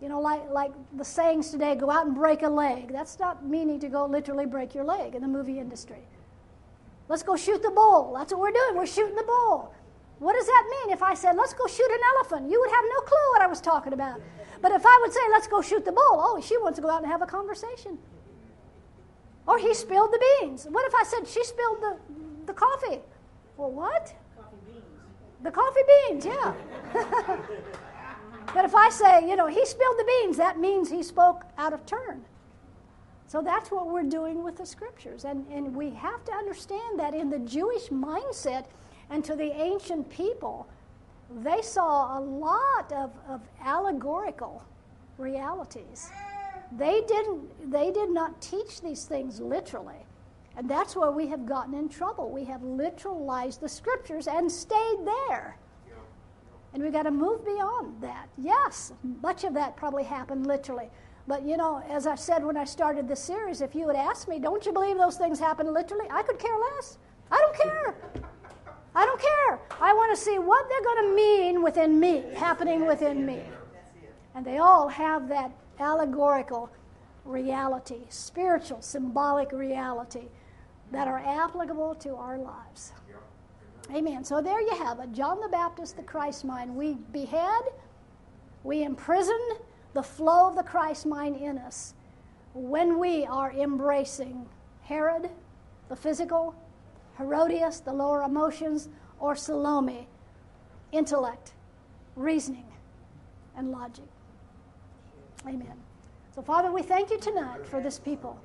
you 0.00 0.08
know, 0.08 0.22
like, 0.22 0.48
like 0.50 0.72
the 0.96 1.04
sayings 1.04 1.50
today, 1.50 1.74
go 1.74 1.90
out 1.90 2.06
and 2.06 2.14
break 2.14 2.44
a 2.44 2.48
leg. 2.48 2.90
That's 2.90 3.18
not 3.18 3.44
meaning 3.44 3.78
to 3.80 3.88
go 3.88 4.06
literally 4.06 4.46
break 4.46 4.74
your 4.74 4.84
leg 4.84 5.14
in 5.14 5.20
the 5.20 5.28
movie 5.28 5.58
industry. 5.58 6.08
Let's 7.10 7.22
go 7.22 7.36
shoot 7.36 7.62
the 7.62 7.70
bull. 7.70 8.14
That's 8.16 8.32
what 8.32 8.40
we're 8.40 8.52
doing. 8.52 8.74
We're 8.74 8.86
shooting 8.86 9.16
the 9.16 9.24
bull. 9.24 9.74
What 10.18 10.32
does 10.32 10.46
that 10.46 10.64
mean 10.70 10.94
if 10.94 11.02
I 11.02 11.12
said, 11.12 11.36
let's 11.36 11.52
go 11.52 11.66
shoot 11.66 11.90
an 11.90 12.00
elephant? 12.16 12.50
You 12.50 12.58
would 12.58 12.70
have 12.70 12.84
no 12.88 13.00
clue 13.02 13.30
what 13.32 13.42
I 13.42 13.48
was 13.48 13.60
talking 13.60 13.92
about. 13.92 14.18
But 14.62 14.72
if 14.72 14.86
I 14.86 14.98
would 15.02 15.12
say, 15.12 15.20
let's 15.32 15.46
go 15.46 15.60
shoot 15.60 15.84
the 15.84 15.92
bull, 15.92 16.22
oh, 16.24 16.40
she 16.42 16.56
wants 16.56 16.76
to 16.76 16.82
go 16.82 16.88
out 16.88 17.02
and 17.02 17.12
have 17.12 17.20
a 17.20 17.26
conversation. 17.26 17.98
Or 19.46 19.58
he 19.58 19.74
spilled 19.74 20.10
the 20.10 20.24
beans. 20.40 20.66
What 20.70 20.86
if 20.86 20.94
I 20.94 21.04
said, 21.04 21.28
she 21.28 21.44
spilled 21.44 21.82
the, 21.82 21.98
the 22.46 22.54
coffee? 22.54 23.02
Well, 23.58 23.72
what? 23.72 24.14
The 25.46 25.52
coffee 25.52 25.80
beans, 26.08 26.24
yeah. 26.24 26.54
but 28.52 28.64
if 28.64 28.74
I 28.74 28.88
say, 28.90 29.28
you 29.28 29.36
know, 29.36 29.46
he 29.46 29.64
spilled 29.64 29.96
the 29.96 30.04
beans, 30.04 30.36
that 30.38 30.58
means 30.58 30.90
he 30.90 31.04
spoke 31.04 31.44
out 31.56 31.72
of 31.72 31.86
turn. 31.86 32.24
So 33.28 33.40
that's 33.42 33.70
what 33.70 33.86
we're 33.86 34.02
doing 34.02 34.42
with 34.42 34.56
the 34.56 34.66
scriptures. 34.66 35.24
And, 35.24 35.46
and 35.52 35.72
we 35.72 35.90
have 35.90 36.24
to 36.24 36.32
understand 36.32 36.98
that 36.98 37.14
in 37.14 37.30
the 37.30 37.38
Jewish 37.38 37.90
mindset 37.90 38.64
and 39.08 39.24
to 39.24 39.36
the 39.36 39.52
ancient 39.62 40.10
people, 40.10 40.66
they 41.44 41.62
saw 41.62 42.18
a 42.18 42.20
lot 42.20 42.92
of, 42.92 43.12
of 43.28 43.40
allegorical 43.60 44.64
realities. 45.16 46.10
They 46.76 47.02
didn't 47.06 47.70
they 47.70 47.92
did 47.92 48.10
not 48.10 48.40
teach 48.40 48.80
these 48.80 49.04
things 49.04 49.38
literally. 49.38 50.05
And 50.56 50.68
that's 50.68 50.96
where 50.96 51.10
we 51.10 51.26
have 51.28 51.44
gotten 51.44 51.74
in 51.74 51.88
trouble. 51.88 52.30
We 52.30 52.44
have 52.44 52.62
literalized 52.62 53.60
the 53.60 53.68
scriptures 53.68 54.26
and 54.26 54.50
stayed 54.50 54.98
there. 55.04 55.58
And 56.72 56.82
we've 56.82 56.92
got 56.92 57.04
to 57.04 57.10
move 57.10 57.44
beyond 57.44 58.02
that. 58.02 58.28
Yes, 58.36 58.92
much 59.22 59.44
of 59.44 59.54
that 59.54 59.76
probably 59.76 60.04
happened 60.04 60.46
literally. 60.46 60.90
But 61.26 61.42
you 61.42 61.56
know, 61.56 61.82
as 61.88 62.06
I 62.06 62.14
said 62.14 62.44
when 62.44 62.56
I 62.56 62.64
started 62.64 63.08
this 63.08 63.20
series, 63.20 63.60
if 63.60 63.74
you 63.74 63.86
had 63.88 63.96
asked 63.96 64.28
me, 64.28 64.38
don't 64.38 64.64
you 64.64 64.72
believe 64.72 64.96
those 64.96 65.16
things 65.16 65.38
happen 65.38 65.72
literally? 65.72 66.06
I 66.10 66.22
could 66.22 66.38
care 66.38 66.56
less. 66.74 66.98
I 67.30 67.38
don't 67.38 67.56
care. 67.56 67.94
I 68.94 69.04
don't 69.04 69.20
care. 69.20 69.60
I 69.80 69.92
want 69.92 70.16
to 70.16 70.22
see 70.22 70.38
what 70.38 70.68
they're 70.68 70.82
going 70.82 71.08
to 71.08 71.14
mean 71.14 71.62
within 71.62 71.98
me, 71.98 72.24
happening 72.34 72.86
within 72.86 73.26
me. 73.26 73.42
And 74.34 74.44
they 74.44 74.58
all 74.58 74.88
have 74.88 75.28
that 75.28 75.50
allegorical 75.80 76.70
reality, 77.24 78.02
spiritual, 78.08 78.80
symbolic 78.80 79.52
reality 79.52 80.28
that 80.92 81.08
are 81.08 81.18
applicable 81.18 81.94
to 81.96 82.14
our 82.14 82.38
lives. 82.38 82.92
Amen. 83.94 84.24
So 84.24 84.40
there 84.40 84.60
you 84.60 84.74
have 84.76 84.98
it. 85.00 85.12
John 85.12 85.40
the 85.40 85.48
Baptist, 85.48 85.96
the 85.96 86.02
Christ 86.02 86.44
mind. 86.44 86.74
We 86.74 86.94
behead, 87.12 87.62
we 88.64 88.82
imprison 88.82 89.38
the 89.94 90.02
flow 90.02 90.48
of 90.48 90.56
the 90.56 90.62
Christ 90.62 91.06
mind 91.06 91.36
in 91.36 91.58
us 91.58 91.94
when 92.52 92.98
we 92.98 93.24
are 93.26 93.52
embracing 93.52 94.46
Herod, 94.82 95.30
the 95.88 95.96
physical, 95.96 96.54
Herodias, 97.18 97.80
the 97.80 97.92
lower 97.92 98.22
emotions, 98.22 98.88
or 99.20 99.36
Salome, 99.36 100.08
intellect, 100.92 101.52
reasoning, 102.16 102.66
and 103.56 103.70
logic. 103.70 104.04
Amen. 105.46 105.74
So, 106.34 106.42
Father, 106.42 106.72
we 106.72 106.82
thank 106.82 107.10
you 107.10 107.18
tonight 107.18 107.66
for 107.66 107.80
this 107.80 107.98
people. 107.98 108.38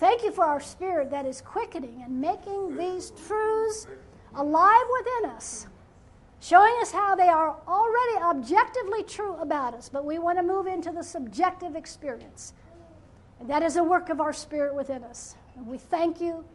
Thank 0.00 0.22
you 0.22 0.32
for 0.32 0.44
our 0.44 0.60
spirit 0.60 1.10
that 1.10 1.26
is 1.26 1.42
quickening 1.42 2.00
and 2.02 2.22
making 2.22 2.74
these 2.74 3.12
truths 3.26 3.86
alive 4.34 4.86
within 4.98 5.30
us, 5.32 5.66
showing 6.40 6.72
us 6.80 6.90
how 6.90 7.14
they 7.14 7.28
are 7.28 7.54
already 7.68 8.16
objectively 8.22 9.02
true 9.02 9.36
about 9.36 9.74
us, 9.74 9.90
but 9.90 10.06
we 10.06 10.18
want 10.18 10.38
to 10.38 10.42
move 10.42 10.66
into 10.66 10.90
the 10.90 11.02
subjective 11.02 11.76
experience. 11.76 12.54
And 13.40 13.50
that 13.50 13.62
is 13.62 13.76
a 13.76 13.84
work 13.84 14.08
of 14.08 14.22
our 14.22 14.32
spirit 14.32 14.74
within 14.74 15.04
us. 15.04 15.36
And 15.54 15.66
we 15.66 15.76
thank 15.76 16.18
you. 16.18 16.46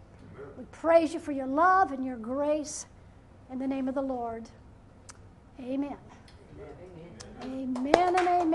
We 0.58 0.66
praise 0.72 1.14
you 1.14 1.20
for 1.20 1.32
your 1.32 1.46
love 1.46 1.92
and 1.92 2.04
your 2.04 2.18
grace. 2.18 2.88
In 3.52 3.60
the 3.60 3.68
name 3.68 3.88
of 3.88 3.94
the 3.94 4.02
Lord. 4.02 4.50
Amen. 5.60 5.98
Amen, 7.44 7.78
amen 7.78 8.16
and 8.16 8.28
amen. 8.28 8.36